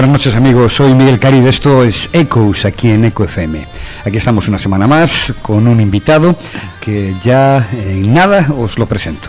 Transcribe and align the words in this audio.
Buenas 0.00 0.14
noches 0.14 0.34
amigos, 0.34 0.72
soy 0.72 0.94
Miguel 0.94 1.18
Cari, 1.18 1.46
esto 1.46 1.84
es 1.84 2.08
Echoes 2.14 2.64
aquí 2.64 2.88
en 2.88 3.04
Eco 3.04 3.24
FM. 3.24 3.66
Aquí 4.02 4.16
estamos 4.16 4.48
una 4.48 4.58
semana 4.58 4.86
más 4.86 5.30
con 5.42 5.68
un 5.68 5.78
invitado 5.78 6.36
que 6.80 7.14
ya 7.22 7.68
en 7.70 8.14
nada 8.14 8.50
os 8.56 8.78
lo 8.78 8.86
presento. 8.86 9.28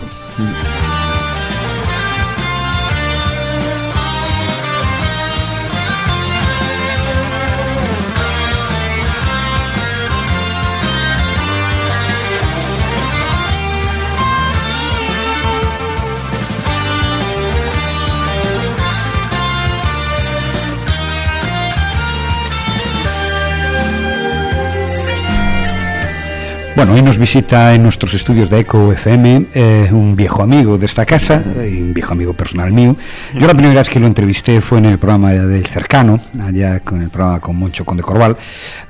Bueno, 26.74 26.94
hoy 26.94 27.02
nos 27.02 27.18
visita 27.18 27.74
en 27.74 27.82
nuestros 27.82 28.14
estudios 28.14 28.48
de 28.48 28.60
Eco 28.60 28.90
FM 28.92 29.44
eh, 29.54 29.88
un 29.92 30.16
viejo 30.16 30.42
amigo 30.42 30.78
de 30.78 30.86
esta 30.86 31.04
casa, 31.04 31.42
y 31.58 31.82
un 31.82 31.92
viejo 31.92 32.12
amigo 32.12 32.32
personal 32.32 32.72
mío. 32.72 32.96
Yo 33.34 33.46
la 33.46 33.52
primera 33.52 33.74
vez 33.74 33.90
que 33.90 34.00
lo 34.00 34.06
entrevisté 34.06 34.58
fue 34.62 34.78
en 34.78 34.86
el 34.86 34.98
programa 34.98 35.32
del 35.32 35.66
Cercano, 35.66 36.18
allá 36.42 36.80
con 36.80 37.02
el 37.02 37.10
programa 37.10 37.40
con 37.40 37.56
Moncho 37.56 37.84
Conde 37.84 38.02
Corval. 38.02 38.38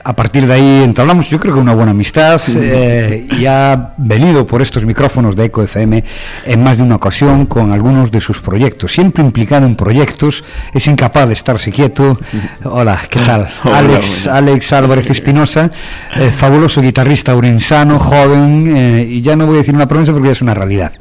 A 0.05 0.15
partir 0.15 0.47
de 0.47 0.53
ahí 0.53 0.83
entablamos, 0.85 1.29
yo 1.29 1.41
creo 1.41 1.55
que 1.55 1.61
una 1.61 1.75
buena 1.75 1.91
amistad 1.91 2.41
eh, 2.57 3.27
y 3.37 3.47
ha 3.47 3.95
venido 3.97 4.47
por 4.47 4.63
estos 4.63 4.85
micrófonos 4.85 5.35
de 5.35 5.47
Eco 5.47 5.65
FM 5.65 6.05
en 6.45 6.63
más 6.63 6.77
de 6.77 6.85
una 6.85 6.95
ocasión 6.95 7.47
con 7.47 7.73
algunos 7.73 8.13
de 8.13 8.21
sus 8.21 8.41
proyectos. 8.41 8.93
Siempre 8.93 9.25
implicado 9.25 9.67
en 9.67 9.75
proyectos, 9.75 10.45
es 10.73 10.87
incapaz 10.87 11.27
de 11.27 11.35
estarse 11.35 11.73
quieto. 11.73 12.17
Hola, 12.63 13.01
¿qué 13.11 13.19
tal? 13.21 13.51
Hola, 13.65 13.79
Alex. 13.79 14.29
Alex 14.29 14.73
Álvarez 14.73 15.11
Espinosa, 15.11 15.71
eh, 16.15 16.31
fabuloso 16.31 16.81
guitarrista 16.81 17.35
urensano, 17.73 17.99
joven, 17.99 18.77
eh, 18.77 19.07
y 19.09 19.23
ya 19.23 19.35
no 19.35 19.47
voy 19.47 19.55
a 19.55 19.59
decir 19.59 19.75
una 19.75 19.89
promesa 19.89 20.13
porque 20.13 20.29
ya 20.29 20.33
es 20.33 20.43
una 20.43 20.53
realidad. 20.53 20.93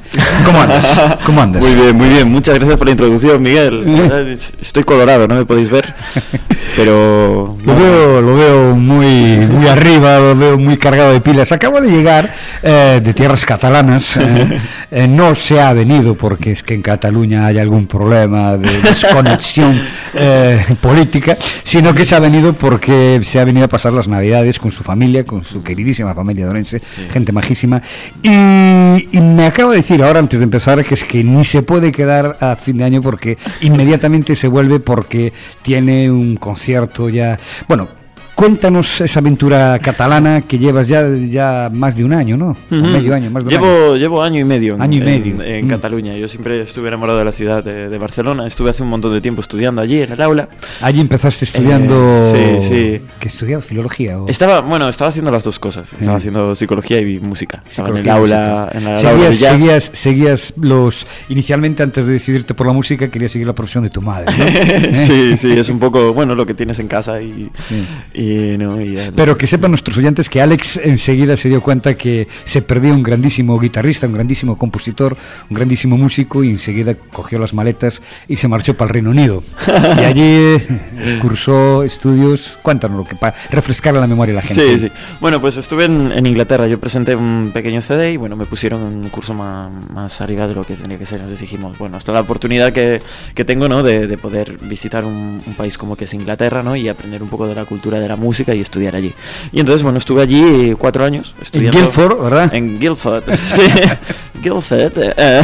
¿Cómo 0.44 0.60
andas? 0.60 1.18
¿Cómo 1.26 1.42
andas? 1.42 1.62
Muy 1.62 1.74
bien, 1.74 1.96
muy 1.96 2.08
bien. 2.08 2.30
Muchas 2.30 2.54
gracias 2.54 2.78
por 2.78 2.86
la 2.86 2.92
introducción, 2.92 3.42
Miguel. 3.42 4.30
Estoy 4.60 4.82
colorado, 4.84 5.28
no 5.28 5.34
me 5.34 5.44
podéis 5.44 5.70
ver. 5.70 5.94
Pero. 6.76 7.58
Lo 7.64 7.76
veo, 7.76 8.20
lo 8.20 8.36
veo 8.36 8.74
muy, 8.74 9.36
muy 9.48 9.68
arriba, 9.68 10.18
lo 10.18 10.36
veo 10.36 10.58
muy 10.58 10.76
cargado 10.76 11.12
de 11.12 11.20
pilas. 11.20 11.52
Acabo 11.52 11.80
de 11.80 11.90
llegar 11.90 12.32
eh, 12.62 13.00
de 13.02 13.14
tierras 13.14 13.44
catalanas. 13.44 14.16
eh, 14.16 14.58
eh, 14.90 15.08
no 15.08 15.34
se 15.34 15.60
ha 15.60 15.72
venido 15.72 16.14
porque 16.14 16.52
es 16.52 16.62
que 16.62 16.74
en 16.74 16.82
Cataluña 16.82 17.46
hay 17.46 17.58
algún 17.58 17.86
problema 17.86 18.56
de 18.56 18.80
desconexión 18.82 19.80
eh, 20.14 20.64
política, 20.80 21.36
sino 21.62 21.94
que 21.94 22.04
se 22.04 22.14
ha 22.14 22.18
venido 22.18 22.52
porque 22.52 23.20
se 23.22 23.40
ha 23.40 23.44
venido 23.44 23.66
a 23.66 23.68
pasar 23.68 23.92
las 23.92 24.08
Navidades 24.08 24.58
con 24.58 24.70
su 24.70 24.82
familia, 24.82 25.24
con 25.24 25.44
su 25.44 25.62
queridísima 25.62 26.14
familia 26.14 26.46
de 26.46 26.52
Gente 27.10 27.32
majísima. 27.32 27.82
Y, 28.22 28.28
y 28.28 29.20
me 29.20 29.46
acabo 29.46 29.70
de 29.70 29.78
decir 29.78 30.02
ahora, 30.02 30.18
antes 30.18 30.40
de 30.40 30.44
empezar, 30.44 30.84
que 30.84 30.94
es 30.94 31.04
que 31.04 31.24
ni 31.24 31.44
se 31.44 31.62
puede 31.62 31.92
quedar 31.92 32.36
a 32.40 32.56
fin 32.56 32.78
de 32.78 32.84
año 32.84 33.02
porque 33.02 33.38
inmediatamente 33.60 34.36
se 34.36 34.48
vuelve 34.48 34.80
porque 34.80 35.32
tiene 35.62 36.10
un 36.10 36.36
concierto 36.36 37.08
ya. 37.08 37.38
Bueno, 37.68 38.01
cuéntanos 38.46 39.00
esa 39.00 39.20
aventura 39.20 39.78
catalana 39.78 40.40
que 40.40 40.58
llevas 40.58 40.88
ya, 40.88 41.06
ya 41.30 41.70
más 41.72 41.94
de 41.94 42.04
un 42.04 42.12
año, 42.12 42.36
¿no? 42.36 42.56
Medio 42.70 43.14
año, 43.14 43.30
más 43.30 43.44
de 43.44 43.46
un 43.46 43.62
llevo, 43.62 43.66
año. 43.92 43.96
llevo 43.96 44.20
año 44.20 44.40
y 44.40 44.44
medio, 44.44 44.74
en- 44.74 44.82
Año 44.82 44.94
y 44.94 44.98
en- 44.98 45.04
medio. 45.04 45.44
en, 45.44 45.66
Mm. 45.66 45.68
Cataluña. 45.68 46.14
Yo 46.14 46.26
siempre 46.26 46.60
estuve 46.60 46.88
enamorado 46.88 47.20
de 47.20 47.24
la 47.24 47.30
ciudad 47.30 47.62
de, 47.62 47.88
de 47.88 47.98
Barcelona. 47.98 48.48
Estuve 48.48 48.70
hace 48.70 48.82
un 48.82 48.88
montón 48.88 49.12
de 49.12 49.20
tiempo 49.20 49.42
estudiando 49.42 49.80
allí 49.80 50.02
en 50.02 50.10
el 50.10 50.20
aula. 50.20 50.48
Allí 50.80 51.00
empezaste 51.00 51.44
estudiando. 51.44 51.94
Eh, 52.34 52.58
sí, 52.60 52.68
sí. 52.68 53.00
¿Que 53.20 53.28
estudiaba 53.28 53.62
filología? 53.62 54.18
O... 54.20 54.26
Estaba, 54.26 54.60
bueno, 54.60 54.88
estaba 54.88 55.10
haciendo 55.10 55.30
las 55.30 55.44
dos 55.44 55.60
cosas. 55.60 55.92
Estaba 55.92 56.16
haciendo 56.16 56.56
psicología 56.56 57.00
y 57.00 57.20
música. 57.20 57.62
Estaba 57.64 57.90
en 57.90 57.98
el 57.98 58.02
Psicología 58.02 58.34
y 58.34 58.40
aula, 58.40 58.70
en 58.72 58.82
el 58.82 58.88
aula 58.88 59.12
de 59.28 59.32
seguías, 59.34 59.38
jazz. 59.38 59.50
seguías, 59.52 59.90
seguías 59.94 60.54
los. 60.60 61.06
Inicialmente, 61.28 61.84
antes 61.84 62.06
de 62.06 62.12
decidirte 62.14 62.54
por 62.54 62.66
la 62.66 62.72
música, 62.72 63.06
querías 63.08 63.30
seguir 63.30 63.46
la 63.46 63.54
profesión 63.54 63.84
de 63.84 63.90
tu 63.90 64.02
madre. 64.02 64.26
¿no? 64.36 64.44
¿Eh? 64.46 65.04
sí, 65.06 65.36
sí, 65.36 65.52
es 65.52 65.68
un 65.68 65.78
poco, 65.78 66.12
bueno, 66.12 66.34
lo 66.34 66.44
que 66.44 66.54
tienes 66.54 66.80
en 66.80 66.88
casa 66.88 67.22
y, 67.22 67.48
Sí. 67.68 67.86
y, 68.14 68.31
no, 68.58 68.76
Pero 69.14 69.36
que 69.36 69.46
sepan 69.46 69.70
nuestros 69.70 69.96
oyentes 69.98 70.28
que 70.28 70.40
Alex 70.40 70.78
enseguida 70.78 71.36
se 71.36 71.48
dio 71.48 71.60
cuenta 71.60 71.94
que 71.94 72.28
se 72.44 72.62
perdió 72.62 72.94
un 72.94 73.02
grandísimo 73.02 73.58
guitarrista, 73.58 74.06
un 74.06 74.12
grandísimo 74.14 74.58
compositor, 74.58 75.16
un 75.48 75.54
grandísimo 75.54 75.96
músico 75.96 76.44
y 76.44 76.50
enseguida 76.50 76.94
cogió 76.94 77.38
las 77.38 77.54
maletas 77.54 78.02
y 78.28 78.36
se 78.36 78.48
marchó 78.48 78.74
para 78.74 78.88
el 78.88 78.94
Reino 78.94 79.10
Unido. 79.10 79.42
Y 79.92 80.04
allí 80.04 80.22
eh, 80.22 81.18
cursó 81.20 81.82
estudios, 81.82 82.58
cuéntanos 82.62 82.98
lo 82.98 83.04
que 83.04 83.14
para 83.14 83.34
refrescar 83.50 83.94
la 83.94 84.06
memoria 84.06 84.32
a 84.32 84.36
la 84.36 84.42
gente. 84.42 84.78
Sí, 84.78 84.78
sí. 84.78 84.92
Bueno, 85.20 85.40
pues 85.40 85.56
estuve 85.56 85.84
en, 85.84 86.12
en 86.12 86.26
Inglaterra. 86.26 86.66
Yo 86.66 86.80
presenté 86.80 87.14
un 87.14 87.50
pequeño 87.52 87.82
CD 87.82 88.12
y 88.12 88.16
bueno, 88.16 88.36
me 88.36 88.46
pusieron 88.46 88.82
un 88.82 89.08
curso 89.10 89.34
más, 89.34 89.70
más 89.90 90.20
arriba 90.20 90.46
de 90.46 90.54
lo 90.54 90.64
que 90.64 90.74
tenía 90.74 90.98
que 90.98 91.06
ser. 91.06 91.20
Nos 91.20 91.38
dijimos, 91.38 91.76
bueno, 91.78 91.98
esta 91.98 92.12
es 92.12 92.14
la 92.14 92.20
oportunidad 92.20 92.72
que, 92.72 93.02
que 93.34 93.44
tengo, 93.44 93.68
¿no? 93.68 93.82
De, 93.82 94.06
de 94.06 94.18
poder 94.18 94.58
visitar 94.62 95.04
un, 95.04 95.42
un 95.44 95.54
país 95.54 95.78
como 95.78 95.96
que 95.96 96.04
es 96.04 96.14
Inglaterra, 96.14 96.62
¿no? 96.62 96.76
Y 96.76 96.88
aprender 96.88 97.22
un 97.22 97.28
poco 97.28 97.46
de 97.46 97.54
la 97.54 97.64
cultura 97.64 98.00
de 98.00 98.08
música 98.16 98.54
y 98.54 98.60
estudiar 98.60 98.96
allí. 98.96 99.12
Y 99.52 99.60
entonces, 99.60 99.82
bueno, 99.82 99.98
estuve 99.98 100.22
allí 100.22 100.74
cuatro 100.78 101.04
años 101.04 101.34
En 101.36 101.42
estudiando. 101.42 101.80
Guildford, 101.80 102.22
¿verdad? 102.22 102.54
En 102.54 102.78
Guildford, 102.78 103.24
sí. 103.46 103.62
Guildford, 104.40 104.92
eh, 105.16 105.42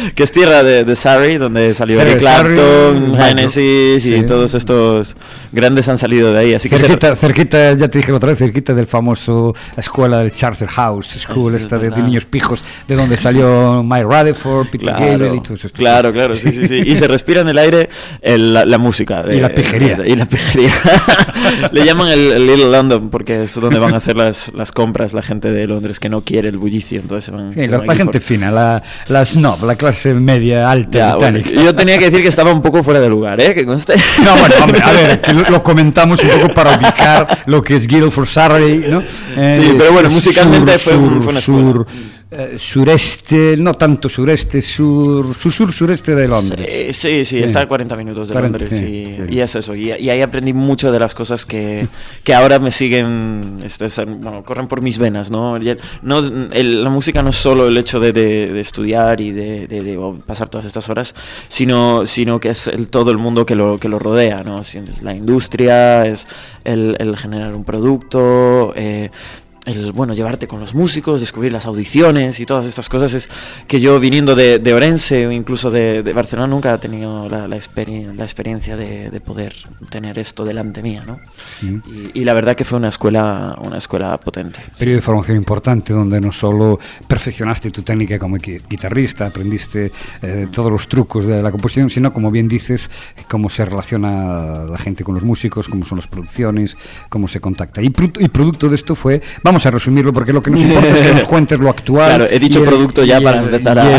que 0.14 0.22
es 0.22 0.32
tierra 0.32 0.62
de, 0.62 0.84
de 0.84 0.96
Surrey, 0.96 1.36
donde 1.38 1.74
salió 1.74 2.00
Eric 2.00 2.18
Clapton, 2.20 3.14
Genesis 3.16 4.04
y 4.06 4.16
sí. 4.18 4.22
todos 4.26 4.54
estos 4.54 5.16
grandes 5.52 5.88
han 5.88 5.98
salido 5.98 6.32
de 6.32 6.38
ahí. 6.38 6.54
Así 6.54 6.68
que 6.68 6.78
se- 6.78 6.86
cerquita, 6.86 7.16
cerquita, 7.16 7.72
ya 7.74 7.88
te 7.88 7.98
dije 7.98 8.12
otra 8.12 8.28
vez, 8.30 8.38
cerquita 8.38 8.74
del 8.74 8.86
famoso 8.86 9.54
escuela 9.76 10.18
del 10.20 10.32
Charter 10.32 10.68
House 10.68 11.08
School, 11.18 11.54
Es 11.54 11.62
esta 11.62 11.78
de, 11.78 11.90
de 11.90 12.02
niños 12.02 12.24
pijos, 12.26 12.64
de 12.86 12.94
donde 12.96 13.16
salió 13.16 13.82
Mike 13.84 14.04
Rutherford, 14.04 14.68
Peter 14.68 14.88
Gabriel 14.92 15.34
y 15.36 15.40
todos 15.40 15.64
estos. 15.64 15.72
Claro, 15.72 16.12
claro, 16.12 16.34
sí, 16.34 16.52
sí, 16.52 16.66
sí. 16.68 16.82
Y 16.86 16.96
se 16.96 17.08
respira 17.08 17.40
en 17.40 17.48
el 17.48 17.58
aire 17.58 17.88
el- 18.22 18.54
la, 18.54 18.64
la 18.64 18.78
música. 18.78 19.22
de- 19.22 19.36
Y 19.38 19.40
la 19.40 19.48
pijería. 19.50 19.98
y 20.06 20.14
la 20.16 20.26
pijería. 20.26 20.72
Le 21.72 21.84
llaman 21.84 22.08
el, 22.08 22.32
el 22.32 22.46
Little 22.46 22.70
London 22.70 23.10
porque 23.10 23.42
es 23.42 23.54
donde 23.60 23.78
van 23.78 23.94
a 23.94 23.98
hacer 23.98 24.16
las, 24.16 24.52
las 24.54 24.72
compras 24.72 25.12
la 25.12 25.22
gente 25.22 25.50
de 25.52 25.66
Londres 25.66 26.00
que 26.00 26.08
no 26.08 26.22
quiere 26.22 26.48
el 26.48 26.56
bullicio. 26.58 27.00
Entonces 27.00 27.32
van, 27.34 27.52
Sí, 27.54 27.60
se 27.60 27.68
la, 27.68 27.78
van 27.78 27.86
la 27.86 27.94
gente 27.94 28.20
fina, 28.28 28.50
la, 28.50 28.82
la 29.08 29.24
snob, 29.24 29.64
la 29.64 29.74
clase 29.76 30.12
media 30.14 30.70
alta 30.70 30.98
Ya, 30.98 31.14
bueno, 31.16 31.38
británica. 31.38 31.62
yo 31.62 31.74
tenía 31.74 31.98
que 31.98 32.04
decir 32.06 32.22
que 32.22 32.28
estaba 32.28 32.52
un 32.52 32.62
poco 32.62 32.82
fuera 32.82 33.00
de 33.00 33.08
lugar, 33.08 33.40
¿eh? 33.40 33.54
Que 33.54 33.64
conste. 33.64 33.94
No, 34.24 34.36
bueno, 34.36 34.54
hombre, 34.62 34.80
a 34.82 34.92
ver, 34.92 35.20
lo, 35.34 35.42
lo 35.50 35.62
comentamos 35.62 36.22
un 36.22 36.28
poco 36.30 36.54
para 36.54 36.76
ubicar 36.76 37.26
lo 37.46 37.62
que 37.62 37.76
es 37.76 37.86
Guildford 37.86 38.26
Surrey, 38.26 38.84
¿no? 38.88 39.02
Eh, 39.36 39.60
Sí, 39.62 39.74
pero 39.78 39.92
bueno, 39.92 40.10
musicalmente 40.10 40.78
fue 40.78 40.96
un- 40.96 41.22
fue 41.22 41.30
una 41.30 41.38
escuela. 41.40 41.72
sur, 41.72 41.86
eh, 42.30 42.56
sureste, 42.58 43.56
no 43.56 43.72
tanto 43.74 44.08
sureste, 44.10 44.60
sur, 44.60 45.34
sur, 45.34 45.50
sur 45.50 45.72
sureste 45.72 46.14
de 46.14 46.28
Londres. 46.28 46.66
Sí, 46.68 46.92
sí, 46.92 47.24
sí, 47.24 47.38
está 47.42 47.62
a 47.62 47.68
40 47.68 47.96
minutos 47.96 48.28
de 48.28 48.34
40, 48.34 48.58
Londres 48.58 48.82
y, 48.82 49.34
y 49.34 49.40
es 49.40 49.54
eso. 49.56 49.74
Y, 49.74 49.92
y 49.92 50.10
ahí 50.10 50.20
aprendí 50.20 50.52
mucho 50.52 50.92
de 50.92 50.98
las 50.98 51.14
cosas 51.14 51.46
que, 51.46 51.86
que 52.24 52.34
ahora 52.34 52.58
me 52.58 52.70
siguen, 52.70 53.58
este, 53.64 53.86
bueno, 54.04 54.44
corren 54.44 54.68
por 54.68 54.82
mis 54.82 54.98
venas, 54.98 55.30
¿no? 55.30 55.58
No 56.02 56.18
el- 56.52 56.84
la 56.84 56.90
música 56.90 57.22
no 57.22 57.30
es 57.30 57.36
solo 57.36 57.66
el 57.68 57.76
hecho 57.78 57.98
de, 57.98 58.12
de- 58.12 58.52
de 58.52 58.60
estudiar 58.60 59.20
y 59.22 59.32
de, 59.32 59.66
de- 59.66 59.98
pasar 60.26 60.48
todas 60.50 60.66
estas 60.66 60.88
horas, 60.90 61.14
sino, 61.48 62.04
sino 62.04 62.40
que 62.40 62.50
es 62.50 62.66
el, 62.66 62.88
todo 62.88 63.10
el 63.10 63.16
mundo 63.18 63.46
que 63.46 63.54
lo, 63.54 63.78
que 63.78 63.88
lo 63.88 63.98
rodea, 63.98 64.42
¿no? 64.44 64.60
Es 64.60 65.02
la 65.02 65.14
industria, 65.14 66.04
es 66.06 66.26
el, 66.64 66.94
el 66.98 67.16
generar 67.16 67.54
un 67.54 67.64
producto, 67.64 68.72
eh, 68.76 69.10
el 69.68 69.92
bueno 69.92 70.14
llevarte 70.14 70.48
con 70.48 70.60
los 70.60 70.74
músicos, 70.74 71.20
descubrir 71.20 71.52
las 71.52 71.66
audiciones 71.66 72.40
y 72.40 72.46
todas 72.46 72.66
estas 72.66 72.88
cosas 72.88 73.14
es 73.14 73.28
que 73.66 73.80
yo 73.80 74.00
viniendo 74.00 74.34
de, 74.34 74.58
de 74.58 74.74
Orense 74.74 75.26
o 75.26 75.32
incluso 75.32 75.70
de, 75.70 76.02
de 76.02 76.12
Barcelona 76.12 76.48
nunca 76.48 76.74
he 76.74 76.78
tenido 76.78 77.28
la, 77.28 77.46
la, 77.46 77.56
experien- 77.56 78.14
la 78.16 78.24
experiencia 78.24 78.76
de, 78.76 79.10
de 79.10 79.20
poder 79.20 79.54
tener 79.90 80.18
esto 80.18 80.44
delante 80.44 80.82
mía, 80.82 81.04
¿no? 81.06 81.20
Mm. 81.62 81.80
Y, 82.14 82.20
y 82.20 82.24
la 82.24 82.34
verdad 82.34 82.56
que 82.56 82.64
fue 82.64 82.78
una 82.78 82.88
escuela 82.88 83.56
una 83.60 83.78
escuela 83.78 84.18
potente. 84.18 84.58
Periodo 84.78 84.96
de 84.96 85.02
formación 85.02 85.36
importante 85.36 85.92
donde 85.92 86.20
no 86.20 86.32
solo 86.32 86.78
perfeccionaste 87.06 87.70
tu 87.70 87.82
técnica 87.82 88.18
como 88.18 88.36
gui- 88.38 88.62
guitarrista, 88.68 89.26
aprendiste 89.26 89.92
eh, 90.22 90.48
todos 90.50 90.72
los 90.72 90.88
trucos 90.88 91.26
de 91.26 91.42
la 91.42 91.50
composición, 91.50 91.90
sino 91.90 92.12
como 92.12 92.30
bien 92.30 92.48
dices, 92.48 92.90
cómo 93.28 93.48
se 93.48 93.64
relaciona 93.64 94.64
la 94.64 94.78
gente 94.78 95.04
con 95.04 95.14
los 95.14 95.24
músicos, 95.24 95.68
cómo 95.68 95.84
son 95.84 95.98
las 95.98 96.06
producciones, 96.06 96.76
cómo 97.08 97.28
se 97.28 97.40
contacta. 97.40 97.82
Y, 97.82 97.86
y 97.86 98.28
producto 98.28 98.68
de 98.68 98.74
esto 98.74 98.94
fue, 98.94 99.20
vamos 99.42 99.57
vamos 99.58 99.66
a 99.66 99.70
resumirlo 99.72 100.12
porque 100.12 100.32
lo 100.32 100.40
que 100.40 100.52
nos 100.52 100.60
importa 100.60 100.88
es 100.88 101.00
que 101.00 101.14
nos 101.14 101.24
cuentes 101.24 101.58
lo 101.58 101.68
actual. 101.68 101.98
Claro, 102.08 102.26
he 102.30 102.38
dicho 102.38 102.64
producto 102.64 103.04
ya 103.04 103.20
para 103.20 103.40
empezar 103.40 103.78
a... 103.78 103.98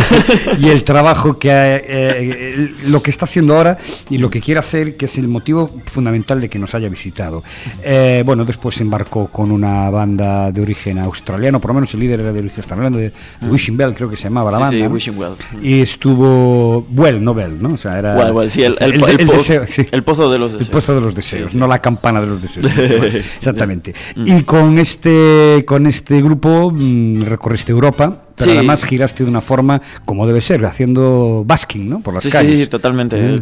Y 0.57 0.69
el, 0.69 0.83
trabajo 0.85 1.37
que... 1.37 1.49
Eh, 1.51 2.73
lo 2.85 3.03
que 3.03 3.11
está 3.11 3.25
haciendo 3.25 3.55
ahora 3.55 3.77
y 4.09 4.17
lo 4.17 4.29
que 4.29 4.39
quiere 4.39 4.59
hacer, 4.59 4.95
que 4.95 5.05
es 5.05 5.17
el 5.17 5.27
motivo 5.27 5.69
fundamental 5.85 6.39
de 6.39 6.49
que 6.49 6.57
nos 6.57 6.73
haya 6.75 6.87
visitado. 6.87 7.43
Eh, 7.83 8.23
bueno, 8.25 8.45
después 8.45 8.79
embarcó 8.79 9.27
con 9.27 9.51
una 9.51 9.89
banda 9.89 10.51
de 10.51 10.61
origen 10.61 10.97
australiano, 10.99 11.59
por 11.59 11.69
lo 11.69 11.75
menos 11.75 11.93
el 11.93 11.99
líder 11.99 12.21
era 12.21 12.31
de 12.31 12.39
origen 12.39 12.59
australiano, 12.59 12.97
de, 12.97 13.11
mm. 13.41 13.51
Wishing 13.51 13.77
Bell 13.77 13.93
creo 13.93 14.09
que 14.09 14.15
se 14.15 14.23
llamaba 14.23 14.49
la 14.51 14.59
banda. 14.59 14.77
Sí, 14.77 14.87
Wishing 14.87 15.17
Well. 15.17 15.33
Y 15.61 15.81
estuvo... 15.81 16.87
Well, 16.95 17.23
no 17.23 17.33
Bell, 17.33 17.61
¿no? 17.61 17.73
O 17.73 17.77
sea, 17.77 17.99
era... 17.99 18.15
Well, 18.15 18.31
well, 18.31 18.49
sí, 18.51 18.63
el, 18.63 18.77
el, 18.79 18.93
el, 18.93 20.03
pozo 20.03 20.31
de 20.31 20.39
los 20.39 20.53
deseos. 20.53 20.67
El 20.67 20.71
pozo 20.71 20.95
de 20.95 21.01
los 21.01 21.13
deseos, 21.13 21.53
no 21.53 21.67
la 21.67 21.79
campana 21.79 22.21
de 22.21 22.27
los 22.27 22.41
deseos. 22.41 22.65
Exactamente. 22.65 23.93
Mm. 24.15 24.37
Y 24.37 24.43
con 24.43 24.79
este, 24.79 25.48
con 25.65 25.87
este 25.87 26.21
grupo 26.21 26.71
mm, 26.71 27.23
recorriste 27.23 27.71
Europa 27.71 28.23
pero 28.39 28.53
además 28.53 28.83
giraste 28.85 29.23
de 29.23 29.29
una 29.29 29.41
forma 29.41 29.81
como 30.05 30.25
debe 30.25 30.41
ser, 30.41 30.65
haciendo 30.65 31.43
basking, 31.45 31.89
¿no? 31.89 31.99
Por 31.99 32.13
las 32.13 32.25
calles. 32.27 32.59
Sí, 32.59 32.67
totalmente. 32.67 33.39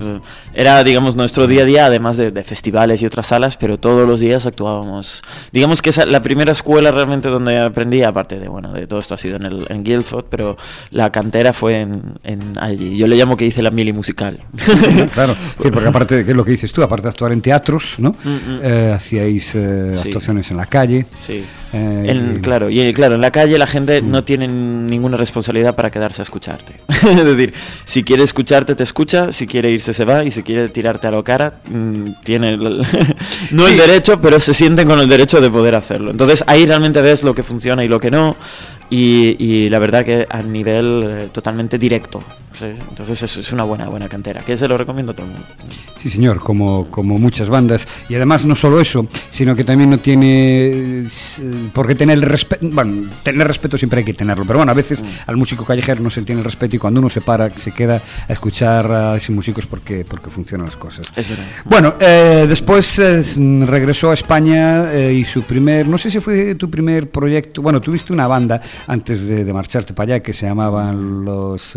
Era, 0.54 0.84
digamos, 0.84 1.16
nuestro 1.16 1.48
día 1.48 1.62
a 1.62 1.66
día, 1.66 1.86
además 1.86 2.18
de, 2.18 2.32
festivales 2.44 3.02
y 3.02 3.06
otras 3.06 3.28
salas, 3.28 3.58
pero 3.58 3.80
todos 3.80 4.08
los 4.08 4.20
días 4.20 4.46
actuábamos. 4.46 5.22
Digamos 5.52 5.82
que 5.82 5.90
esa, 5.90 6.06
la 6.06 6.22
primera 6.22 6.52
escuela 6.52 6.92
realmente 6.92 7.30
donde 7.30 7.60
aprendí, 7.60 8.04
aparte 8.04 8.40
de, 8.40 8.48
bueno, 8.48 8.74
de 8.74 8.88
todo 8.88 9.00
esto 9.00 9.14
ha 9.14 9.18
sido 9.18 9.36
en, 9.36 9.44
el, 9.44 9.66
en 9.70 9.84
Guildford, 9.84 10.26
pero 10.30 10.58
la 10.92 11.12
cantera 11.12 11.54
fue 11.54 11.82
en, 11.82 12.20
allí. 12.60 12.98
Yo 12.98 13.08
le 13.08 13.16
llamo 13.16 13.38
que 13.38 13.46
hice 13.46 13.62
la 13.62 13.72
mili 13.72 13.94
musical. 13.94 14.40
claro, 15.14 15.36
porque 15.58 15.88
aparte 15.88 16.16
de 16.16 16.26
que 16.26 16.32
es 16.32 16.38
lo 16.38 16.46
que 16.46 16.52
dices 16.52 16.72
tú, 16.72 16.82
aparte 16.82 17.04
de 17.04 17.10
actuar 17.10 17.32
en 17.32 17.42
teatros, 17.42 17.96
¿no? 18.00 18.16
Mm, 18.24 18.30
mm. 18.30 18.60
Eh, 18.64 18.94
hacíais 18.96 19.52
eh, 19.54 19.96
actuaciones 19.98 20.50
en 20.50 20.58
la 20.58 20.66
calle. 20.66 21.06
Sí. 21.18 21.44
Eh, 21.74 22.40
claro, 22.42 22.70
y 22.70 22.94
claro, 22.94 23.16
en 23.16 23.22
la 23.22 23.32
calle 23.32 23.58
la 23.58 23.68
gente 23.68 24.02
no 24.02 24.24
tiene 24.24 24.48
ninguna 24.48 25.18
responsabilidad 25.18 25.76
para 25.76 25.92
quedarse 25.92 26.22
a 26.22 26.24
escucharte. 26.24 26.76
es 26.88 27.26
decir, 27.26 27.54
si 27.84 28.04
quiere 28.04 28.24
escucharte, 28.24 28.76
te 28.76 28.84
escucha, 28.84 29.32
si 29.32 29.48
quiere 29.48 29.72
irse, 29.72 29.94
se 29.94 30.06
va, 30.06 30.24
y 30.24 30.32
si 30.32 30.44
quiere 30.44 30.70
tirarte 30.70 31.08
a 31.08 31.12
la 31.12 31.24
cara, 31.24 31.60
mm, 31.70 32.22
tiene 32.24 32.58
no 33.52 33.68
el 33.68 33.78
derecho, 33.78 34.22
pero 34.22 34.40
se 34.40 34.54
sienten 34.54 34.88
con 34.88 35.00
el 35.00 35.10
derecho 35.10 35.42
de 35.42 35.50
poder 35.50 35.76
hacerlo. 35.76 36.12
Entonces 36.12 36.44
ahí 36.48 36.66
realmente 36.66 37.02
ves 37.02 37.24
lo 37.24 37.36
que 37.36 37.44
funciona 37.44 37.84
y 37.84 37.88
lo 37.88 38.00
que 38.00 38.12
no, 38.12 38.38
y, 38.90 39.70
la 39.70 39.80
verdad 39.80 40.06
que 40.06 40.28
a 40.30 40.42
nivel 40.42 41.04
eh, 41.06 41.30
totalmente 41.32 41.78
directo. 41.78 42.22
Entonces 42.66 43.22
eso 43.22 43.40
es 43.40 43.52
una 43.52 43.64
buena, 43.64 43.88
buena 43.88 44.08
cantera, 44.08 44.42
que 44.42 44.58
se 44.58 44.68
lo 44.68 44.78
recomiendo 44.78 45.12
a 45.12 45.16
todo 45.16 45.28
el 45.28 45.34
mundo. 45.34 45.48
Sí, 45.98 46.10
señor, 46.10 46.40
como, 46.40 46.88
como 46.90 47.20
muchas 47.20 47.50
bandas. 47.50 47.88
Y 48.10 48.16
además 48.16 48.46
no 48.46 48.56
solo 48.56 48.80
eso, 48.80 49.08
sino 49.30 49.56
que 49.56 49.64
también 49.64 49.90
no 49.90 50.00
tiene 50.00 50.70
eh, 50.72 51.08
por 51.74 51.88
qué 51.88 51.96
tener 51.96 52.20
respeto. 52.20 52.68
Bueno, 52.72 53.10
tener 53.24 53.48
respeto 53.48 53.78
siempre 53.78 54.00
hay 54.00 54.06
que 54.06 54.14
tenerlo, 54.14 54.44
pero 54.46 54.60
bueno, 54.60 54.72
a 54.72 54.76
veces 54.76 55.04
mm. 55.04 55.06
al 55.28 55.38
músico 55.38 55.66
callejero 55.66 56.02
no 56.02 56.10
se 56.10 56.22
tiene 56.24 56.42
el 56.42 56.46
respeto 56.46 56.76
y 56.76 56.80
cuando 56.80 57.00
uno 57.00 57.10
se 57.10 57.22
para, 57.22 57.50
se 57.52 57.72
queda 57.72 58.02
a 58.28 58.34
escuchar 58.34 58.92
a 58.92 59.18
esos 59.18 59.32
músicos 59.32 59.66
porque, 59.66 60.06
porque 60.08 60.30
funcionan 60.30 60.66
las 60.66 60.78
cosas. 60.78 61.12
Es 61.16 61.30
verdad. 61.30 61.46
Bueno, 61.66 61.96
eh, 62.00 62.46
después 62.48 62.98
eh, 63.00 63.24
regresó 63.66 64.12
a 64.12 64.14
España 64.14 64.94
y 65.12 65.26
su 65.26 65.44
primer, 65.44 65.88
no 65.88 65.98
sé 65.98 66.10
si 66.10 66.20
fue 66.20 66.56
tu 66.56 66.70
primer 66.70 67.10
proyecto, 67.10 67.62
bueno, 67.62 67.82
tuviste 67.82 68.14
una 68.14 68.28
banda 68.28 68.62
antes 68.88 69.24
de, 69.26 69.46
marcharte 69.54 69.94
para 69.94 70.16
allá 70.16 70.24
que 70.24 70.34
se 70.34 70.46
llamaban 70.46 71.26
los... 71.26 71.76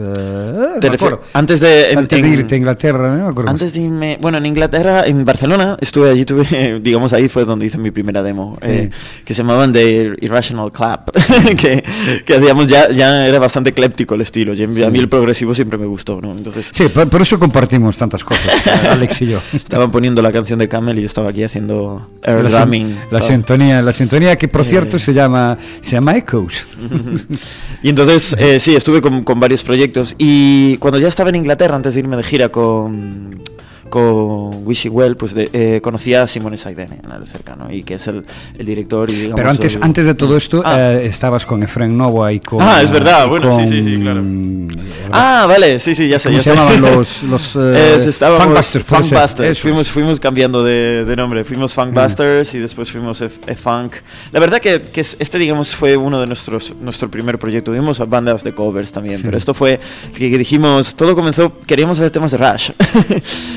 antes 1.33 1.61
de, 1.61 1.95
antes 1.97 2.23
de 2.23 2.29
irte 2.29 2.55
a 2.55 2.59
Inglaterra, 2.59 3.17
¿no? 3.17 3.33
Me 3.33 3.51
antes 3.51 3.73
de 3.73 3.81
irme 3.81 4.19
bueno, 4.21 4.39
en 4.39 4.47
Inglaterra, 4.47 5.07
en 5.07 5.25
Barcelona, 5.25 5.77
estuve 5.81 6.11
allí, 6.11 6.25
tuve, 6.25 6.81
digamos, 6.83 7.13
ahí 7.13 7.29
fue 7.29 7.45
donde 7.45 7.67
hice 7.67 7.79
mi 7.79 7.91
primera 7.91 8.23
demo, 8.23 8.59
eh, 8.61 8.91
que 9.25 9.35
se 9.35 9.43
llamaban 9.43 9.73
The 9.73 10.17
Irrational 10.21 10.71
Clap, 10.73 11.11
que, 11.57 11.85
que 12.25 12.39
digamos, 12.39 12.69
ya, 12.69 12.91
ya 12.91 13.27
era 13.27 13.39
bastante 13.39 13.71
ecléptico 13.71 14.15
el 14.15 14.23
estilo, 14.23 14.55
y 14.55 14.63
a 14.63 14.91
mí 14.91 14.99
el 14.99 15.09
progresivo 15.09 15.55
siempre 15.55 15.79
me 15.79 15.87
gustó, 15.87 16.21
¿no? 16.21 16.33
Entonces, 16.33 16.71
sí, 16.73 16.89
por, 16.89 17.23
eso 17.23 17.39
compartimos 17.39 17.97
tantas 17.97 18.25
cosas, 18.25 18.67
Alex 18.91 19.23
y 19.23 19.27
yo. 19.27 19.41
Estaban 19.53 19.91
poniendo 19.91 20.23
la 20.23 20.33
canción 20.33 20.59
de 20.59 20.69
Camel 20.69 20.99
y 20.99 21.03
yo 21.03 21.07
estaba 21.07 21.31
aquí 21.31 21.45
haciendo 21.45 22.09
air 22.23 22.51
la, 22.51 22.67
La 23.11 23.21
sintonía, 23.21 23.83
la 23.83 23.93
sintonía 23.93 24.37
que, 24.37 24.49
por 24.49 24.65
cierto, 24.65 24.97
eh. 24.97 25.01
se 25.01 25.13
llama, 25.13 25.59
se 25.81 25.93
llama 25.93 26.17
Echoes. 26.17 26.67
y 27.83 27.89
entonces, 27.89 28.37
eh, 28.39 28.61
sí, 28.61 28.75
estuve 28.75 29.01
con, 29.01 29.23
con 29.25 29.41
varios 29.41 29.63
proyectos. 29.63 30.15
Y 30.19 30.77
cuando 30.79 30.99
ya 30.99 31.09
estaba 31.09 31.31
en 31.31 31.37
Inglaterra, 31.37 31.77
antes 31.77 31.95
de 31.95 32.01
irme 32.01 32.17
de 32.17 32.23
gira 32.23 32.49
con 32.51 33.43
con 33.91 34.67
Wishy 34.67 34.89
Well, 34.89 35.17
pues 35.17 35.35
de, 35.35 35.51
eh, 35.53 35.81
conocía 35.83 36.23
a 36.23 36.27
Simone 36.27 36.57
Saibene, 36.57 37.01
en 37.05 37.11
el 37.11 37.27
cercano, 37.27 37.71
y 37.71 37.83
que 37.83 37.95
es 37.95 38.07
el, 38.07 38.25
el 38.59 38.67
director. 38.67 39.11
Y, 39.11 39.31
Pero 39.35 39.51
antes, 39.51 39.79
antes 39.81 40.07
de 40.07 40.15
todo 40.15 40.37
esto, 40.37 40.63
ah. 40.65 40.93
eh, 40.93 41.07
estabas 41.07 41.45
con 41.45 41.63
Efren 41.63 41.97
Nova 41.97 42.33
y 42.33 42.41
con. 42.41 42.63
Ah, 42.63 42.81
es 42.83 42.91
verdad, 42.91 43.29
bueno, 43.29 43.51
sí, 43.53 43.67
sí, 43.67 43.83
sí, 43.83 43.97
claro. 44.01 44.23
Ah, 45.13 45.47
vale, 45.49 45.81
sí, 45.81 45.95
sí, 45.95 46.09
ya 46.09 46.19
sé. 46.19 46.31
¿Cómo 46.31 46.43
se 46.43 46.51
llamaban 46.51 46.81
los. 46.81 47.23
los 47.25 47.57
eh, 47.57 48.13
Funkbusters. 48.39 48.85
Funkbusters. 48.85 49.61
Fuimos, 49.61 49.89
fuimos 49.89 50.21
cambiando 50.21 50.65
de, 50.65 51.05
de 51.05 51.17
nombre. 51.17 51.45
Fuimos 51.45 51.75
Funkbusters 51.75 52.55
mm. 52.55 52.57
y 52.57 52.61
después 52.61 52.91
fuimos 52.91 53.21
E-Funk. 53.21 53.95
La 54.33 54.41
verdad 54.41 54.61
que, 54.61 54.83
que, 54.83 55.01
este, 55.01 55.39
digamos, 55.39 55.75
fue 55.75 55.97
uno 55.97 56.21
de 56.21 56.27
nuestros 56.27 56.75
nuestro 56.81 57.11
primer 57.11 57.39
proyecto. 57.39 57.71
Tuvimos 57.71 57.99
bandas 58.09 58.45
de 58.45 58.55
covers 58.55 58.93
también, 58.93 59.23
pero 59.23 59.37
esto 59.37 59.55
fue 59.55 59.81
que, 60.17 60.39
dijimos, 60.39 60.95
todo 60.95 61.15
comenzó, 61.15 61.59
queríamos 61.67 61.99
hacer 61.99 62.11
temas 62.11 62.31
de 62.31 62.39
Rush. 62.39 62.71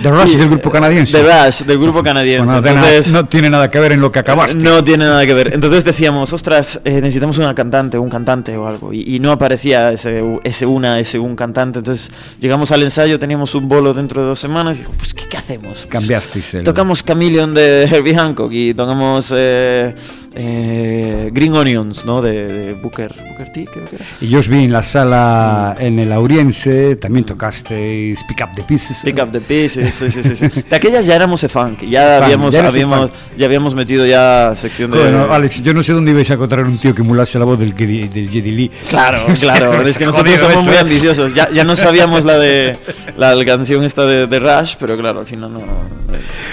De 0.01 0.11
Rush 0.11 0.22
del 0.31 0.49
grupo 0.49 0.71
canadiense. 0.71 1.21
De 1.21 1.23
Rush, 1.23 1.61
del 1.63 1.79
grupo 1.79 2.03
canadiense. 2.03 3.11
no 3.11 3.25
tiene 3.25 3.49
nada 3.49 3.69
que 3.69 3.79
ver 3.79 3.91
en 3.91 4.01
lo 4.01 4.11
que 4.11 4.19
acabaste. 4.19 4.55
No 4.55 4.83
tiene 4.83 5.05
nada 5.05 5.25
que 5.25 5.33
ver. 5.33 5.53
Entonces 5.53 5.83
decíamos, 5.83 6.33
ostras, 6.33 6.81
eh, 6.85 7.01
necesitamos 7.01 7.37
una 7.37 7.53
cantante, 7.53 7.97
un 7.97 8.09
cantante 8.09 8.55
o 8.57 8.67
algo. 8.67 8.93
Y, 8.93 9.19
no 9.19 9.31
aparecía 9.31 9.91
ese, 9.91 10.23
ese, 10.43 10.65
una, 10.65 10.99
ese 10.99 11.19
un 11.19 11.35
cantante. 11.35 11.79
Entonces 11.79 12.11
llegamos 12.39 12.71
al 12.71 12.83
ensayo, 12.83 13.19
teníamos 13.19 13.55
un 13.55 13.67
bolo 13.67 13.93
dentro 13.93 14.21
de 14.21 14.27
dos 14.27 14.39
semanas. 14.39 14.77
Y 14.77 14.83
pues, 14.97 15.13
¿qué, 15.13 15.27
qué 15.27 15.37
hacemos? 15.37 15.85
Cambiasteis. 15.87 16.63
Tocamos 16.63 17.03
Chameleon 17.05 17.53
de 17.53 17.83
Herbie 17.83 18.15
Hancock 18.15 18.51
y 18.51 18.73
tocamos. 18.73 19.33
Eh, 19.35 19.93
eh, 20.35 21.29
Green 21.31 21.53
Onions, 21.53 22.05
¿no? 22.05 22.21
De, 22.21 22.73
Booker, 22.73 23.13
Booker 23.29 23.51
T, 23.51 23.65
creo 23.71 23.85
que 23.85 23.97
era. 23.97 24.05
Y 24.19 24.29
yo 24.29 24.39
os 24.39 24.47
vi 24.47 24.63
en 24.63 24.71
la 24.71 24.83
sala 24.83 25.75
en 25.79 25.99
el 25.99 26.11
Auriense, 26.11 26.95
también 26.95 27.25
tocasteis 27.25 28.23
Pick 28.23 28.41
Up 28.41 28.55
the 28.55 28.63
Pieces. 28.63 28.97
Pick 29.03 29.19
Up 29.21 29.31
the 29.31 29.41
Pieces, 29.41 29.93
sí, 29.93 30.09
sí, 30.09 30.23
sí, 30.23 30.47
De 30.69 30.75
aquellas 30.75 31.05
ya 31.05 31.15
éramos 31.15 31.41
funk, 31.49 31.83
ya 31.83 32.23
habíamos, 32.23 32.53
ya 32.53 32.67
habíamos, 32.67 33.11
ya 33.37 33.45
habíamos 33.45 33.75
metido 33.75 34.05
ya 34.05 34.53
sección 34.55 34.91
de... 34.91 34.99
Bueno, 34.99 35.31
Alex, 35.31 35.61
yo 35.61 35.73
no 35.73 35.83
sé 35.83 35.93
dónde 35.93 36.11
ibais 36.11 36.29
a 36.31 36.33
encontrar 36.33 36.65
un 36.65 36.77
tío 36.77 36.95
que 36.95 37.01
emulase 37.01 37.37
la 37.37 37.45
voz 37.45 37.59
del, 37.59 37.75
del 37.75 38.29
Jedi 38.29 38.51
Lee. 38.51 38.71
Claro, 38.89 39.19
claro, 39.39 39.87
es 39.87 39.97
que 39.97 40.05
nosotros 40.05 40.39
somos 40.39 40.65
muy 40.65 40.75
¿eh? 40.75 40.79
ambiciosos, 40.79 41.33
ya, 41.33 41.49
ya 41.51 41.63
no 41.63 41.75
sabíamos 41.75 42.25
la 42.25 42.37
de 42.37 42.77
la, 43.17 43.43
canción 43.45 43.83
esta 43.83 44.05
de, 44.05 44.27
de, 44.27 44.39
Rush, 44.39 44.75
pero 44.79 44.97
claro, 44.97 45.19
al 45.19 45.25
final 45.25 45.53
no... 45.53 45.61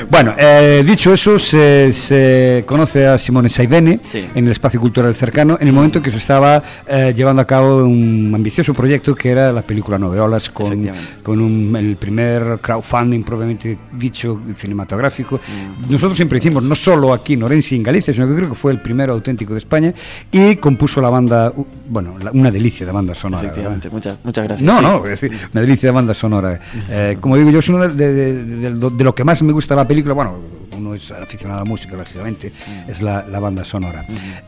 Bueno, 0.08 0.34
eh, 0.38 0.82
dicho 0.86 1.12
eso, 1.12 1.38
se, 1.38 1.92
se 1.92 2.64
conoce 2.66 3.06
a 3.06 3.18
Simone 3.18 3.48
Said 3.48 3.70
en 3.72 4.00
el 4.34 4.50
espacio 4.50 4.80
cultural 4.80 5.14
cercano, 5.14 5.56
en 5.60 5.68
el 5.68 5.72
momento 5.72 5.98
en 5.98 6.04
que 6.04 6.10
se 6.10 6.18
estaba 6.18 6.62
eh, 6.86 7.12
llevando 7.16 7.42
a 7.42 7.44
cabo 7.44 7.84
un 7.84 8.32
ambicioso 8.34 8.74
proyecto 8.74 9.14
que 9.14 9.30
era 9.30 9.52
la 9.52 9.62
película 9.62 9.98
Noveolas, 9.98 10.50
con, 10.50 10.88
con 11.22 11.76
el 11.76 11.96
primer 11.96 12.58
crowdfunding 12.60 13.22
propiamente 13.22 13.78
dicho 13.92 14.40
cinematográfico. 14.56 15.36
Mm. 15.36 15.92
Nosotros 15.92 16.16
siempre 16.16 16.38
hicimos, 16.38 16.64
no 16.64 16.74
solo 16.74 17.12
aquí 17.12 17.34
en 17.34 17.42
Orense 17.42 17.74
y 17.74 17.78
en 17.78 17.84
Galicia, 17.84 18.12
sino 18.12 18.26
que 18.28 18.34
creo 18.34 18.48
que 18.48 18.54
fue 18.54 18.72
el 18.72 18.80
primero 18.80 19.12
auténtico 19.12 19.52
de 19.52 19.58
España 19.58 19.92
y 20.30 20.56
compuso 20.56 21.00
la 21.00 21.10
banda, 21.10 21.52
bueno, 21.88 22.16
una 22.32 22.50
delicia 22.50 22.86
de 22.86 22.92
banda 22.92 23.14
sonora. 23.14 23.44
Efectivamente, 23.44 23.88
muchas, 23.90 24.18
muchas 24.24 24.44
gracias. 24.44 24.66
No, 24.66 24.80
no, 24.80 25.04
es 25.04 25.20
decir, 25.20 25.32
una 25.52 25.60
delicia 25.60 25.88
de 25.88 25.92
banda 25.92 26.14
sonora. 26.14 26.60
Eh, 26.88 27.16
como 27.20 27.36
digo, 27.36 27.50
yo 27.50 27.58
es 27.60 27.68
uno 27.68 27.88
de, 27.88 28.12
de, 28.12 29.04
lo 29.04 29.14
que 29.14 29.24
más 29.24 29.42
me 29.42 29.49
gusta 29.52 29.74
de 29.74 29.82
la 29.82 29.88
película, 29.88 30.14
bueno, 30.14 30.38
uno 30.80 30.94
es 30.94 31.10
aficionado 31.10 31.60
a 31.60 31.64
la 31.64 31.68
música, 31.68 31.96
lógicamente, 31.96 32.50
mm. 32.50 32.90
es 32.90 33.02
la, 33.02 33.24
la 33.26 33.38
banda 33.38 33.64
sonora. 33.64 34.04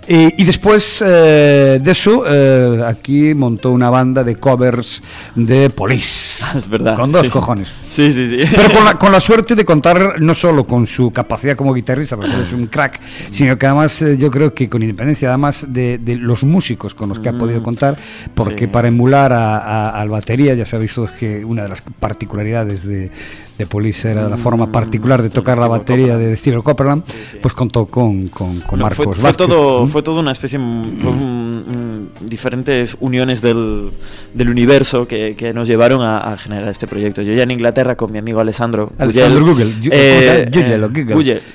y, 0.09 0.45
después 0.45 1.03
eh, 1.07 1.79
de 1.83 1.91
eso, 1.91 2.25
eh, 2.27 2.83
aquí 2.87 3.35
montó 3.35 3.71
una 3.71 3.91
banda 3.91 4.25
de 4.25 4.37
covers 4.37 5.03
de 5.35 5.71
Police. 5.71 6.43
Es 6.55 6.69
verdad. 6.69 6.97
Con 6.97 7.11
dos 7.11 7.29
cojones. 7.31 7.69
Sí, 7.89 8.13
sí, 8.13 8.27
sí. 8.27 8.45
Pero 8.55 8.71
con 8.75 8.85
la, 8.85 8.95
con 8.99 9.13
la, 9.13 9.21
suerte 9.21 9.55
de 9.55 9.65
contar 9.65 10.21
no 10.21 10.35
solo 10.35 10.67
con 10.67 10.87
su 10.87 11.11
capacidad 11.11 11.57
como 11.57 11.73
guitarrista, 11.73 12.17
porque 12.17 12.41
es 12.41 12.53
un 12.53 12.67
crack, 12.67 13.01
sino 13.31 13.57
que 13.59 13.67
además 13.67 14.03
eh, 14.03 14.17
yo 14.19 14.31
creo 14.31 14.53
que 14.53 14.69
con 14.69 14.83
independencia 14.83 15.29
además 15.29 15.67
de, 15.69 15.99
de 15.99 16.17
los 16.17 16.45
músicos 16.45 16.95
con 16.95 17.09
los 17.09 17.19
que 17.19 17.29
ha 17.29 17.33
podido 17.33 17.63
contar, 17.63 17.97
porque 18.35 18.69
para 18.69 18.89
emular 18.89 19.33
a, 19.33 19.91
al 19.91 20.09
batería, 20.09 20.55
ya 20.55 20.67
sabéis 20.67 20.95
todos 20.95 21.11
que 21.13 21.45
una 21.45 21.63
de 21.63 21.69
las 21.69 21.83
particularidades 21.83 22.85
de, 22.85 23.11
de 23.59 23.67
Police 23.67 24.11
era 24.11 24.29
la 24.29 24.37
forma 24.37 24.73
particular 24.73 25.23
de 25.23 25.31
tocar 25.31 25.59
la 25.59 25.69
batería 25.69 26.17
de 26.17 26.37
Steve 26.37 26.63
Copperland, 26.63 27.05
pues 27.41 27.55
contó 27.55 27.87
con, 27.87 28.29
con, 28.29 28.63
Marcos 28.79 29.17
fue, 29.17 29.33
todo, 29.35 29.87
fue 29.87 30.03
todo 30.03 30.21
una 30.21 30.33
especie, 30.33 30.59
mm, 30.59 32.07
diferentes 32.21 32.97
uniones 33.01 33.43
del, 33.43 33.91
del 34.35 34.49
universo 34.49 35.07
que, 35.07 35.35
que, 35.37 35.53
nos 35.53 35.69
llevaron 35.69 36.03
a, 36.03 36.37
generar 36.39 36.69
este 36.69 36.87
proyecto. 36.87 37.23
Yo 37.23 37.35
ya 37.35 37.43
en 37.43 37.51
Inglaterra 37.51 37.97
con 37.97 38.11
mi 38.11 38.19
amigo 38.19 38.41
Alessandro, 38.41 38.93
Alessandro 38.99 39.45
Google, 39.45 39.73
eh, 39.91 40.51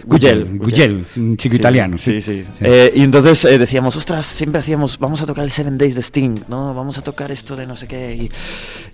Gugel, 0.05 1.05
un 1.17 1.37
chico 1.37 1.55
italiano. 1.55 1.97
Sí, 1.97 2.21
sí. 2.21 2.43
Eh, 2.61 2.93
y 2.95 3.01
entonces 3.01 3.43
eh, 3.45 3.57
decíamos, 3.57 3.95
ostras, 3.95 4.25
siempre 4.25 4.59
hacíamos, 4.59 4.99
vamos 4.99 5.21
a 5.21 5.25
tocar 5.25 5.43
el 5.43 5.51
Seven 5.51 5.77
Days 5.77 5.95
de 5.95 6.01
Sting, 6.01 6.41
¿no? 6.47 6.73
Vamos 6.73 6.97
a 6.97 7.01
tocar 7.01 7.31
esto 7.31 7.55
de 7.55 7.65
no 7.65 7.75
sé 7.75 7.87
qué. 7.87 8.29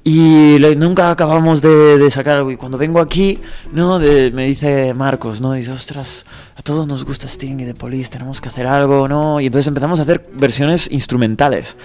Y, 0.04 0.58
nunca 0.78 1.12
acabamos 1.12 1.62
de, 1.62 1.98
de, 1.98 2.12
sacar 2.12 2.38
algo. 2.38 2.52
Y 2.52 2.58
cuando 2.58 2.78
vengo 2.78 2.93
aquí, 3.00 3.40
¿no? 3.72 4.00
me 4.00 4.46
dice 4.46 4.94
Marcos, 4.94 5.42
¿no? 5.42 5.54
Dice, 5.54 5.72
ostras, 5.72 6.26
a 6.56 6.62
todos 6.62 6.88
nos 6.88 7.06
gusta 7.06 7.28
Sting 7.28 7.60
y 7.60 7.66
The 7.66 7.74
Police, 7.74 8.10
tenemos 8.10 8.40
que 8.42 8.50
hacer 8.50 8.68
algo, 8.68 9.08
¿no? 9.08 9.40
Y 9.40 9.48
entonces 9.48 9.68
empezamos 9.68 10.00
a 10.00 10.04
hacer 10.04 10.30
versiones 10.34 10.90
instrumentales 10.92 11.78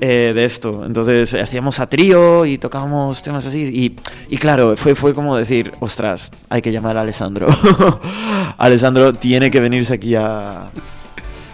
eh, 0.00 0.32
de 0.34 0.44
esto. 0.44 0.84
Entonces 0.84 1.34
hacíamos 1.34 1.80
a 1.80 1.88
trío 1.88 2.46
y 2.46 2.58
tocábamos 2.58 3.22
temas 3.22 3.46
así. 3.46 3.62
Y, 3.62 4.34
y 4.34 4.38
claro, 4.38 4.76
fue, 4.76 4.94
fue 4.94 5.14
como 5.14 5.36
decir, 5.36 5.72
ostras, 5.80 6.30
hay 6.48 6.62
que 6.62 6.72
llamar 6.72 6.96
a 6.96 7.02
Alessandro. 7.02 7.46
Alessandro 8.58 9.12
tiene 9.12 9.50
que 9.50 9.60
venirse 9.60 9.94
aquí 9.94 10.14
a, 10.14 10.70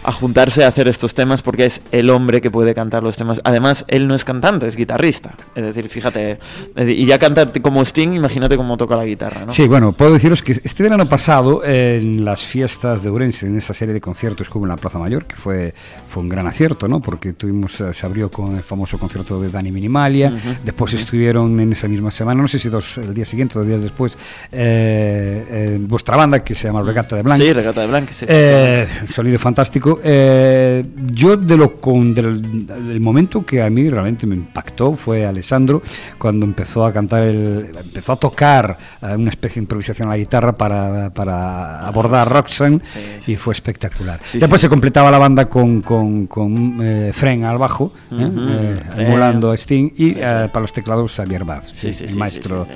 a 0.09 0.13
juntarse 0.13 0.65
a 0.65 0.69
hacer 0.69 0.89
estos 0.89 1.13
temas 1.13 1.43
porque 1.43 1.67
es 1.67 1.83
el 1.93 2.09
hombre 2.09 2.41
que 2.41 2.51
puede 2.51 2.75
cantar 2.75 3.03
los 3.03 3.19
temas. 3.19 3.43
Además, 3.45 3.85
él 3.89 4.09
no 4.09 4.15
es 4.15 4.25
cantante, 4.25 4.67
es 4.67 4.75
guitarrista. 4.75 5.35
Es 5.55 5.63
decir, 5.63 5.87
fíjate, 5.91 6.39
y 6.79 7.05
ya 7.05 7.19
cantar 7.19 7.53
como 7.61 7.83
Sting, 7.83 8.15
imagínate 8.15 8.57
cómo 8.57 8.79
toca 8.79 8.97
la 8.97 9.05
guitarra. 9.05 9.45
¿no? 9.45 9.53
Sí, 9.53 9.69
bueno, 9.69 9.93
puedo 9.93 10.15
deciros 10.15 10.41
que 10.41 10.53
este 10.53 10.83
verano 10.83 11.07
pasado, 11.07 11.63
en 11.63 12.25
las 12.25 12.43
fiestas 12.43 13.03
de 13.03 13.11
Urense, 13.11 13.49
en 13.49 13.59
esa 13.59 13.75
serie 13.75 13.93
de 13.93 14.01
conciertos 14.01 14.49
hubo 14.55 14.65
en 14.65 14.71
la 14.71 14.77
Plaza 14.77 14.99
Mayor, 14.99 15.27
que 15.27 15.37
fue, 15.37 15.75
fue 16.09 16.23
un 16.23 16.31
gran 16.31 16.47
acierto, 16.47 16.89
¿no? 16.89 17.01
Porque 17.01 17.35
tuvimos, 17.35 17.79
eh, 17.83 17.93
se 17.93 18.07
abrió 18.07 18.31
con 18.31 18.57
el 18.57 18.63
famoso 18.63 18.99
concierto 18.99 19.39
de 19.43 19.51
Dani 19.51 19.71
Minimalia, 19.71 20.33
después 20.65 20.95
estuvieron 20.95 21.61
en 21.61 21.73
esa 21.73 21.87
misma 21.87 22.11
semana, 22.11 22.41
no 22.41 22.49
sé 22.49 22.59
si 22.59 22.71
dos, 22.71 22.97
el 22.97 23.13
día 23.13 23.27
siguiente 23.27 23.59
o 23.59 23.61
dos 23.61 23.69
días 23.69 23.83
después, 23.83 24.17
eh, 24.53 25.79
vuestra 25.83 26.17
banda 26.17 26.43
que 26.43 26.55
se 26.55 26.69
llama 26.69 26.83
Regata 26.83 27.15
de 27.15 27.23
Blanc. 27.23 27.39
Sí, 27.39 27.53
Regata 27.53 27.83
de 27.83 27.87
Blanc. 27.87 28.09
Sí, 28.11 28.25
eh, 28.27 28.89
sonido 29.07 29.39
fantástico 29.39 29.98
eh, 30.03 30.85
yo 31.13 31.37
de 31.37 31.57
lo 31.57 31.81
con 31.81 32.15
del, 32.15 33.01
momento 33.01 33.45
que 33.45 33.63
a 33.63 33.71
mí 33.71 33.89
realmente 33.89 34.27
me 34.27 34.35
impactó 34.35 34.95
fue 34.95 35.25
Alessandro 35.25 35.83
cuando 36.19 36.45
empezó 36.47 36.85
a 36.85 36.93
cantar 36.93 37.23
el, 37.23 37.71
empezó 37.79 38.13
a 38.13 38.17
tocar 38.17 38.79
eh, 39.03 39.15
una 39.15 39.31
especie 39.31 39.61
de 39.61 39.65
improvisación 39.65 40.09
a 40.09 40.13
la 40.13 40.17
guitarra 40.19 40.57
para, 40.57 41.11
para 41.11 41.87
abordar 41.87 42.29
Roxanne 42.29 42.81
y 43.27 43.37
fue 43.37 43.55
espectacular. 43.55 44.21
Después 44.33 44.61
se 44.61 44.69
completaba 44.69 45.11
la 45.11 45.19
banda 45.19 45.49
con, 45.49 45.83
con, 45.83 46.27
con 46.27 46.79
eh, 46.83 47.13
Fren 47.15 47.45
al 47.45 47.59
bajo, 47.59 47.93
emulando 48.11 49.51
a 49.51 49.55
Sting 49.55 49.93
y 49.97 50.15
para 50.15 50.61
los 50.61 50.73
teclados 50.73 51.15
Xavier 51.15 51.45
Baz, 51.45 51.85
el 51.85 52.17
maestro 52.17 52.67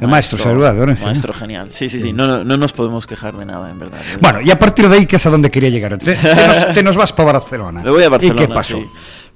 el 0.00 0.08
maestro, 0.08 0.38
saludador. 0.38 0.98
Maestro 1.00 1.32
genial. 1.32 1.68
Sí, 1.70 1.88
sí, 1.88 2.00
sí. 2.00 2.12
No, 2.12 2.26
no, 2.26 2.44
no, 2.44 2.56
nos 2.56 2.72
podemos 2.72 3.06
quejar 3.06 3.36
de 3.36 3.46
nada, 3.46 3.70
en 3.70 3.78
verdad. 3.78 3.98
Bueno, 4.20 4.40
y 4.42 4.50
a 4.50 4.58
partir 4.58 4.88
de 4.88 4.96
ahí, 4.96 5.06
¿qué 5.06 5.16
es 5.16 5.26
a 5.26 5.30
dónde 5.30 5.50
quería 5.50 5.70
llegar? 5.70 5.98
Te, 5.98 6.16
te, 6.74 6.82
nos, 6.82 6.96
vas 6.96 7.12
para 7.12 7.32
Barcelona. 7.38 7.82
Me 7.82 7.90
voy 7.90 8.02
a 8.02 8.08
Barcelona. 8.08 8.42
¿Y 8.42 8.46
qué 8.46 8.52
pasó? 8.52 8.78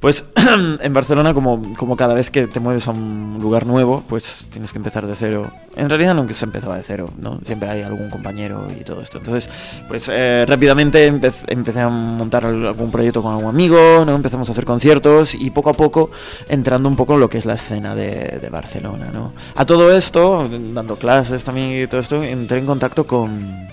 Pues 0.00 0.24
en 0.80 0.92
Barcelona, 0.94 1.34
como, 1.34 1.62
como 1.76 1.94
cada 1.94 2.14
vez 2.14 2.30
que 2.30 2.46
te 2.46 2.58
mueves 2.58 2.88
a 2.88 2.92
un 2.92 3.38
lugar 3.40 3.66
nuevo, 3.66 4.02
pues 4.08 4.48
tienes 4.50 4.72
que 4.72 4.78
empezar 4.78 5.06
de 5.06 5.14
cero. 5.14 5.52
En 5.76 5.90
realidad 5.90 6.14
nunca 6.14 6.32
se 6.32 6.46
empezaba 6.46 6.76
de 6.76 6.82
cero, 6.82 7.10
¿no? 7.18 7.38
Siempre 7.44 7.68
hay 7.68 7.82
algún 7.82 8.08
compañero 8.08 8.66
y 8.78 8.82
todo 8.82 9.02
esto. 9.02 9.18
Entonces, 9.18 9.50
pues 9.88 10.10
eh, 10.10 10.46
rápidamente 10.48 11.06
empecé 11.06 11.80
a 11.80 11.88
montar 11.90 12.46
algún 12.46 12.90
proyecto 12.90 13.22
con 13.22 13.34
algún 13.34 13.50
amigo, 13.50 14.04
¿no? 14.06 14.14
Empezamos 14.14 14.48
a 14.48 14.52
hacer 14.52 14.64
conciertos 14.64 15.34
y 15.34 15.50
poco 15.50 15.68
a 15.68 15.74
poco 15.74 16.10
entrando 16.48 16.88
un 16.88 16.96
poco 16.96 17.14
en 17.14 17.20
lo 17.20 17.28
que 17.28 17.36
es 17.36 17.44
la 17.44 17.54
escena 17.54 17.94
de, 17.94 18.38
de 18.40 18.48
Barcelona, 18.48 19.10
¿no? 19.12 19.34
A 19.54 19.66
todo 19.66 19.94
esto, 19.94 20.48
dando 20.72 20.96
clases 20.96 21.44
también 21.44 21.84
y 21.84 21.86
todo 21.86 22.00
esto, 22.00 22.22
entré 22.22 22.58
en 22.58 22.66
contacto 22.66 23.06
con 23.06 23.68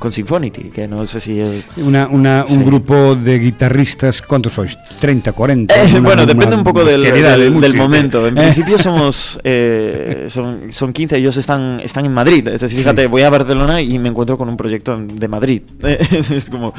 con 0.00 0.10
Symphonity, 0.10 0.70
que 0.70 0.88
no 0.88 1.04
sé 1.04 1.20
si... 1.20 1.40
Una, 1.76 2.08
una, 2.08 2.44
un 2.48 2.64
grupo 2.64 3.14
de 3.14 3.38
guitarristas, 3.38 4.22
¿cuántos 4.22 4.54
sois? 4.54 4.76
¿30, 4.98 5.34
40? 5.34 5.74
Eh, 5.74 6.00
bueno, 6.00 6.24
depende 6.24 6.56
un 6.56 6.64
poco 6.64 6.82
del, 6.84 7.02
del, 7.02 7.74
momento. 7.74 8.26
En 8.26 8.34
principio 8.34 8.78
somos 8.78 9.38
eh, 9.44 10.26
son, 10.30 10.72
son 10.72 10.94
15, 10.94 11.18
ellos 11.18 11.36
están, 11.36 11.80
están 11.84 12.06
en 12.06 12.14
Madrid. 12.14 12.48
Es 12.48 12.62
decir, 12.62 12.78
fíjate, 12.78 13.06
voy 13.08 13.22
a 13.22 13.30
Barcelona 13.30 13.82
y 13.82 13.98
me 13.98 14.08
encuentro 14.08 14.38
con 14.38 14.48
un 14.48 14.56
proyecto 14.56 14.96
de 14.96 15.28
Madrid. 15.28 15.62
es 15.82 16.48
como, 16.48 16.72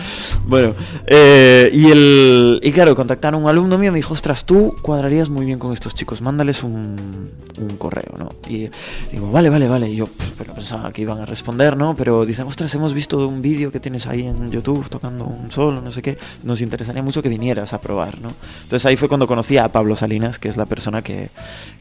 bueno. 0.47 0.73
Eh, 1.05 1.69
y, 1.71 1.91
el, 1.91 2.59
y 2.63 2.71
claro, 2.71 2.95
contactaron 2.95 3.41
a 3.41 3.43
un 3.43 3.49
alumno 3.49 3.77
mío 3.77 3.89
y 3.89 3.91
me 3.91 3.99
dijo, 3.99 4.15
ostras, 4.15 4.45
tú 4.45 4.75
cuadrarías 4.81 5.29
muy 5.29 5.45
bien 5.45 5.59
con 5.59 5.73
estos 5.73 5.93
chicos, 5.93 6.23
mándales 6.23 6.63
un, 6.63 7.29
un 7.59 7.77
correo, 7.77 8.17
¿no? 8.17 8.31
Y 8.49 8.67
digo, 9.11 9.29
vale, 9.31 9.49
vale, 9.49 9.67
vale. 9.67 9.89
Y 9.89 9.97
yo, 9.97 10.09
pero 10.39 10.55
pensaba 10.55 10.91
que 10.91 11.03
iban 11.03 11.19
a 11.19 11.27
responder, 11.27 11.77
¿no? 11.77 11.95
Pero 11.95 12.25
dicen, 12.25 12.47
ostras, 12.47 12.73
hemos 12.73 12.95
visto 12.95 13.10
todo 13.11 13.27
un 13.27 13.41
vídeo 13.41 13.73
que 13.73 13.81
tienes 13.81 14.07
ahí 14.07 14.25
en 14.25 14.49
YouTube 14.51 14.87
tocando 14.87 15.25
un 15.25 15.51
solo, 15.51 15.81
no 15.81 15.91
sé 15.91 16.01
qué, 16.01 16.17
nos 16.43 16.61
interesaría 16.61 17.03
mucho 17.03 17.21
que 17.21 17.27
vinieras 17.27 17.73
a 17.73 17.81
probar, 17.81 18.21
¿no? 18.21 18.31
Entonces 18.63 18.85
ahí 18.85 18.95
fue 18.95 19.09
cuando 19.09 19.27
conocí 19.27 19.57
a 19.57 19.67
Pablo 19.67 19.97
Salinas, 19.97 20.39
que 20.39 20.47
es 20.47 20.55
la 20.55 20.65
persona 20.65 21.01
que, 21.01 21.29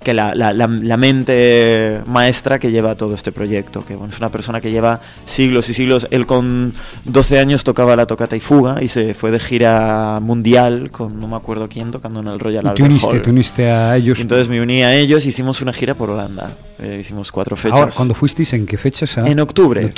que 0.03 0.13
la, 0.13 0.35
la, 0.35 0.53
la, 0.53 0.97
mente 0.97 2.01
maestra 2.05 2.59
que 2.59 2.73
lleva 2.73 2.97
todo 2.97 3.15
este 3.15 3.31
proyecto, 3.31 3.87
que 3.87 3.95
bueno, 3.95 4.13
es 4.13 4.19
una 4.19 4.31
persona 4.31 4.61
que 4.61 4.73
lleva 4.73 5.03
siglos 5.25 5.69
y 5.69 5.75
siglos, 5.75 6.09
él 6.11 6.27
con 6.27 6.75
12 7.05 7.39
años 7.39 7.63
tocaba 7.63 7.95
la 7.95 8.07
tocata 8.07 8.35
y 8.35 8.41
fuga 8.41 8.83
y 8.83 8.89
se 8.89 9.15
fue 9.15 9.31
de 9.31 9.39
gira 9.39 10.19
mundial 10.21 10.91
con 10.91 11.21
no 11.21 11.29
me 11.29 11.37
acuerdo 11.37 11.69
quién 11.69 11.93
tocando 11.93 12.19
en 12.19 12.27
el 12.27 12.41
Royal 12.41 12.67
Albert 12.67 13.05
Hall. 13.05 13.23
Te 13.23 13.31
uniste 13.31 13.71
a 13.71 13.97
ellos. 13.97 14.19
entonces 14.19 14.49
me 14.49 14.61
uní 14.61 14.83
a 14.83 14.97
ellos 14.97 15.25
y 15.27 15.29
hicimos 15.29 15.63
una 15.63 15.73
gira 15.73 15.95
por 15.95 16.11
Holanda. 16.11 16.51
Eh, 16.83 16.99
hicimos 17.01 17.31
cuatro 17.31 17.57
fechas. 17.57 17.79
Ahora, 17.79 17.93
¿cuándo 17.95 18.15
fuisteis? 18.15 18.53
¿En 18.55 18.65
qué 18.65 18.79
fechas? 18.79 19.19
En 19.19 19.39
octubre. 19.39 19.93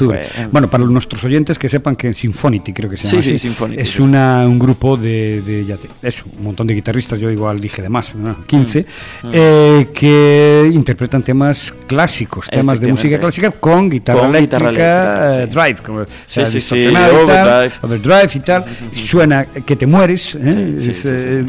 Bueno, 0.50 0.68
para 0.68 0.84
nuestros 0.84 1.22
oyentes 1.24 1.58
que 1.58 1.68
sepan 1.68 1.94
que 1.94 2.12
Symphonity, 2.12 2.72
creo 2.72 2.90
que 2.90 2.96
se 2.96 3.04
llama 3.04 3.10
sí, 3.10 3.18
así, 3.18 3.38
sí, 3.38 3.48
Symphonity, 3.48 3.82
es 3.82 4.00
una, 4.00 4.46
un 4.46 4.58
grupo 4.58 4.96
de, 4.96 5.42
de 5.42 5.64
ya 5.64 5.76
te, 5.76 5.88
eso, 6.02 6.24
un 6.36 6.44
montón 6.44 6.66
de 6.66 6.74
guitarristas, 6.74 7.20
yo 7.20 7.30
igual 7.30 7.60
dije 7.60 7.82
de 7.82 7.88
más, 7.88 8.12
15, 8.46 8.80
mm, 9.22 9.26
mm. 9.26 9.30
eh, 9.32 9.88
que 9.94 10.70
interpretan 10.72 11.22
temas 11.22 11.72
clásicos, 11.86 12.48
temas 12.48 12.80
de 12.80 12.90
música 12.90 13.18
clásica 13.18 13.52
con 13.52 13.88
guitarra 13.88 14.20
con 14.20 14.30
eléctrica, 14.30 14.70
guitarra 14.70 15.34
eléctrica 15.36 15.46
sí. 15.46 15.70
drive, 15.70 15.82
como 15.82 16.04
sí, 16.26 16.46
sí, 16.46 16.60
sí, 16.60 16.86
overdrive. 16.88 17.72
overdrive 17.82 18.30
y 18.34 18.40
tal, 18.40 18.64
suena 18.94 19.44
que 19.44 19.76
te 19.76 19.86
mueres, 19.86 20.34
¿eh? 20.34 20.74
es, 20.78 21.04
eh, 21.04 21.46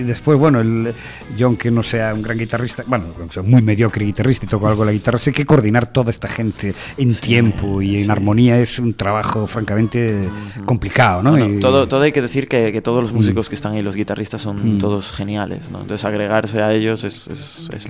y 0.00 0.04
después, 0.04 0.38
bueno, 0.38 0.60
el, 0.60 0.94
yo 1.36 1.46
aunque 1.46 1.70
no 1.70 1.82
sea 1.82 2.14
un 2.14 2.22
gran 2.22 2.38
guitarrista, 2.38 2.84
bueno, 2.86 3.06
soy 3.30 3.42
muy 3.42 3.62
mediocre 3.62 4.04
guitarrista 4.04 4.46
y 4.46 4.48
toco 4.48 4.66
algo 4.68 4.84
la 4.84 4.92
guitarra, 4.92 5.18
sé 5.18 5.32
que 5.32 5.44
coordinar 5.44 5.92
toda 5.92 6.10
esta 6.10 6.28
gente 6.28 6.74
en 6.96 7.14
tiempo 7.14 7.82
y 7.82 8.02
en 8.02 8.10
armonía 8.10 8.58
es 8.58 8.78
un 8.78 8.94
trabajo 8.94 9.46
francamente 9.46 10.28
complicado, 10.64 11.22
¿no? 11.22 11.60
todo, 11.60 11.88
todo 11.88 12.02
hay 12.02 12.12
que 12.12 12.22
decir 12.22 12.48
que, 12.48 12.72
que 12.72 12.80
todos 12.80 13.02
los 13.02 13.12
músicos 13.12 13.48
que 13.48 13.54
están 13.54 13.72
ahí, 13.72 13.82
los 13.82 13.96
guitarristas, 13.96 14.42
son 14.42 14.78
todos 14.78 15.12
geniales, 15.12 15.70
¿no? 15.70 15.80
Entonces 15.80 16.04
agregarse 16.04 16.62
a 16.62 16.72
ellos 16.72 17.04
es, 17.04 17.28
es, 17.28 17.68
es 17.74 17.86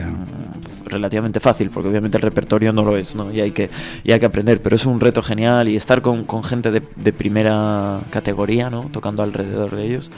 relativamente 0.84 1.40
fácil, 1.40 1.70
porque 1.70 1.88
obviamente 1.88 2.16
el 2.16 2.22
repertorio 2.22 2.72
no 2.72 2.84
lo 2.84 2.96
es, 2.96 3.14
¿no? 3.14 3.32
Y 3.32 3.40
hay 3.40 3.52
que, 3.52 3.70
y 4.04 4.12
hay 4.12 4.20
que 4.20 4.26
aprender, 4.26 4.60
pero 4.60 4.76
es 4.76 4.86
un 4.86 5.00
reto 5.00 5.22
genial 5.22 5.68
y 5.68 5.76
estar 5.76 6.02
con, 6.02 6.24
con 6.24 6.42
gente 6.42 6.70
de, 6.70 6.82
de 6.96 7.12
primera 7.12 8.00
categoría, 8.10 8.70
¿no? 8.70 8.88
Tocando 8.92 9.22
alrededor 9.22 9.76
de 9.76 9.86
ellos 9.86 10.10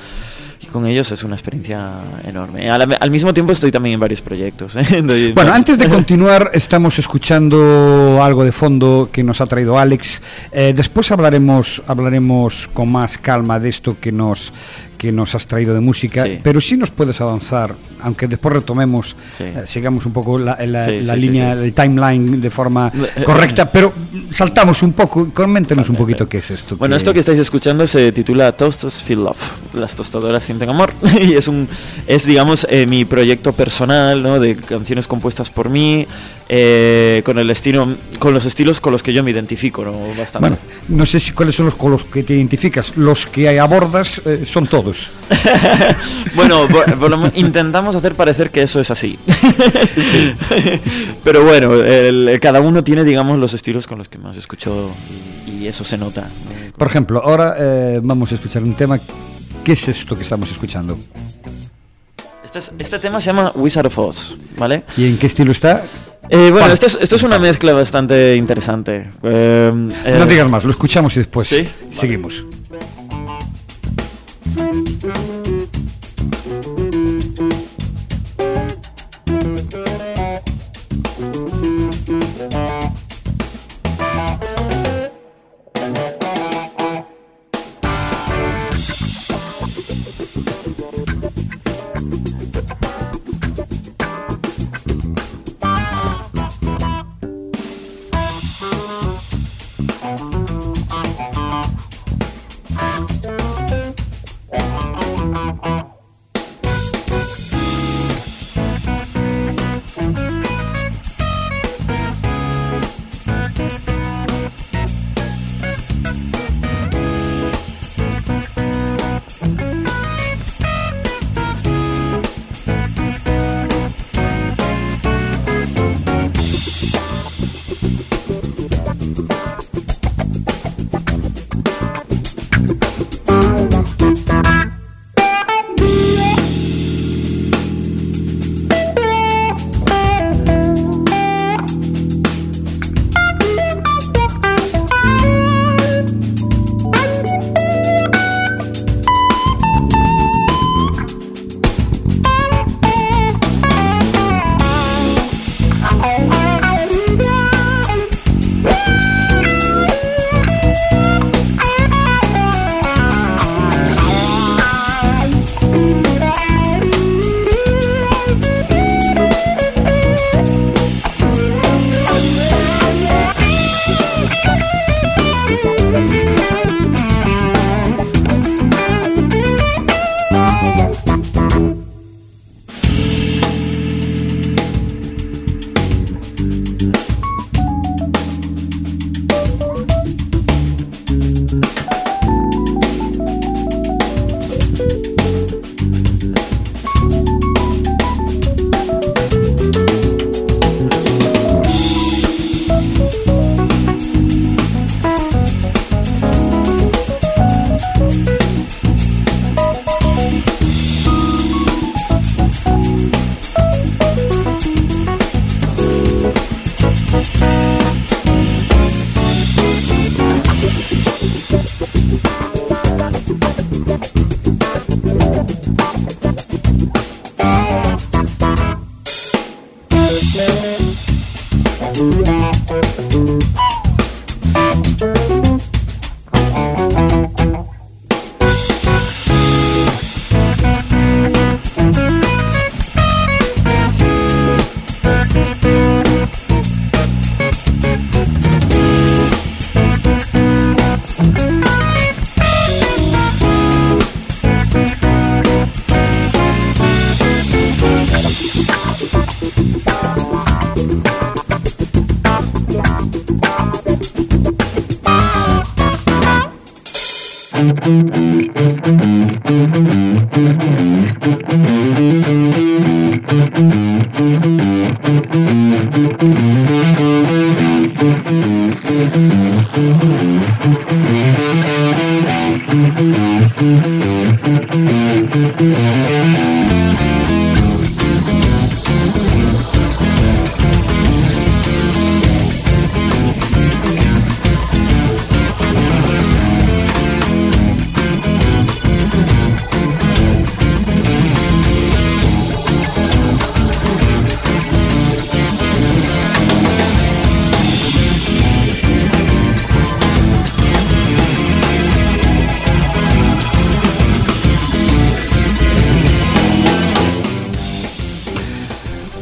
y 0.62 0.66
con 0.66 0.86
ellos 0.86 1.10
es 1.10 1.24
una 1.24 1.34
experiencia 1.34 2.00
enorme. 2.24 2.70
Al, 2.70 3.10
mismo 3.10 3.34
tiempo 3.34 3.52
estoy 3.52 3.72
también 3.72 3.94
en 3.94 4.00
varios 4.00 4.22
proyectos. 4.22 4.76
¿eh? 4.76 5.32
Bueno, 5.34 5.52
antes 5.52 5.76
de 5.78 5.88
continuar, 5.88 6.50
estamos 6.54 6.98
escuchando 6.98 8.22
algo 8.22 8.44
de 8.44 8.52
fondo 8.52 9.08
que 9.12 9.22
nos 9.22 9.40
ha 9.40 9.46
traído 9.46 9.78
Alex. 9.78 10.22
Eh, 10.52 10.72
después 10.74 11.10
hablaremos, 11.10 11.82
hablaremos 11.86 12.68
con 12.72 12.90
más 12.90 13.18
calma 13.18 13.58
de 13.58 13.68
esto 13.68 13.96
que 14.00 14.12
nos, 14.12 14.52
que 15.02 15.10
nos 15.10 15.34
has 15.34 15.48
traído 15.48 15.74
de 15.74 15.80
música, 15.80 16.24
pero 16.44 16.60
sí 16.60 16.76
nos 16.76 16.92
puedes 16.92 17.20
avanzar, 17.20 17.74
aunque 18.02 18.28
después 18.28 18.54
retomemos, 18.54 19.16
eh, 19.40 19.64
sigamos 19.66 20.06
un 20.06 20.12
poco 20.12 20.38
la, 20.38 20.56
línea, 21.16 21.54
el 21.54 21.74
timeline 21.74 22.40
de 22.40 22.50
forma 22.50 22.92
eh, 22.94 23.24
correcta, 23.24 23.68
pero 23.68 23.92
saltamos 24.30 24.80
un 24.84 24.92
poco, 24.92 25.30
coméntenos 25.34 25.88
un 25.88 25.96
poquito 25.96 26.28
qué 26.28 26.38
es 26.38 26.52
esto. 26.52 26.76
Bueno, 26.76 26.94
esto 26.94 27.12
que 27.12 27.18
estáis 27.18 27.40
escuchando 27.40 27.84
se 27.88 28.12
titula 28.12 28.52
Toasters 28.52 29.02
Feel 29.02 29.24
Love, 29.24 29.74
las 29.74 29.96
tostadoras 29.96 30.44
sienten 30.44 30.70
amor, 30.70 30.92
y 31.20 31.32
es 31.32 31.48
un, 31.48 31.66
es 32.06 32.24
digamos 32.24 32.64
eh, 32.70 32.86
mi 32.86 33.04
proyecto 33.04 33.52
personal, 33.54 34.22
¿no? 34.22 34.38
De 34.38 34.54
canciones 34.54 35.08
compuestas 35.08 35.50
por 35.50 35.68
mí, 35.68 36.06
eh, 36.54 37.22
con 37.24 37.38
el 37.38 37.48
estilo, 37.48 37.88
con 38.18 38.34
los 38.34 38.44
estilos 38.44 38.78
con 38.78 38.92
los 38.92 39.02
que 39.02 39.14
yo 39.14 39.22
me 39.24 39.30
identifico, 39.30 39.86
¿no? 39.86 39.92
Bastante. 40.18 40.38
Bueno, 40.40 40.58
no 40.88 41.06
sé 41.06 41.18
si 41.18 41.32
cuáles 41.32 41.54
son 41.54 41.64
los 41.64 41.74
con 41.76 41.90
los 41.92 42.04
que 42.04 42.22
te 42.24 42.34
identificas. 42.34 42.94
Los 42.94 43.24
que 43.24 43.58
abordas 43.58 44.20
eh, 44.26 44.42
son 44.44 44.66
todos. 44.66 45.10
bueno, 46.34 46.68
por- 46.68 46.98
por 46.98 47.10
lo 47.10 47.16
men- 47.16 47.32
intentamos 47.36 47.96
hacer 47.96 48.14
parecer 48.14 48.50
que 48.50 48.62
eso 48.62 48.80
es 48.80 48.90
así. 48.90 49.18
Pero 51.24 51.42
bueno, 51.44 51.72
el- 51.74 52.38
cada 52.40 52.60
uno 52.60 52.84
tiene, 52.84 53.02
digamos, 53.04 53.38
los 53.38 53.54
estilos 53.54 53.86
con 53.86 53.96
los 53.96 54.08
que 54.10 54.18
más 54.18 54.36
escucho 54.36 54.90
y, 55.46 55.64
y 55.64 55.68
eso 55.68 55.84
se 55.84 55.96
nota. 55.96 56.20
¿no? 56.22 56.72
Por 56.76 56.88
ejemplo, 56.88 57.22
ahora 57.24 57.54
eh, 57.58 58.00
vamos 58.02 58.30
a 58.32 58.34
escuchar 58.34 58.62
un 58.62 58.74
tema. 58.74 58.98
¿Qué 59.64 59.72
es 59.72 59.88
esto 59.88 60.16
que 60.16 60.22
estamos 60.22 60.50
escuchando? 60.50 60.98
Este, 62.54 62.58
es- 62.58 62.72
este 62.78 62.98
tema 62.98 63.18
se 63.18 63.26
llama 63.28 63.50
Wizard 63.54 63.86
of 63.86 63.98
Oz, 63.98 64.36
¿vale? 64.58 64.84
¿Y 64.98 65.06
en 65.06 65.16
qué 65.16 65.26
estilo 65.26 65.52
está? 65.52 65.84
Eh, 66.28 66.50
bueno, 66.52 66.66
esto 66.68 66.84
es, 66.84 66.98
esto 67.00 67.16
es 67.16 67.22
una 67.22 67.38
mezcla 67.38 67.72
bastante 67.72 68.36
interesante. 68.36 69.10
Eh, 69.22 69.72
eh, 70.04 70.16
No 70.18 70.26
digas 70.26 70.50
más, 70.50 70.62
lo 70.62 70.70
escuchamos 70.70 71.16
y 71.16 71.20
después 71.20 71.48
¿Sí? 71.48 71.66
seguimos. 71.92 72.44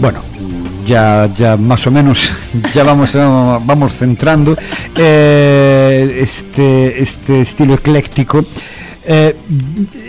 Bueno, 0.01 0.21
ya, 0.87 1.29
ya 1.37 1.57
más 1.57 1.87
o 1.87 1.91
menos 1.91 2.33
ya 2.75 2.85
vamos, 2.85 3.15
a- 3.17 3.61
vamos 3.65 3.93
centrando 3.95 4.57
eh, 4.97 6.19
este, 6.23 7.03
este 7.03 7.41
estilo 7.43 7.75
ecléctico. 7.75 8.45
Eh, 9.03 9.35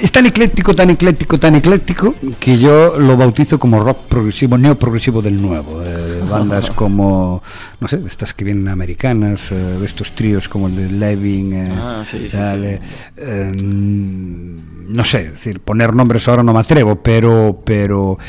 es 0.02 0.12
tan 0.12 0.26
ecléctico, 0.28 0.76
tan 0.76 0.90
ecléctico, 0.92 1.40
tan 1.40 1.56
ecléctico 1.56 2.14
que 2.40 2.58
yo 2.60 3.00
lo 3.00 3.16
bautizo 3.18 3.58
como 3.58 3.82
rock 3.84 4.00
progresivo, 4.10 4.58
neoprogresivo 4.58 5.22
del 5.22 5.42
nuevo. 5.42 5.82
Eh, 5.84 6.22
bandas 6.30 6.70
como, 6.76 7.42
no 7.80 7.88
sé, 7.88 8.02
estas 8.06 8.34
que 8.34 8.44
vienen 8.44 8.68
americanas, 8.68 9.52
eh, 9.52 9.78
estos 9.84 10.12
tríos 10.12 10.48
como 10.50 10.68
el 10.68 10.76
de 10.76 10.90
Levin, 10.92 11.54
eh, 11.54 11.72
Ah, 11.76 12.02
sí, 12.04 12.28
sí, 12.30 12.38
eh, 12.38 12.80
eh, 13.18 13.52
no 13.56 15.04
sé, 15.06 15.22
es 15.28 15.32
decir, 15.32 15.62
poner 15.62 15.94
nombres 15.96 16.28
ahora 16.28 16.44
no 16.44 16.54
me 16.54 16.60
atrevo, 16.60 16.98
pero, 16.98 17.62
pero, 17.66 18.20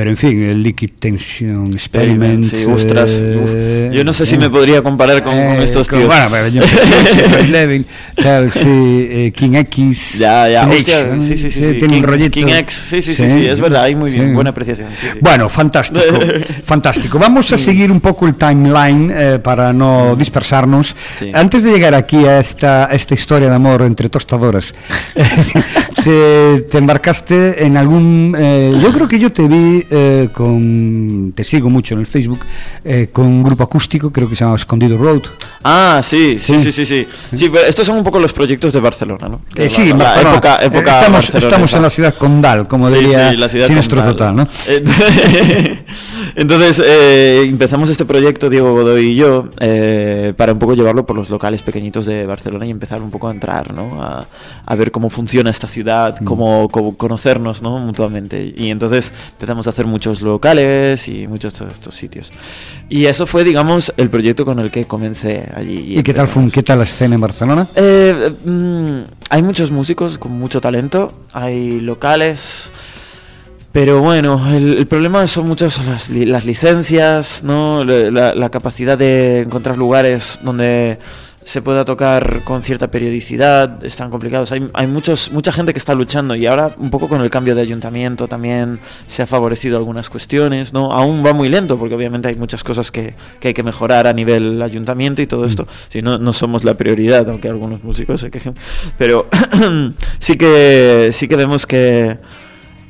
pero 0.00 0.12
en 0.12 0.16
fin, 0.16 0.42
el 0.44 0.62
Liquid 0.62 0.92
Tension 0.98 1.66
Experiment. 1.74 2.42
Sí, 2.42 2.64
ostras, 2.64 3.20
eh. 3.22 3.90
Yo 3.92 4.02
no 4.02 4.14
sé 4.14 4.24
si 4.24 4.38
me 4.38 4.48
podría 4.48 4.80
comparar 4.80 5.22
con, 5.22 5.34
con 5.34 5.42
eh, 5.56 5.62
estos 5.62 5.88
con- 5.88 5.98
tíos. 5.98 6.08
Bueno, 6.08 6.26
pero 6.30 6.48
yo 6.48 6.62
Ray 7.32 7.48
Levin, 7.48 7.84
tal, 8.16 8.50
sí, 8.50 8.62
eh, 8.64 9.32
King 9.36 9.56
X. 9.56 10.14
Ya, 10.18 10.48
ya, 10.48 10.64
King 10.66 10.76
hostia, 10.78 11.00
X, 11.00 11.12
¿no? 11.16 11.20
sí, 11.22 11.36
sí, 11.36 11.50
sí, 11.50 11.62
sí, 11.62 11.72
tiene 11.80 11.98
un 11.98 12.30
King- 12.30 12.48
X, 12.48 12.72
sí, 12.74 13.02
sí, 13.02 13.14
sí, 13.14 13.28
sí, 13.28 13.46
es 13.46 13.60
verdad, 13.60 13.82
ahí 13.82 13.94
muy 13.94 14.10
bien, 14.10 14.32
buena 14.34 14.48
apreciación. 14.50 14.88
Bueno, 15.20 15.50
fantástico, 15.50 16.00
fantástico. 16.64 17.18
Vamos 17.18 17.52
a 17.52 17.58
seguir 17.58 17.92
un 17.92 18.00
poco 18.00 18.26
el 18.26 18.36
timeline 18.36 19.12
eh, 19.14 19.38
para 19.42 19.70
no 19.74 20.16
dispersarnos. 20.16 20.96
Antes 21.34 21.62
de 21.62 21.72
llegar 21.72 21.94
aquí 21.94 22.24
a 22.24 22.40
esta, 22.40 22.86
a 22.86 22.94
esta 22.94 23.12
historia 23.12 23.50
de 23.50 23.54
amor 23.54 23.82
entre 23.82 24.08
tostadoras, 24.08 24.74
te, 26.04 26.60
te 26.70 26.78
embarcaste 26.78 27.64
en 27.66 27.76
algún... 27.76 28.34
eh, 28.38 28.72
yo 28.82 28.92
creo 28.92 29.08
que 29.08 29.18
yo 29.18 29.30
te 29.30 29.46
vi 29.46 29.84
eh, 29.90 30.28
con... 30.32 31.32
Te 31.34 31.44
sigo 31.44 31.68
mucho 31.68 31.94
en 31.94 32.00
el 32.00 32.06
Facebook, 32.06 32.40
eh, 32.84 33.08
con 33.12 33.26
un 33.26 33.42
grupo 33.42 33.64
acústico, 33.64 34.10
creo 34.10 34.28
que 34.28 34.36
se 34.36 34.44
llama 34.44 34.56
Escondido 34.56 34.96
Road. 34.96 35.22
Ah, 35.64 36.00
sí, 36.02 36.38
sí, 36.40 36.58
Sí. 36.58 36.72
sí, 36.72 36.72
sí, 36.72 36.86
sí. 36.86 37.06
Sí, 37.36 37.48
pero 37.52 37.66
estos 37.66 37.86
son 37.86 37.96
un 37.98 38.04
poco 38.04 38.18
los 38.20 38.32
proyectos 38.32 38.72
de 38.72 38.80
Barcelona, 38.80 39.28
¿no? 39.28 39.40
Eh, 39.56 39.68
sí, 39.68 39.92
la, 39.92 40.20
época, 40.20 40.58
época 40.62 40.98
estamos, 41.00 41.34
estamos 41.34 41.72
en 41.74 41.82
la 41.82 41.90
ciudad 41.90 42.14
condal, 42.14 42.66
como 42.68 42.88
Sí, 42.88 42.94
diría 42.96 43.30
sí, 43.30 43.36
la 43.36 43.48
ciudad 43.48 43.66
Sinestro. 43.66 44.02
Total, 44.02 44.34
¿no? 44.36 44.48
Entonces 46.36 46.82
empezamos 47.46 47.90
este 47.90 48.04
proyecto, 48.04 48.48
Diego 48.48 48.72
Godoy 48.72 49.08
y 49.08 49.14
yo, 49.16 49.48
para 50.36 50.52
un 50.52 50.58
poco 50.58 50.74
llevarlo 50.74 51.04
por 51.06 51.16
los 51.16 51.28
locales 51.30 51.62
pequeñitos 51.62 52.06
de 52.06 52.26
Barcelona 52.26 52.66
y 52.66 52.70
empezar 52.70 53.02
un 53.02 53.10
poco 53.10 53.28
a 53.28 53.30
entrar, 53.30 53.74
¿no? 53.74 54.02
A, 54.02 54.26
a 54.64 54.74
ver 54.74 54.90
cómo 54.90 55.10
funciona 55.10 55.50
esta 55.50 55.66
ciudad, 55.66 56.16
Mm. 56.20 56.24
cómo, 56.24 56.68
cómo 56.70 56.96
conocernos, 56.96 57.62
¿no? 57.62 57.78
Mutuamente. 57.78 58.52
Y 58.56 58.70
entonces 58.70 59.12
empezamos 59.32 59.66
a 59.66 59.69
hacer 59.70 59.86
muchos 59.86 60.20
locales 60.22 61.08
y 61.08 61.26
muchos 61.26 61.58
de 61.58 61.70
estos 61.72 61.94
sitios. 61.94 62.30
Y 62.88 63.06
eso 63.06 63.26
fue, 63.26 63.44
digamos, 63.44 63.92
el 63.96 64.10
proyecto 64.10 64.44
con 64.44 64.58
el 64.58 64.70
que 64.70 64.84
comencé 64.84 65.48
allí. 65.54 65.98
¿Y 65.98 66.02
qué 66.02 66.12
tal, 66.14 66.28
fue, 66.28 66.50
qué 66.50 66.62
tal 66.62 66.78
la 66.78 66.84
escena 66.84 67.14
en 67.14 67.20
Barcelona? 67.20 67.66
Eh, 67.74 68.32
mm, 68.44 68.98
hay 69.30 69.42
muchos 69.42 69.70
músicos 69.70 70.18
con 70.18 70.32
mucho 70.32 70.60
talento, 70.60 71.12
hay 71.32 71.80
locales, 71.80 72.70
pero 73.72 74.00
bueno, 74.00 74.40
el, 74.52 74.78
el 74.78 74.86
problema 74.88 75.26
son 75.28 75.46
muchas 75.46 75.84
las, 75.86 76.10
las 76.10 76.44
licencias, 76.44 77.44
¿no? 77.44 77.84
La- 77.84 78.34
la 78.34 78.48
capacidad 78.50 78.98
de 78.98 79.42
encontrar 79.42 79.78
lugares 79.78 80.40
donde 80.42 80.98
se 81.50 81.62
pueda 81.62 81.84
tocar 81.84 82.42
con 82.44 82.62
cierta 82.62 82.92
periodicidad, 82.92 83.84
están 83.84 84.08
complicados. 84.08 84.52
Hay, 84.52 84.70
hay 84.72 84.86
muchos, 84.86 85.32
mucha 85.32 85.50
gente 85.50 85.72
que 85.72 85.80
está 85.80 85.96
luchando 85.96 86.36
y 86.36 86.46
ahora 86.46 86.76
un 86.78 86.90
poco 86.90 87.08
con 87.08 87.22
el 87.22 87.28
cambio 87.28 87.56
de 87.56 87.60
ayuntamiento 87.60 88.28
también 88.28 88.78
se 89.08 89.22
ha 89.22 89.26
favorecido 89.26 89.76
algunas 89.76 90.08
cuestiones, 90.08 90.72
¿no? 90.72 90.92
Aún 90.92 91.26
va 91.26 91.32
muy 91.32 91.48
lento 91.48 91.76
porque 91.76 91.96
obviamente 91.96 92.28
hay 92.28 92.36
muchas 92.36 92.62
cosas 92.62 92.92
que, 92.92 93.16
que 93.40 93.48
hay 93.48 93.54
que 93.54 93.64
mejorar 93.64 94.06
a 94.06 94.12
nivel 94.12 94.62
ayuntamiento 94.62 95.22
y 95.22 95.26
todo 95.26 95.44
esto. 95.44 95.66
Si 95.88 96.02
no, 96.02 96.18
no 96.18 96.32
somos 96.32 96.62
la 96.62 96.74
prioridad, 96.74 97.28
aunque 97.28 97.48
algunos 97.48 97.82
músicos 97.82 98.20
se 98.20 98.30
quejen. 98.30 98.54
Pero 98.96 99.26
sí 100.20 100.36
que 100.36 101.10
sí 101.12 101.26
que 101.26 101.34
vemos 101.34 101.66
que 101.66 102.16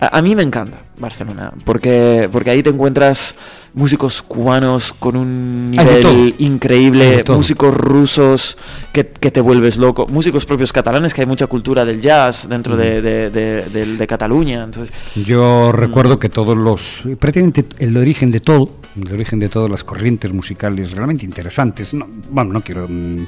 a, 0.01 0.19
a 0.19 0.21
mí 0.21 0.37
me 0.37 0.43
encanta 0.43 0.83
Barcelona, 0.99 1.55
porque, 1.65 2.29
porque 2.31 2.51
ahí 2.51 2.63
te 2.63 2.69
encuentras 2.69 3.35
músicos 3.75 4.23
cubanos 4.23 4.93
con 4.93 5.17
un 5.17 5.71
nivel 5.71 6.35
increíble, 6.39 7.23
músicos 7.29 7.75
rusos 7.75 8.57
que, 8.93 9.07
que 9.09 9.31
te 9.31 9.41
vuelves 9.41 9.77
loco, 9.77 10.07
músicos 10.09 10.45
propios 10.47 10.73
catalanes, 10.73 11.15
que 11.15 11.21
hay 11.23 11.27
mucha 11.27 11.47
cultura 11.47 11.85
del 11.85 12.01
jazz 12.01 12.49
dentro 12.49 12.77
de, 12.77 13.01
de- 13.03 13.31
de- 13.31 13.97
de- 13.97 14.07
Cataluña. 14.07 14.65
Entonces, 14.65 14.93
Yo 15.25 15.71
recuerdo 15.73 16.19
que 16.19 16.29
todos 16.29 16.57
los, 16.57 17.03
prácticamente 17.21 17.65
el 17.79 17.97
origen 17.97 18.31
de 18.33 18.41
todo, 18.41 18.71
el 19.01 19.13
origen 19.13 19.39
de 19.39 19.49
todas 19.49 19.71
las 19.71 19.85
corrientes 19.85 20.33
musicales 20.33 20.91
realmente 20.91 21.25
interesantes, 21.25 21.95
no, 21.95 22.09
bueno, 22.31 22.53
no 22.55 22.61
quiero 22.63 22.87
mm, 22.89 23.15
eh, 23.23 23.27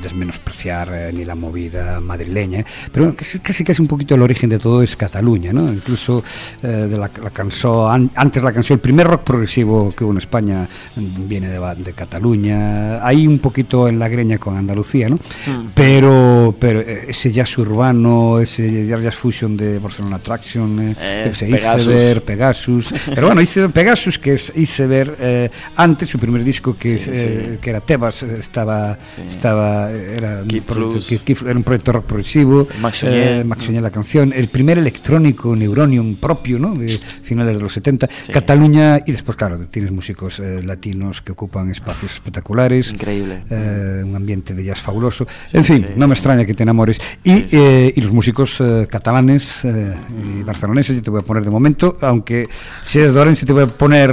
desmenospreciar 0.00 0.88
eh, 0.92 1.12
ni 1.12 1.24
la 1.24 1.34
movida 1.34 1.98
madrileña, 2.00 2.60
eh, 2.60 2.64
pero 2.92 3.14
casi, 3.16 3.40
casi 3.40 3.64
casi 3.64 3.82
un 3.82 3.88
poquito 3.88 4.14
el 4.14 4.22
origen 4.22 4.48
de 4.50 4.58
todo 4.60 4.80
es 4.82 4.94
Cataluña, 4.96 5.52
¿no? 5.52 5.64
Incluso 5.64 6.22
eh, 6.62 6.66
de 6.88 6.96
la, 6.96 7.10
la 7.20 7.30
canción, 7.30 8.10
antes 8.14 8.42
la 8.42 8.52
canción, 8.52 8.76
el 8.76 8.80
primer 8.80 9.08
rock 9.08 9.22
progresivo 9.24 9.71
que 9.96 10.04
hubo 10.04 10.12
en 10.12 10.18
España 10.18 10.68
viene 10.96 11.48
de, 11.48 11.58
de 11.76 11.92
Cataluña, 11.92 13.04
hay 13.06 13.26
un 13.26 13.38
poquito 13.38 13.88
en 13.88 13.98
la 13.98 14.08
greña 14.08 14.38
con 14.38 14.56
Andalucía, 14.56 15.08
¿no? 15.08 15.16
Mm. 15.16 15.68
Pero, 15.74 16.54
pero 16.58 16.80
eh, 16.80 17.06
ese 17.08 17.32
jazz 17.32 17.56
urbano, 17.58 18.40
ese 18.40 18.86
jazz, 18.86 19.14
fusion 19.14 19.56
de 19.56 19.78
Barcelona 19.78 20.16
Attraction, 20.16 20.68
eh, 20.80 20.94
Eh, 21.00 21.28
qué 21.30 21.34
sé, 21.34 21.46
Pegasus. 21.46 21.82
Iceberg, 21.82 22.22
Pegasus. 22.22 22.94
Pero 23.14 23.26
bueno, 23.26 23.40
Iceberg, 23.40 23.72
Pegasus, 23.72 24.18
que 24.18 24.34
es 24.34 24.52
Iceberg, 24.56 25.16
eh, 25.20 25.50
antes 25.76 26.08
su 26.08 26.18
primer 26.18 26.44
disco, 26.44 26.76
que, 26.76 26.98
Sí, 26.98 27.10
es, 27.10 27.24
eh, 27.24 27.48
sí. 27.52 27.58
que 27.60 27.70
era 27.70 27.80
Tebas, 27.80 28.22
eh, 28.22 28.36
estaba, 28.38 28.98
estaba 29.28 29.90
era, 29.90 30.42
un 30.42 30.60
proyecto, 30.60 31.46
era 31.48 31.56
un 31.56 31.62
proyecto 31.64 31.92
rock 31.92 32.04
progresivo. 32.06 32.66
Max 32.80 33.04
eh, 33.06 33.42
Max 33.44 33.64
Soñé, 33.64 33.80
la 33.80 33.90
canción. 33.90 34.32
El 34.34 34.48
primer 34.48 34.78
electrónico 34.78 35.54
Neuronium 35.56 36.16
propio, 36.16 36.58
¿no? 36.58 36.74
De 36.74 36.88
finales 36.88 37.56
de 37.56 37.62
los 37.62 37.72
70. 37.72 38.08
Sí. 38.22 38.32
Cataluña, 38.32 39.00
y 39.06 39.12
después, 39.12 39.36
claro, 39.36 39.61
tienes 39.70 39.92
músicos 39.92 40.40
eh, 40.40 40.62
latinos 40.62 41.20
que 41.22 41.32
ocupan 41.32 41.70
espacios 41.70 42.12
espectaculares. 42.12 42.90
Increíble. 42.90 43.42
eh, 43.50 44.02
un 44.04 44.14
ambiente 44.16 44.54
de 44.54 44.64
jazz 44.64 44.80
fabuloso. 44.80 45.26
Sí, 45.44 45.56
en 45.56 45.64
fin, 45.64 45.78
sí, 45.78 45.86
no 45.96 46.06
me 46.08 46.14
extraña 46.14 46.44
que 46.44 46.54
te 46.54 46.62
enamores. 46.62 47.00
Y, 47.24 47.32
Sí, 47.42 47.56
eh, 47.56 47.92
y 47.96 48.00
los 48.00 48.12
músicos 48.12 48.60
eh, 48.60 48.86
catalanes 48.88 49.64
eh, 49.64 49.94
y 50.10 50.42
barceloneses, 50.42 50.96
yo 50.96 51.02
te 51.02 51.10
voy 51.10 51.20
a 51.20 51.24
poner 51.24 51.44
de 51.44 51.50
momento, 51.50 51.96
aunque 52.00 52.48
si 52.82 52.98
eres 52.98 53.14
de 53.14 53.20
Orense 53.20 53.46
te 53.46 53.52
voy 53.52 53.64
a 53.64 53.66
poner 53.66 54.10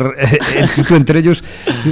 el 0.56 0.96
entre 0.96 1.20
ellos, 1.20 1.44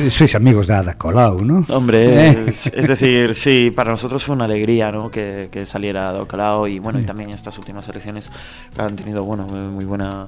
sois 0.09 0.35
amigos 0.35 0.67
de 0.67 0.73
Ada 0.73 0.97
Colau, 0.97 1.43
¿no? 1.45 1.65
Hombre, 1.69 2.47
es, 2.47 2.67
es 2.67 2.87
decir, 2.87 3.35
sí, 3.35 3.71
para 3.75 3.91
nosotros 3.91 4.23
fue 4.23 4.35
una 4.35 4.45
alegría 4.45 4.91
¿no? 4.91 5.09
que, 5.11 5.49
que 5.51 5.65
saliera 5.65 6.11
Docalao 6.11 6.67
y 6.67 6.79
bueno, 6.79 6.99
y 6.99 7.03
también 7.03 7.29
estas 7.29 7.57
últimas 7.57 7.87
elecciones 7.87 8.31
que 8.73 8.81
han 8.81 8.95
tenido 8.95 9.23
bueno, 9.23 9.45
muy 9.47 9.85
buena 9.85 10.27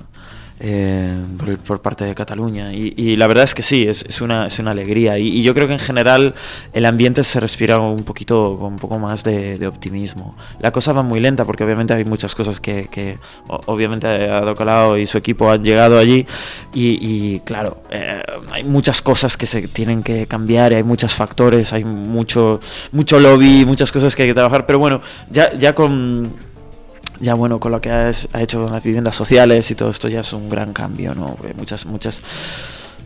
eh, 0.61 1.25
por, 1.37 1.57
por 1.59 1.81
parte 1.81 2.03
de 2.03 2.13
Cataluña. 2.13 2.73
Y, 2.73 3.15
la 3.15 3.27
verdad 3.27 3.45
es 3.45 3.55
que 3.55 3.63
sí, 3.63 3.87
es, 3.87 4.21
una, 4.21 4.47
es 4.47 4.59
una 4.59 4.71
alegría. 4.71 5.17
Y, 5.17 5.41
yo 5.41 5.53
creo 5.53 5.67
que 5.67 5.73
en 5.73 5.79
general 5.79 6.35
el 6.73 6.85
ambiente 6.85 7.23
se 7.23 7.39
respira 7.39 7.79
un 7.79 8.03
poquito 8.03 8.57
con 8.59 8.73
un 8.73 8.79
poco 8.79 8.99
más 8.99 9.23
de, 9.23 9.65
optimismo. 9.67 10.35
La 10.59 10.71
cosa 10.71 10.93
va 10.93 11.03
muy 11.03 11.19
lenta 11.19 11.45
porque 11.45 11.63
obviamente 11.63 11.93
hay 11.93 12.05
muchas 12.05 12.33
cosas 12.35 12.59
que, 12.59 12.87
que 12.91 13.19
obviamente 13.47 14.07
a 14.07 14.41
Docalao 14.41 14.97
y 14.97 15.05
su 15.05 15.17
equipo 15.17 15.49
han 15.49 15.63
llegado 15.63 15.97
allí 15.97 16.25
y, 16.73 17.39
claro, 17.41 17.83
eh, 17.89 18.21
hay 18.51 18.63
muchas 18.63 19.01
cosas 19.01 19.37
que 19.37 19.45
se 19.45 19.67
tienen 19.67 20.03
que 20.03 20.27
cambiar, 20.27 20.73
hay 20.73 20.83
muchos 20.83 21.13
factores, 21.13 21.71
hay 21.73 21.85
mucho, 21.85 22.59
mucho 22.91 23.19
lobby, 23.19 23.65
muchas 23.65 23.91
cosas 23.91 24.15
que 24.15 24.23
hay 24.23 24.29
que 24.29 24.33
trabajar, 24.33 24.65
pero 24.65 24.79
bueno, 24.79 25.01
ya, 25.29 25.53
ya 25.57 25.73
con 25.73 26.48
ya 27.19 27.33
bueno, 27.33 27.59
con 27.59 27.71
lo 27.71 27.81
que 27.81 27.91
ha, 27.91 28.09
hecho 28.09 28.63
con 28.63 28.71
las 28.71 28.83
viviendas 28.83 29.15
sociales 29.15 29.69
y 29.71 29.75
todo 29.75 29.89
esto 29.89 30.07
ya 30.07 30.21
es 30.21 30.33
un 30.33 30.49
gran 30.49 30.73
cambio, 30.73 31.13
¿no? 31.15 31.37
Muchas, 31.55 31.85
muchas, 31.85 32.21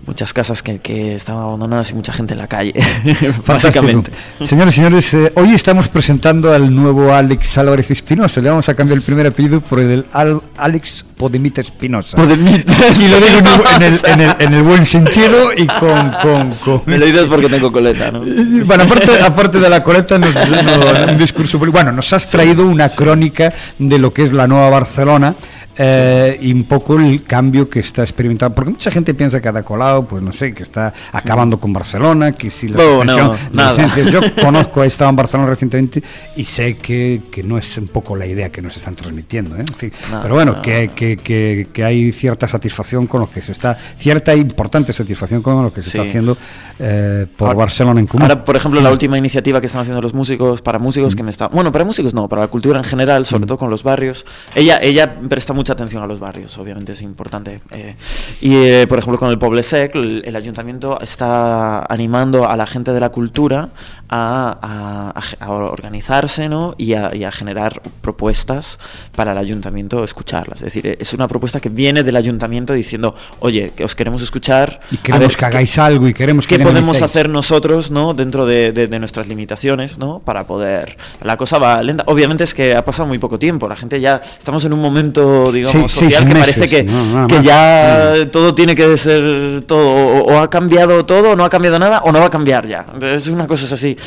muchas 0.06 0.34
casas 0.34 0.62
que, 0.62 0.80
que 0.80 1.16
estaban 1.16 1.44
abandonadas 1.44 1.92
y 1.92 1.94
mucha 1.94 2.12
gente 2.14 2.34
en 2.34 2.40
la 2.40 2.48
calle, 2.48 2.74
básicamente. 3.48 4.12
Señores 4.46 4.74
y 4.74 4.78
señores, 4.78 5.14
eh, 5.14 5.32
hoy 5.36 5.54
estamos 5.54 5.88
presentando 5.88 6.52
al 6.54 6.74
nuevo 6.74 7.14
Alex 7.14 7.58
Álvarez 7.58 7.90
Espinosa. 7.92 8.42
Le 8.42 8.50
vamos 8.50 8.68
a 8.70 8.76
cambiar 8.76 8.98
el 8.98 9.04
primer 9.04 9.28
apellido 9.28 9.62
por 9.62 9.80
el 9.80 10.06
Al- 10.12 10.42
Alex 10.58 11.06
Podemita 11.18 11.62
Espinosa. 11.62 12.18
Podemita. 12.18 12.74
Y 13.00 13.08
lo 13.08 13.18
digo 13.20 13.40
en 13.78 13.82
el, 13.84 13.94
en 13.94 13.94
el- 13.94 14.00
en 14.06 14.22
el- 14.22 14.36
en 14.40 14.54
el 14.54 14.64
buen 14.64 14.86
sentido 14.86 15.52
y 15.56 15.66
con... 15.68 16.12
con, 16.22 16.52
con- 16.64 16.82
Me 16.86 16.98
lo 16.98 17.06
dices 17.06 17.26
porque 17.30 17.50
tengo 17.50 17.72
coleta, 17.72 18.12
¿no? 18.12 18.22
Bueno, 18.66 18.84
aparte, 18.84 19.22
aparte 19.22 19.60
de 19.60 19.70
la 19.70 19.84
coleta, 19.84 20.18
nos, 20.18 20.34
nos- 20.34 21.12
un 21.12 21.18
discurso. 21.18 21.58
Bueno, 21.60 21.92
nos 21.92 22.12
has 22.14 22.30
traído 22.30 22.66
una 22.66 22.90
crónica 22.90 23.54
de 23.80 23.98
lo 23.98 24.14
que 24.14 24.24
es 24.24 24.34
la 24.34 24.48
nueva 24.48 24.70
Barcelona. 24.70 25.34
Eh, 25.78 26.38
y 26.42 26.54
un 26.54 26.64
poco 26.66 27.00
el 27.00 27.24
cambio 27.24 27.70
que 27.70 27.80
está 27.80 28.04
experimentando, 28.04 28.54
porque 28.56 28.72
mucha 28.72 28.92
gente 28.92 29.14
piensa 29.14 29.42
que 29.42 29.48
Ada 29.48 29.64
Colau, 29.64 30.06
pues 30.08 30.22
no 30.22 30.32
sé, 30.34 30.54
que 30.54 30.64
está 30.64 30.94
acabando 31.12 31.60
con 31.60 31.74
Barcelona, 31.74 32.32
que 32.32 32.52
si 32.52 32.68
la 32.70 32.78
No, 32.78 33.04
suspensión 33.04 33.32
no, 33.54 34.10
yo 34.12 34.22
conozco, 34.42 34.84
he 34.84 34.88
estado 34.88 35.10
en 35.10 35.16
Barcelona 35.16 35.50
recientemente 35.50 36.04
y 36.36 36.46
sé 36.46 36.78
que, 36.78 37.22
que 37.32 37.44
no 37.44 37.58
es 37.58 37.78
un 37.78 37.88
poco 37.88 38.16
la 38.16 38.26
idea 38.26 38.50
que 38.52 38.62
nos 38.62 38.76
están 38.78 38.96
transmitiendo, 38.96 39.56
¿eh? 39.56 39.62
En 39.62 39.68
fin, 39.68 39.92
Nada, 40.10 40.22
pero 40.22 40.36
bueno, 40.36 40.52
nada. 40.54 40.64
que, 40.64 40.90
que, 41.18 41.68
que, 41.74 41.84
hay 41.84 42.12
cierta 42.12 42.48
satisfacción 42.48 43.08
con 43.08 43.22
lo 43.22 43.30
que 43.30 43.42
se 43.42 43.52
está, 43.52 43.78
cierta 43.98 44.34
e 44.34 44.38
importante 44.38 44.94
satisfacción 44.94 45.42
con 45.42 45.64
lo 45.64 45.74
que 45.74 45.82
se 45.82 45.90
Sí. 45.92 45.98
está 45.98 46.10
haciendo 46.10 46.38
eh, 46.80 47.28
por 47.38 47.48
Ahora- 47.50 47.60
Barcelona 47.60 48.00
en 48.00 48.08
común. 48.08 48.24
Ahora, 48.24 48.44
por 48.44 48.56
ejemplo, 48.56 48.82
la 48.82 48.92
última 48.92 49.18
iniciativa 49.18 49.60
que 49.62 49.68
están 49.68 49.82
haciendo 49.82 50.02
los 50.02 50.14
músicos, 50.14 50.62
para 50.62 50.80
músicos 50.80 51.16
que 51.16 51.22
me 51.24 51.30
está... 51.30 51.48
Bueno, 51.48 51.72
para 51.72 51.86
músicos 51.86 52.14
no, 52.14 52.28
para 52.28 52.42
la 52.44 52.48
cultura 52.48 52.80
en 52.80 52.84
general, 52.84 53.26
sobre 53.26 53.46
todo 53.46 53.58
con 53.60 53.70
los 53.70 53.84
barrios. 53.84 54.26
Ella, 54.56 54.80
ella 54.82 55.16
presta 55.30 55.54
mucha 55.54 55.63
mucha 55.64 55.72
atención 55.72 56.04
a 56.04 56.08
los 56.08 56.20
barrios, 56.20 56.58
obviamente 56.58 56.92
es 56.92 57.02
importante. 57.02 57.62
Eh, 57.72 57.96
y, 58.42 58.54
eh, 58.54 58.86
por 58.86 59.00
ejemplo, 59.00 59.18
con 59.18 59.30
el 59.30 59.40
Poble 59.40 59.64
Sec, 59.64 59.96
el, 59.96 60.22
el, 60.26 60.36
ayuntamiento 60.36 61.00
está 61.00 61.86
animando 61.86 62.50
a 62.50 62.58
la 62.58 62.68
gente 62.68 62.92
de 62.92 63.00
la 63.00 63.12
cultura 63.12 63.70
a, 64.16 65.12
a, 65.12 65.46
a 65.46 65.52
organizarse 65.52 66.48
¿no? 66.48 66.76
y, 66.78 66.94
y, 66.94 67.24
a, 67.24 67.32
generar 67.32 67.82
propuestas 68.02 68.78
para 69.16 69.32
el 69.32 69.40
ayuntamiento 69.40 70.04
escucharlas. 70.04 70.60
Es 70.60 70.66
decir, 70.66 70.98
es 71.00 71.14
una 71.14 71.28
propuesta 71.28 71.60
que 71.60 71.70
viene 71.70 72.04
del 72.04 72.16
ayuntamiento 72.16 72.74
diciendo, 72.74 73.16
oye, 73.40 73.72
que 73.76 73.84
os 73.84 73.96
queremos 73.96 74.22
escuchar. 74.22 74.82
Y 74.92 74.98
queremos 74.98 75.36
que 75.36 75.46
hagáis 75.46 75.80
algo 75.80 76.08
y 76.08 76.14
queremos 76.14 76.46
que... 76.46 76.60
¿Qué 76.60 76.64
podemos 76.64 77.02
hacer 77.02 77.28
nosotros 77.28 77.90
¿no? 77.90 78.14
dentro 78.14 78.46
de, 78.46 78.72
de, 78.72 78.86
de, 78.88 79.00
nuestras 79.00 79.28
limitaciones 79.28 79.98
¿no? 79.98 80.20
para 80.20 80.46
poder... 80.46 80.96
La 81.24 81.36
cosa 81.36 81.58
va 81.58 81.82
lenta. 81.82 82.04
Obviamente 82.06 82.44
es 82.44 82.54
que 82.54 82.76
ha 82.76 82.86
pasado 82.86 83.08
muy 83.08 83.18
poco 83.18 83.40
tiempo. 83.40 83.68
La 83.68 83.76
gente 83.76 84.00
ya... 84.00 84.22
Estamos 84.38 84.64
en 84.66 84.74
un 84.74 84.80
momento, 84.80 85.52
digamos, 85.52 85.92
sí, 85.92 86.02
social 86.02 86.28
que 86.28 86.34
meses, 86.36 86.56
parece 86.56 86.70
que, 86.70 86.84
no, 86.84 87.28
que 87.28 87.42
ya 87.42 88.14
no. 88.16 88.28
todo 88.28 88.54
tiene 88.54 88.76
que 88.76 88.96
ser 88.96 89.64
todo. 89.66 89.84
O, 89.84 90.34
o, 90.34 90.40
ha 90.40 90.50
cambiado 90.52 91.04
todo, 91.04 91.32
o 91.32 91.36
no 91.36 91.44
ha 91.46 91.50
cambiado 91.50 91.80
nada, 91.80 92.02
o 92.04 92.12
no 92.12 92.20
va 92.20 92.28
a 92.28 92.30
cambiar 92.30 92.68
ya. 92.68 92.86
Entonces, 92.94 93.28
una 93.28 93.48
cosa 93.48 93.66
es 93.66 93.72
así. 93.72 93.98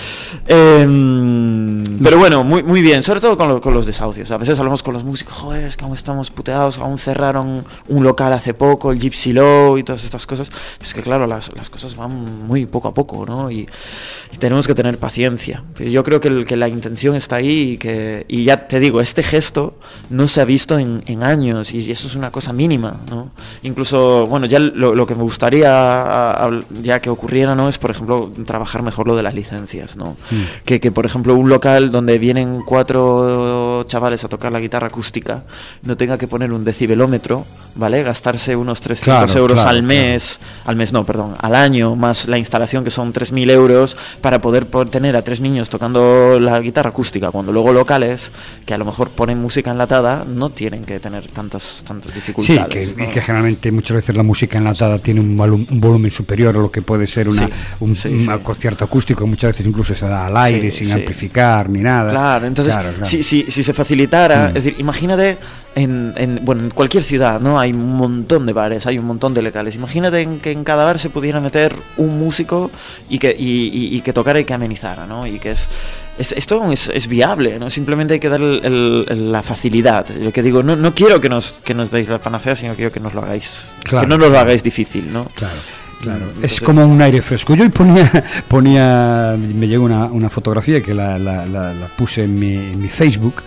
Eh, 0.47 0.87
pero 2.03 2.19
bueno, 2.19 2.45
muy, 2.45 2.63
muy 2.63 2.83
bien. 2.83 3.03
Sobre 3.03 3.21
todo 3.21 3.37
con, 3.37 3.49
lo, 3.49 3.61
con, 3.61 3.75
los 3.75 3.87
desahucios. 3.87 4.31
A 4.31 4.37
veces 4.37 4.59
hablamos 4.59 4.83
con 4.83 4.95
los 4.95 5.05
músicos, 5.05 5.35
joder, 5.35 5.65
es 5.65 5.77
que 5.77 5.85
aún 5.85 5.95
estamos 5.95 6.31
puteados, 6.31 6.79
aún 6.79 6.99
cerraron 6.99 7.65
un 7.89 8.05
local 8.05 8.33
hace 8.33 8.55
poco, 8.55 8.93
el 8.93 8.99
Gypsy 8.99 9.33
Low 9.33 9.79
y 9.79 9.83
todas 9.83 10.05
estas 10.05 10.27
cosas. 10.27 10.51
Es 10.81 10.95
que 10.95 11.03
claro, 11.03 11.27
las, 11.27 11.55
las 11.55 11.71
cosas 11.71 11.97
van 11.97 12.47
muy 12.47 12.67
poco 12.67 12.89
a 12.89 12.95
poco, 12.95 13.27
¿no? 13.27 13.51
Y, 13.51 13.69
y 14.33 14.37
tenemos 14.39 14.67
que 14.67 14.75
tener 14.75 14.99
paciencia. 14.99 15.65
Yo 15.79 16.03
creo 16.05 16.21
que, 16.21 16.29
el, 16.29 16.47
que, 16.47 16.57
la 16.57 16.69
intención 16.69 17.17
está 17.17 17.37
ahí 17.37 17.73
y 17.73 17.79
que, 17.79 18.25
y 18.29 18.45
ya 18.45 18.69
te 18.69 18.81
digo, 18.81 19.01
este 19.01 19.23
gesto 19.23 19.79
no 20.11 20.29
se 20.29 20.41
ha 20.41 20.45
visto 20.45 20.79
en, 20.79 21.03
en 21.07 21.23
años 21.23 21.73
y 21.73 21.91
eso 21.91 22.07
es 22.07 22.15
una 22.15 22.31
cosa 22.31 22.53
mínima, 22.53 22.97
¿no? 23.11 23.31
Incluso, 23.63 24.27
bueno, 24.27 24.47
ya 24.47 24.59
lo, 24.59 24.95
lo 24.95 25.07
que 25.07 25.15
me 25.15 25.23
gustaría 25.23 26.49
ya 26.83 27.01
que 27.01 27.11
ocurriera, 27.11 27.55
¿no? 27.55 27.69
Es, 27.69 27.79
por 27.79 27.91
ejemplo, 27.91 28.31
trabajar 28.45 28.83
mejor 28.83 29.07
lo 29.07 29.17
de 29.17 29.23
las 29.23 29.35
licencias, 29.35 29.76
¿no? 29.97 30.17
Mm. 30.31 30.65
Que, 30.65 30.81
que, 30.81 30.91
por 30.91 31.07
ejemplo, 31.07 31.35
un 31.35 31.49
local 31.49 31.91
donde 31.91 32.19
vienen 32.19 32.63
cuatro 32.65 33.85
chavales 33.87 34.25
a 34.25 34.29
tocar 34.29 34.53
la 34.53 34.61
guitarra 34.61 34.89
acústica 34.89 35.45
no 35.83 35.97
tenga 35.97 36.19
que 36.19 36.29
poner 36.29 36.53
un 36.53 36.65
decibelómetro, 36.65 37.45
¿vale? 37.75 38.03
Gastarse 38.03 38.57
unos 38.57 38.81
300 38.81 39.25
claro, 39.25 39.39
euros 39.39 39.57
claro, 39.57 39.71
al 39.71 39.83
mes, 39.83 40.39
claro. 40.39 40.63
al 40.71 40.77
mes 40.77 40.93
no, 40.93 41.05
perdón, 41.05 41.37
al 41.39 41.55
año, 41.55 41.95
más 41.97 42.27
la 42.27 42.39
instalación 42.39 42.85
que 42.85 42.91
son 42.91 43.13
3.000 43.13 43.51
euros 43.51 43.97
para 44.21 44.41
poder 44.41 44.67
tener 44.91 45.17
a 45.17 45.23
tres 45.23 45.41
niños 45.41 45.69
tocando 45.69 46.39
la 46.41 46.61
guitarra 46.61 46.91
acústica, 46.91 47.31
cuando 47.31 47.53
luego 47.53 47.73
locales 47.73 48.33
que 48.65 48.75
a 48.75 48.79
lo 48.79 48.85
mejor 48.85 49.11
ponen 49.11 49.41
música 49.41 49.71
enlatada 49.71 50.25
no 50.27 50.51
tienen 50.51 50.85
que 50.85 50.99
tener 51.01 51.29
tantas, 51.29 51.85
tantas 51.87 52.15
dificultades. 52.15 52.89
Sí, 52.89 52.95
que, 52.95 53.03
¿no? 53.03 53.11
y 53.11 53.13
que 53.13 53.21
generalmente 53.21 53.73
muchas 53.73 53.97
veces 53.97 54.17
la 54.17 54.23
música 54.23 54.59
enlatada 54.59 54.99
tiene 54.99 55.21
un, 55.21 55.39
un 55.39 55.81
volumen 55.81 56.11
superior 56.11 56.57
a 56.57 56.59
lo 56.59 56.71
que 56.71 56.83
puede 56.83 57.07
ser 57.07 57.29
una, 57.29 57.47
sí, 57.47 57.53
un, 57.81 57.95
sí, 57.95 58.09
un 58.09 58.39
concierto 58.39 58.85
acústico, 58.85 59.27
muchas 59.27 59.53
veces 59.53 59.66
incluso 59.67 59.95
se 59.95 60.07
da 60.07 60.27
al 60.27 60.37
aire 60.37 60.71
sin 60.71 60.91
amplificar 60.93 61.69
ni 61.69 61.81
nada. 61.81 62.11
Claro, 62.11 62.47
entonces 62.47 62.75
claro, 62.75 62.91
claro. 62.91 63.05
Si, 63.07 63.23
si, 63.23 63.51
si, 63.51 63.63
se 63.63 63.73
facilitara, 63.73 64.45
mm. 64.45 64.49
es 64.49 64.55
decir, 64.55 64.77
imagínate 64.79 65.39
en, 65.77 66.15
en, 66.17 66.41
bueno, 66.43 66.63
en 66.63 66.71
cualquier 66.71 67.05
ciudad, 67.05 67.39
¿no? 67.39 67.61
Hay 67.61 67.73
un 67.73 67.97
montón 67.97 68.47
de 68.47 68.55
bares, 68.55 68.87
hay 68.87 68.99
un 68.99 69.05
montón 69.05 69.35
de 69.35 69.43
locales. 69.43 69.75
Imagínate 69.77 70.23
en 70.23 70.41
que 70.41 70.51
en 70.51 70.65
cada 70.65 70.85
bar 70.85 70.99
se 70.99 71.11
pudiera 71.11 71.39
meter 71.39 71.77
un 71.99 72.19
músico 72.19 72.71
y 73.11 73.19
que, 73.19 73.37
y, 73.39 73.69
y, 73.69 73.97
y 73.97 74.01
que 74.01 74.15
tocara 74.15 74.41
y 74.41 74.45
que 74.45 74.55
amenizara, 74.55 75.07
¿no? 75.07 75.27
Y 75.27 75.39
que 75.39 75.51
es, 75.51 75.69
es 76.19 76.33
esto 76.33 76.73
es, 76.73 76.89
es, 76.89 77.07
viable, 77.07 77.59
¿no? 77.59 77.69
Simplemente 77.69 78.15
hay 78.15 78.21
que 78.21 78.31
dar 78.31 78.41
el, 78.41 79.05
el, 79.07 79.31
la 79.31 79.43
facilidad. 79.43 80.07
Yo 80.19 80.33
que 80.33 80.43
digo, 80.43 80.63
no, 80.63 80.77
no 80.77 80.95
quiero 80.95 81.21
que 81.21 81.29
nos, 81.29 81.61
que 81.61 81.75
nos 81.75 81.91
deis 81.91 82.09
la 82.09 82.19
panacea, 82.19 82.57
sino 82.57 82.75
quiero 82.75 82.91
que 82.91 83.01
nos 83.01 83.13
lo 83.13 83.21
hagáis, 83.21 83.73
claro, 83.85 84.07
que 84.07 84.09
no 84.09 84.17
nos 84.17 84.31
lo 84.31 84.39
hagáis 84.39 84.63
difícil, 84.63 85.13
¿no? 85.13 85.27
Claro. 85.35 85.57
Claro, 86.01 86.27
Entonces, 86.27 86.53
es 86.53 86.61
como 86.61 86.85
un 86.85 87.01
aire 87.01 87.23
fresco. 87.23 87.55
Yo 87.55 87.65
hoy 87.65 87.71
ponía, 87.71 88.25
ponía 88.49 89.37
me 89.39 89.67
llegó 89.67 89.85
una, 89.85 90.05
una 90.07 90.29
fotografía 90.29 90.81
que 90.83 90.95
la, 90.95 91.19
la, 91.19 91.47
la, 91.47 91.73
la 91.73 91.87
puse 91.97 92.25
en 92.25 92.39
mi, 92.39 92.55
en 92.55 92.81
mi 92.81 92.89
Facebook 92.89 93.43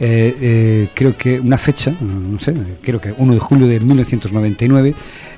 eh, 0.00 0.36
eh, 0.40 0.88
creo 0.92 1.16
que 1.16 1.38
una 1.38 1.56
fecha, 1.56 1.92
no 2.00 2.38
sé, 2.40 2.52
creo 2.82 3.00
que 3.00 3.14
1 3.16 3.34
de 3.34 3.38
julio 3.38 3.68
de 3.68 3.78
1999, 3.78 4.94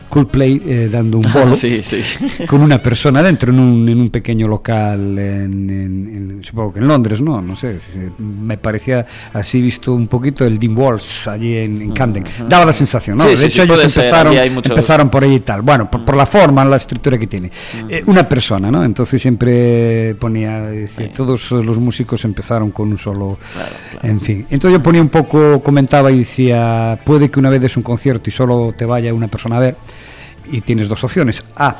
Coldplay 0.09 0.62
eh, 0.64 0.88
dando 0.90 1.19
un 1.19 1.33
bolo 1.33 1.55
sí, 1.55 1.83
sí. 1.83 2.03
con 2.47 2.62
una 2.62 2.79
persona 2.79 3.23
dentro 3.23 3.53
en 3.53 3.61
un, 3.61 3.88
en 3.88 4.01
un 4.01 4.11
pequeño 4.11 4.49
local 4.49 5.19
en, 5.19 5.71
en, 5.71 6.45
supongo 6.45 6.75
que 6.75 6.81
en 6.81 6.88
Londres 6.88 7.21
no 7.21 7.40
no 7.40 7.57
sé 7.57 7.79
me 8.19 8.57
parecía 8.57 9.07
así 9.33 9.61
visto 9.61 9.95
un 9.95 10.07
poquito 10.07 10.45
el 10.45 10.59
Dean 10.59 10.77
Walls 10.77 11.27
allí 11.29 11.57
en, 11.57 11.92
Camden. 11.92 12.25
Daba 12.49 12.66
la 12.66 12.73
sensación 12.73 13.16
¿no? 13.16 13.25
Sí, 13.25 13.31
de 13.31 13.37
sí, 13.37 13.47
hecho 13.47 13.62
sí, 13.62 13.69
ellos 13.69 13.97
empezaron, 13.97 14.35
ser, 14.35 14.51
muchos... 14.51 14.71
empezaron 14.71 15.11
por 15.11 15.25
ahí 15.25 15.35
y 15.35 15.40
tal. 15.40 15.62
Bueno 15.62 15.90
por, 15.90 16.05
por, 16.05 16.16
la 16.16 16.27
forma 16.27 16.64
la 16.64 16.77
estructura 16.77 17.19
que 17.19 17.27
tiene. 17.27 17.51
Eh, 17.88 18.03
una 18.07 18.29
persona 18.29 18.71
¿no? 18.71 18.85
entonces 18.85 19.21
siempre 19.21 20.14
ponía 20.19 20.62
decía, 20.62 21.11
todos 21.12 21.51
los 21.51 21.79
músicos 21.79 22.25
empezaron 22.25 22.71
con 22.71 22.90
un 22.90 22.99
solo 22.99 23.38
claro, 23.53 23.71
claro. 23.90 24.09
en 24.09 24.21
fin. 24.21 24.47
Entonces 24.51 24.79
yo 24.79 24.83
ponía 24.83 25.01
un 25.01 25.09
poco 25.09 25.62
comentaba 25.62 26.11
y 26.11 26.19
decía 26.21 26.99
puede 27.05 27.31
que 27.31 27.38
una 27.38 27.51
vez 27.51 27.61
des 27.61 27.77
un 27.77 27.83
concierto 27.83 28.31
y 28.31 28.33
solo 28.33 28.75
te 28.77 28.85
vaya 28.85 29.12
una 29.12 29.29
persona 29.29 29.57
a 29.57 29.61
ver 29.61 29.77
y 30.51 30.61
tienes 30.61 30.89
dos 30.89 31.03
opciones. 31.05 31.45
A, 31.57 31.77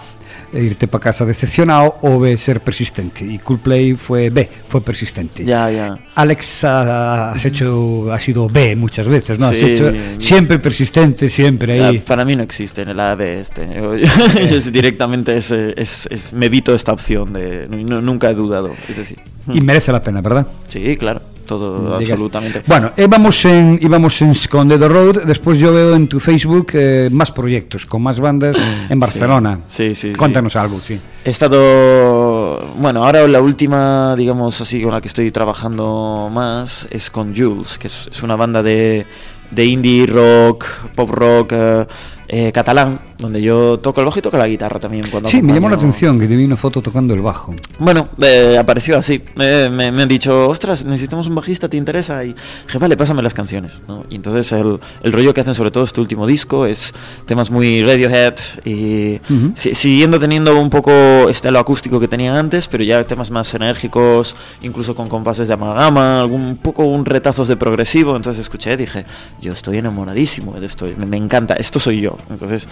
irte 0.53 0.87
para 0.89 1.05
casa 1.05 1.25
decepcionado 1.25 1.97
o 2.03 2.19
B, 2.19 2.37
ser 2.39 2.61
persistente. 2.61 3.25
Y 3.25 3.39
Coolplay 3.39 3.95
fue 3.95 4.31
B, 4.31 4.49
fue 4.69 4.81
persistente. 4.81 5.45
Ya, 5.45 5.71
ya. 5.71 5.99
Alex 6.15 6.65
ha, 6.65 7.33
has 7.33 7.45
hecho, 7.45 8.13
ha 8.13 8.21
sido 8.21 8.49
B 8.49 8.77
muchas 8.77 9.09
veces, 9.09 9.39
¿no? 9.39 9.51
Sí, 9.51 9.57
has 9.57 9.63
hecho 9.63 9.93
siempre 10.19 10.59
persistente, 10.59 11.29
siempre 11.29 11.81
ahí. 11.81 11.99
Ya, 11.99 12.05
para 12.05 12.25
mí 12.25 12.37
no 12.37 12.43
existe 12.43 12.83
en 12.83 12.91
el 12.91 13.01
A, 13.01 13.15
B 13.15 13.41
este. 13.41 13.69
Yo, 13.75 13.97
yo, 13.97 14.07
es 14.41 14.73
directamente 14.73 15.37
es, 15.37 15.51
es, 15.51 16.09
es, 16.11 16.33
me 16.33 16.47
evito 16.47 16.75
esta 16.75 16.93
opción 16.93 17.33
de 17.33 17.67
no, 17.69 18.01
nunca 18.01 18.31
he 18.31 18.35
dudado, 18.35 18.73
es 18.89 18.97
decir. 18.97 19.19
Y 19.53 19.61
merece 19.61 19.93
la 19.93 20.03
pena, 20.03 20.21
¿verdad? 20.21 20.47
Sí, 20.69 20.97
claro 20.97 21.36
todo 21.47 21.97
absolutamente. 21.97 22.63
Bueno, 22.67 22.93
íbamos 22.97 23.45
en, 23.45 23.79
íbamos 23.81 24.21
en 24.21 24.35
Sconded 24.35 24.83
Road, 24.87 25.23
después 25.25 25.59
yo 25.59 25.73
veo 25.73 25.95
en 25.95 26.09
tu 26.09 26.21
Facebook 26.21 26.73
eh, 26.75 27.09
más 27.11 27.31
proyectos, 27.33 27.87
con 27.87 28.03
más 28.03 28.21
bandas 28.21 28.57
en 28.91 29.01
Barcelona. 29.01 29.61
Sí, 29.69 29.95
sí, 29.95 30.11
sí 30.11 30.15
Cuéntanos 30.15 30.53
sí. 30.53 30.59
algo, 30.59 30.81
sí. 30.81 31.01
He 31.25 31.31
estado, 31.31 32.61
bueno, 32.77 33.05
ahora 33.05 33.27
la 33.27 33.41
última, 33.41 34.15
digamos 34.17 34.61
así, 34.61 34.83
con 34.83 34.93
la 34.93 35.01
que 35.01 35.09
estoy 35.09 35.31
trabajando 35.31 36.31
más 36.33 36.87
es 36.91 37.11
con 37.11 37.35
Jules, 37.35 37.79
que 37.79 37.87
es, 37.87 38.09
es 38.11 38.23
una 38.23 38.37
banda 38.37 38.63
de, 38.63 39.07
de 39.51 39.65
indie 39.65 40.07
rock, 40.07 40.67
pop 40.95 41.11
rock, 41.11 41.53
eh, 41.53 41.87
eh, 42.29 42.53
catalán, 42.53 43.01
donde 43.19 43.43
yo 43.43 43.79
toco 43.79 44.01
el 44.01 44.07
bajo 44.07 44.19
y 44.19 44.23
toco 44.23 44.39
la 44.39 44.47
guitarra 44.47 44.81
también. 44.81 45.05
Cuando 45.11 45.29
sí, 45.29 45.39
acompaño... 45.39 45.53
me 45.53 45.57
llamó 45.57 45.69
la 45.71 45.77
atención 45.77 46.19
que 46.19 46.27
te 46.27 46.37
vi 46.37 46.45
una 46.45 46.57
foto 46.57 46.81
tocando 46.83 47.15
el 47.15 47.21
bajo. 47.21 47.55
Bueno, 47.79 48.09
eh, 48.23 48.57
apareció 48.59 48.97
así. 48.99 49.23
Eh, 49.39 49.69
me, 49.73 49.93
me, 49.93 50.03
han 50.03 50.09
dicho, 50.09 50.49
ostras, 50.49 50.85
necesitamos 50.85 51.27
un 51.27 51.35
bajista, 51.35 51.69
¿te 51.69 51.77
interesa? 51.77 52.25
Y 52.25 52.35
dije, 52.67 52.79
vale, 52.79 52.97
pásame 52.97 53.23
las 53.23 53.35
canciones. 53.35 53.83
¿no? 53.89 54.05
Y 54.09 54.17
entonces 54.17 54.53
el, 54.53 54.79
el, 55.03 55.13
rollo 55.13 55.35
que 55.35 55.41
hacen 55.41 55.55
sobre 55.55 55.71
todo 55.71 55.85
este 55.85 56.01
último 56.01 56.27
disco 56.27 56.67
es 56.67 56.95
temas 57.27 57.51
muy 57.51 57.83
Radiohead 57.83 58.35
y 58.65 59.17
uh 59.17 59.19
-huh. 59.29 59.53
si, 59.55 59.75
siguiendo 59.75 60.19
teniendo 60.19 60.59
un 60.61 60.71
poco 60.71 60.93
estilo 61.29 61.59
acústico 61.59 62.01
que 62.01 62.09
tenían 62.09 62.37
antes, 62.37 62.69
pero 62.69 62.85
ya 62.85 63.03
temas 63.05 63.31
más 63.31 63.53
enérgicos, 63.55 64.37
incluso 64.63 64.95
con 64.95 65.09
compases 65.09 65.49
de 65.49 65.55
amalgama, 65.55 66.21
algún 66.21 66.37
un 66.37 66.57
poco 66.57 66.85
un 66.85 67.05
retazos 67.05 67.49
de 67.49 67.57
progresivo. 67.57 68.17
Entonces 68.17 68.43
escuché 68.43 68.77
dije, 68.77 69.05
yo 69.41 69.53
estoy 69.53 69.79
enamoradísimo 69.79 70.53
de 70.61 70.67
esto, 70.67 70.87
me, 70.97 71.07
me 71.07 71.17
encanta, 71.17 71.55
esto 71.55 71.81
soy 71.81 72.01
yo. 72.01 72.17
Entonces, 72.31 72.69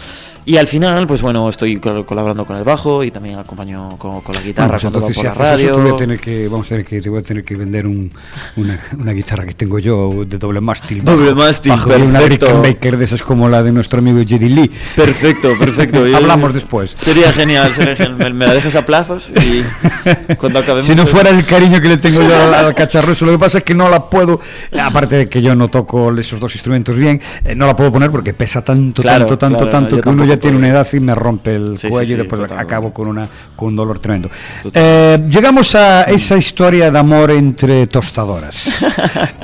y 0.46 0.56
al 0.56 0.66
final, 0.66 1.06
pues 1.06 1.22
bueno, 1.22 1.48
estoy 1.48 1.76
colaborando 1.78 2.44
con 2.44 2.56
el 2.56 2.64
bajo 2.64 3.02
y 3.02 3.10
también 3.10 3.38
acompaño 3.38 3.96
con, 3.98 4.20
con 4.20 4.34
la 4.34 4.40
guitarra 4.40 4.76
bueno, 4.76 4.90
pues 4.90 5.04
cuando 5.04 5.14
por 5.14 5.24
la 5.24 5.50
radio. 5.50 5.70
Eso, 5.70 5.82
voy 5.82 5.92
a 5.92 5.96
tener 5.96 6.20
que, 6.20 6.48
vamos 6.48 6.66
a 6.66 6.68
tener 6.70 6.84
que, 6.84 7.00
te 7.00 7.08
voy 7.08 7.20
a 7.20 7.22
tener 7.22 7.44
que 7.44 7.54
vender 7.54 7.86
un, 7.86 8.10
una, 8.56 8.80
una, 8.98 9.12
guitarra 9.12 9.46
que 9.46 9.54
tengo 9.54 9.78
yo 9.78 10.24
de 10.26 10.38
doble 10.38 10.60
mástil. 10.60 11.02
Doble 11.02 11.34
mástil, 11.34 11.72
bajo 11.72 11.88
perfecto. 11.88 12.46
Una 12.46 12.68
Baker 12.68 12.96
de 12.96 13.04
esas 13.04 13.22
como 13.22 13.48
la 13.48 13.62
de 13.62 13.72
nuestro 13.72 14.00
amigo 14.00 14.22
Jerry 14.26 14.48
Lee. 14.48 14.70
Perfecto, 14.96 15.52
perfecto. 15.58 16.04
Hablamos 16.14 16.52
después. 16.52 16.96
Sería 16.98 17.32
genial, 17.32 17.72
sería 17.74 17.96
genial. 17.96 18.16
Me, 18.16 18.30
me, 18.30 18.46
la 18.46 18.54
dejas 18.54 18.74
a 18.76 18.84
plazos 18.84 19.30
y 19.30 20.34
cuando 20.36 20.58
acabemos. 20.58 20.84
Si 20.84 20.94
no 20.94 21.06
fuera 21.06 21.30
el 21.30 21.44
cariño 21.46 21.80
que 21.80 21.88
le 21.88 21.98
tengo 21.98 22.20
yo 22.20 22.34
al, 22.34 22.54
al 22.54 22.74
cacharro, 22.76 23.12
eso 23.12 23.24
lo 23.24 23.32
que 23.32 23.38
pasa 23.38 23.58
es 23.58 23.64
que 23.64 23.74
no 23.74 23.88
la 23.88 24.10
puedo, 24.10 24.40
aparte 24.78 25.16
de 25.16 25.28
que 25.28 25.40
yo 25.40 25.54
no 25.54 25.68
toco 25.68 26.12
esos 26.18 26.38
dos 26.38 26.54
instrumentos 26.54 26.96
bien, 26.96 27.20
eh, 27.44 27.54
no 27.54 27.66
la 27.66 27.76
puedo 27.76 27.92
poner 27.92 28.10
porque 28.10 28.34
pesa 28.34 28.62
tanto, 28.62 29.02
claro, 29.02 29.26
tanto, 29.26 29.38
tanto, 29.38 29.58
claro, 29.58 29.70
tanto 29.70 30.00
que 30.00 30.08
uno 30.08 30.24
ya 30.24 30.33
ya 30.34 30.40
tiene 30.40 30.56
una 30.58 30.68
edad 30.68 30.86
y 30.92 31.00
me 31.00 31.14
rompe 31.14 31.54
el 31.56 31.78
Sí, 31.78 31.86
sí, 31.86 31.88
cuello 31.88 32.06
sí, 32.06 32.12
y 32.12 32.16
después 32.16 32.40
totalmente. 32.40 32.72
acabo 32.72 32.92
con, 32.92 33.08
una, 33.08 33.28
con 33.56 33.68
un 33.68 33.76
dolor 33.76 33.98
tremendo. 33.98 34.30
Eh, 34.72 35.18
llegamos 35.28 35.74
a 35.74 36.02
esa 36.04 36.36
historia 36.36 36.90
de 36.90 36.98
amor 36.98 37.30
entre 37.30 37.86
tostadoras. 37.86 38.68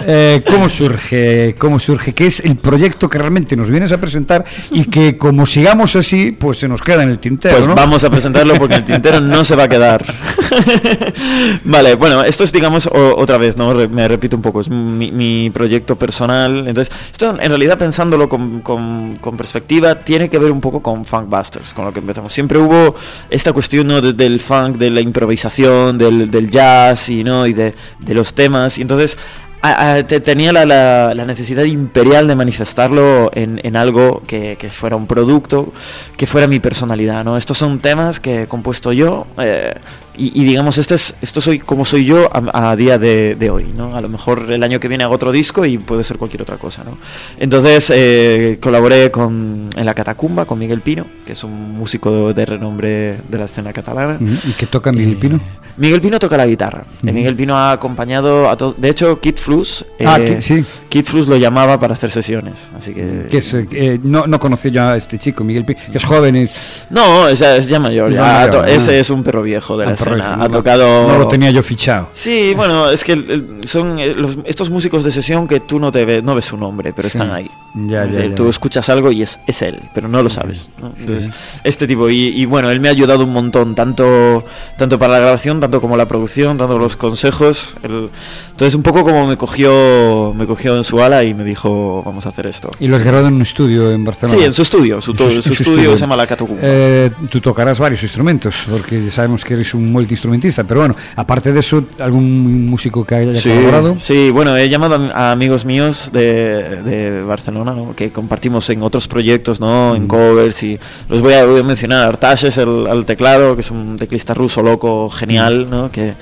Eh, 0.07 0.43
¿Cómo 0.47 0.69
surge? 0.71 1.55
¿Cómo 1.59 1.79
surge? 1.79 2.15
¿Qué 2.15 2.27
es 2.27 2.41
el 2.41 2.57
proyecto 2.57 3.09
que 3.09 3.19
realmente 3.19 3.55
nos 3.55 3.69
vienes 3.69 3.93
a 3.93 3.99
presentar 3.99 4.45
y 4.71 4.85
que 4.85 5.19
como 5.19 5.45
sigamos 5.45 5.95
así, 5.95 6.33
pues 6.33 6.59
se 6.59 6.69
nos 6.69 6.81
queda 6.81 7.03
en 7.03 7.11
el 7.11 7.19
tintero, 7.19 7.55
Pues 7.57 7.69
¿no? 7.69 7.75
vamos 7.75 8.03
a 8.03 8.11
presentarlo 8.11 8.55
porque 8.55 8.77
el 8.77 8.85
tintero 8.85 9.21
no 9.21 9.45
se 9.45 9.55
va 9.57 9.65
a 9.65 9.69
quedar. 9.69 10.03
vale, 11.65 11.95
bueno, 11.97 12.23
esto 12.25 12.45
es, 12.45 12.53
digamos, 12.53 12.87
o- 12.87 13.17
otra 13.17 13.39
vez, 13.39 13.57
¿no? 13.57 13.73
Re- 13.75 13.89
me 13.89 14.07
repito 14.09 14.37
un 14.37 14.43
poco, 14.43 14.61
es 14.63 14.69
mi, 14.71 15.11
mi 15.13 15.51
proyecto 15.51 15.97
personal. 15.97 16.67
Entonces, 16.67 16.95
esto 17.13 17.31
en 17.41 17.49
realidad 17.49 17.79
pensándolo 17.79 18.29
con, 18.29 18.61
con- 18.61 19.17
con 19.21 19.37
perspectiva, 19.37 19.97
tiene 20.01 20.29
que 20.29 20.39
ver 20.39 20.51
un 20.51 20.61
poco 20.61 20.80
con 20.83 21.05
Funkbusters, 21.05 21.75
con 21.75 21.85
lo 21.85 21.93
que 21.93 22.01
empezamos. 22.01 22.33
Siempre 22.33 22.59
hubo 22.59 22.95
esta 23.31 23.53
cuestión 23.53 23.87
¿no? 23.87 24.01
de- 24.01 24.13
del 24.13 24.41
funk, 24.41 24.77
de 24.77 24.91
la 24.91 25.01
improvisación, 25.01 25.99
del, 25.99 26.31
del 26.31 26.51
jazz 26.51 27.09
y, 27.09 27.23
¿no? 27.25 27.47
y 27.47 27.53
de, 27.53 27.75
de 27.99 28.15
los 28.15 28.35
temas. 28.35 28.79
Y 28.79 28.83
entonces 28.83 29.17
a- 29.63 29.93
a- 29.95 30.07
te- 30.07 30.21
tenía 30.21 30.53
la, 30.53 30.65
la- 30.65 31.15
la 31.15 31.25
necesidad 31.27 31.65
imperial 31.65 32.27
de 32.27 32.35
manifestarlo 32.37 33.31
en, 33.35 33.61
en 33.63 33.77
algo 33.77 34.23
que, 34.27 34.57
que 34.59 34.71
fuera 34.71 34.97
un 34.97 35.07
producto, 35.07 35.73
que 36.17 36.27
fuera 36.27 36.47
mi 36.47 36.61
personalidad, 36.61 37.25
¿no? 37.25 37.37
Estos 37.37 37.59
son 37.59 37.79
temas 37.81 38.21
que 38.21 38.43
he 38.43 38.47
compuesto 38.49 38.93
yo 38.93 39.27
eh, 39.39 39.75
y, 40.21 40.41
y 40.41 40.45
digamos, 40.45 40.79
este 40.79 40.95
es, 40.95 41.15
esto 41.23 41.41
soy 41.41 41.59
como 41.59 41.85
soy 41.85 42.05
yo 42.05 42.29
a, 42.33 42.71
a 42.71 42.77
día 42.77 42.99
de, 42.99 43.35
de 43.35 43.51
hoy, 43.51 43.73
¿no? 43.77 43.97
A 43.97 44.01
lo 44.01 44.09
mejor 44.09 44.53
el 44.53 44.63
año 44.63 44.79
que 44.79 44.89
viene 44.89 45.05
hago 45.05 45.15
otro 45.15 45.33
disco 45.33 45.65
y 45.65 45.79
puede 45.79 46.05
ser 46.05 46.19
cualquier 46.19 46.43
otra 46.43 46.59
cosa, 46.59 46.85
¿no? 46.85 46.99
Entonces 47.39 47.91
eh, 47.95 48.59
colaboré 48.61 49.11
con, 49.11 49.69
en 49.77 49.87
La 49.87 49.95
Catacumba 49.95 50.45
con 50.45 50.59
Miguel 50.59 50.81
Pino, 50.83 51.07
que 51.25 51.33
es 51.33 51.43
un 51.45 51.73
músico 51.79 52.33
de 52.35 52.45
renombre 52.47 53.17
de 53.29 53.39
la 53.39 53.47
escena 53.47 53.73
catalana. 53.73 54.19
¿Y 54.21 54.53
qué 54.53 54.67
toca 54.67 54.93
Miguel 54.93 55.17
Pino? 55.17 55.37
Eh, 55.37 55.41
Miguel 55.77 56.01
Pino 56.01 56.19
toca 56.19 56.37
la 56.37 56.47
guitarra. 56.47 56.85
Eh, 57.03 57.07
Ujú. 57.07 57.13
Miguel 57.15 57.35
Pino 57.37 57.57
ha 57.57 57.73
acompañado 57.73 58.51
a 58.51 58.57
todo. 58.57 58.75
De 58.77 58.89
hecho, 58.91 59.19
Kid 59.21 59.37
Flus. 59.37 59.85
Ah, 60.05 60.19
eh, 60.21 60.41
sí. 60.43 60.65
Kid 60.89 61.07
Flus 61.07 61.27
lo 61.29 61.37
llamaba 61.37 61.81
para 61.81 61.95
hacer 61.95 62.11
sesiones. 62.11 62.69
Así 62.77 62.93
que. 62.93 63.27
Que 63.31 63.39
es, 63.39 63.55
eh, 63.55 63.99
no, 64.03 64.27
no 64.27 64.39
conocí 64.39 64.71
yo 64.71 64.83
a 64.83 64.97
este 64.97 65.19
chico, 65.19 65.43
Miguel 65.45 65.65
Pino, 65.65 65.81
que 65.91 65.97
es 65.97 66.05
joven, 66.05 66.37
es... 66.37 66.87
No, 66.91 67.29
es, 67.29 67.41
es 67.41 67.69
ya 67.69 67.79
mayor. 67.79 68.11
Es 68.11 68.17
ya 68.17 68.47
mayor, 68.51 68.69
ese 68.69 68.97
ah. 68.97 69.01
es 69.01 69.09
un 69.11 69.23
perro 69.23 69.43
viejo 69.43 69.79
de 69.79 69.87
la 69.87 69.93
Ah, 69.93 69.95
escena. 69.95 70.10
Correcto, 70.11 70.33
ha 70.33 70.37
no- 70.37 70.51
tocado. 70.51 71.09
No 71.09 71.19
lo 71.19 71.29
tenía 71.29 71.51
yo 71.51 71.63
fichado. 71.63 72.11
Sí, 72.13 72.53
bueno, 72.55 72.91
es 72.91 73.03
que 73.05 73.13
el- 73.13 73.31
el- 73.31 73.69
son 73.69 73.99
eh, 73.99 74.15
los- 74.17 74.37
estos 74.45 74.71
músicos 74.71 75.05
de 75.05 75.11
sesión 75.11 75.49
que 75.49 75.61
tú 75.61 75.79
no 75.79 75.91
te 75.93 76.05
ves, 76.05 76.23
no 76.23 76.35
ves 76.35 76.45
su 76.45 76.57
nombre, 76.57 76.93
pero 76.95 77.09
están 77.09 77.29
Sí. 77.29 77.35
ahí. 77.35 77.51
Ya, 77.89 78.05
Es 78.05 78.11
ya, 78.11 78.17
decir, 78.17 78.31
ya. 78.31 78.37
Tú 78.37 78.49
escuchas 78.49 78.89
algo 78.89 79.13
y 79.13 79.23
es, 79.23 79.39
es 79.47 79.63
él, 79.63 79.81
pero 79.95 80.09
no 80.09 80.23
lo 80.23 80.29
sabes. 80.31 80.71
¿no? 80.83 80.93
Entonces, 80.99 81.31
este 81.63 81.87
tipo, 81.87 82.11
y, 82.11 82.17
y 82.29 82.45
bueno, 82.45 82.69
él 82.71 82.81
me 82.81 82.89
ha 82.89 82.91
ayudado 82.91 83.25
un 83.25 83.33
montón, 83.33 83.75
tanto, 83.77 84.45
tanto 84.77 84.99
para 84.99 85.13
la 85.15 85.19
grabación, 85.21 85.61
tanto 85.61 85.81
como 85.81 85.97
la 85.97 86.07
producción, 86.09 86.57
tanto 86.59 86.79
los 86.79 86.97
consejos. 86.97 87.77
él- 87.83 88.11
entonces, 88.51 88.75
un 88.75 88.83
poco 88.83 89.05
como 89.05 89.27
me 89.27 89.37
cogió, 89.37 90.35
me 90.37 90.47
cogió 90.47 90.77
en 90.77 90.85
su 90.85 91.01
ala 91.03 91.23
y 91.25 91.33
me 91.35 91.45
dijo, 91.45 92.03
vamos 92.05 92.27
a 92.27 92.31
hacer 92.31 92.47
esto. 92.47 92.71
Y 92.81 92.89
lo 92.89 92.97
has 92.97 93.03
grabado 93.03 93.29
en 93.29 93.35
un 93.35 93.43
estudio 93.43 93.91
en 93.91 94.05
Barcelona. 94.05 94.39
Sí, 94.39 94.45
en 94.45 94.53
su 94.53 94.63
estudio, 94.63 95.01
su, 95.01 95.13
En 95.13 95.17
su- 95.19 95.25
su 95.31 95.37
en 95.37 95.43
su 95.43 95.53
estudio 95.53 95.71
estudio. 95.79 95.97
se 95.97 96.01
llama 96.01 96.17
La 96.17 96.27
Catacumba. 96.27 96.61
Eh, 96.63 97.11
tú 97.31 97.41
tocarás 97.41 97.79
varios 97.79 98.03
instrumentos, 98.03 98.67
porque 98.69 99.11
sabemos 99.11 99.45
que 99.45 99.55
eres 99.55 99.73
un 99.75 99.93
multiinstrumentista, 100.01 100.65
pero 100.65 100.81
bueno, 100.81 100.97
aparte 101.17 101.53
de 101.53 101.61
eso, 101.61 101.85
¿algún 101.99 102.67
músico 102.67 103.05
que 103.05 103.15
haya 103.15 103.35
Sí, 103.35 103.51
colaborado? 103.51 103.97
sí, 103.99 104.31
bueno, 104.31 104.57
he 104.57 104.69
llamado 104.69 105.11
a, 105.15 105.33
amigos 105.33 105.65
míos 105.65 106.11
de, 106.13 106.83
de 106.83 107.23
Barcelona, 107.23 107.73
¿no? 107.75 107.95
que 107.95 108.11
compartimos 108.11 108.69
en 108.71 108.83
otros 108.83 109.07
proyectos, 109.09 109.61
¿no? 109.61 109.95
en 109.95 110.07
covers, 110.09 110.63
y 110.63 110.79
los 111.09 111.21
voy 111.21 111.35
a, 111.35 111.45
voy 111.45 111.61
a 111.61 111.63
mencionar. 111.65 112.09
Artashes 112.09 112.59
el, 112.59 112.87
al 112.89 113.05
teclado, 113.05 113.55
que 113.55 113.61
es 113.61 113.71
un 113.71 113.97
teclista 113.97 114.35
ruso 114.35 114.63
loco, 114.63 115.09
genial, 115.11 115.69
¿no? 115.71 115.91
que, 115.91 116.15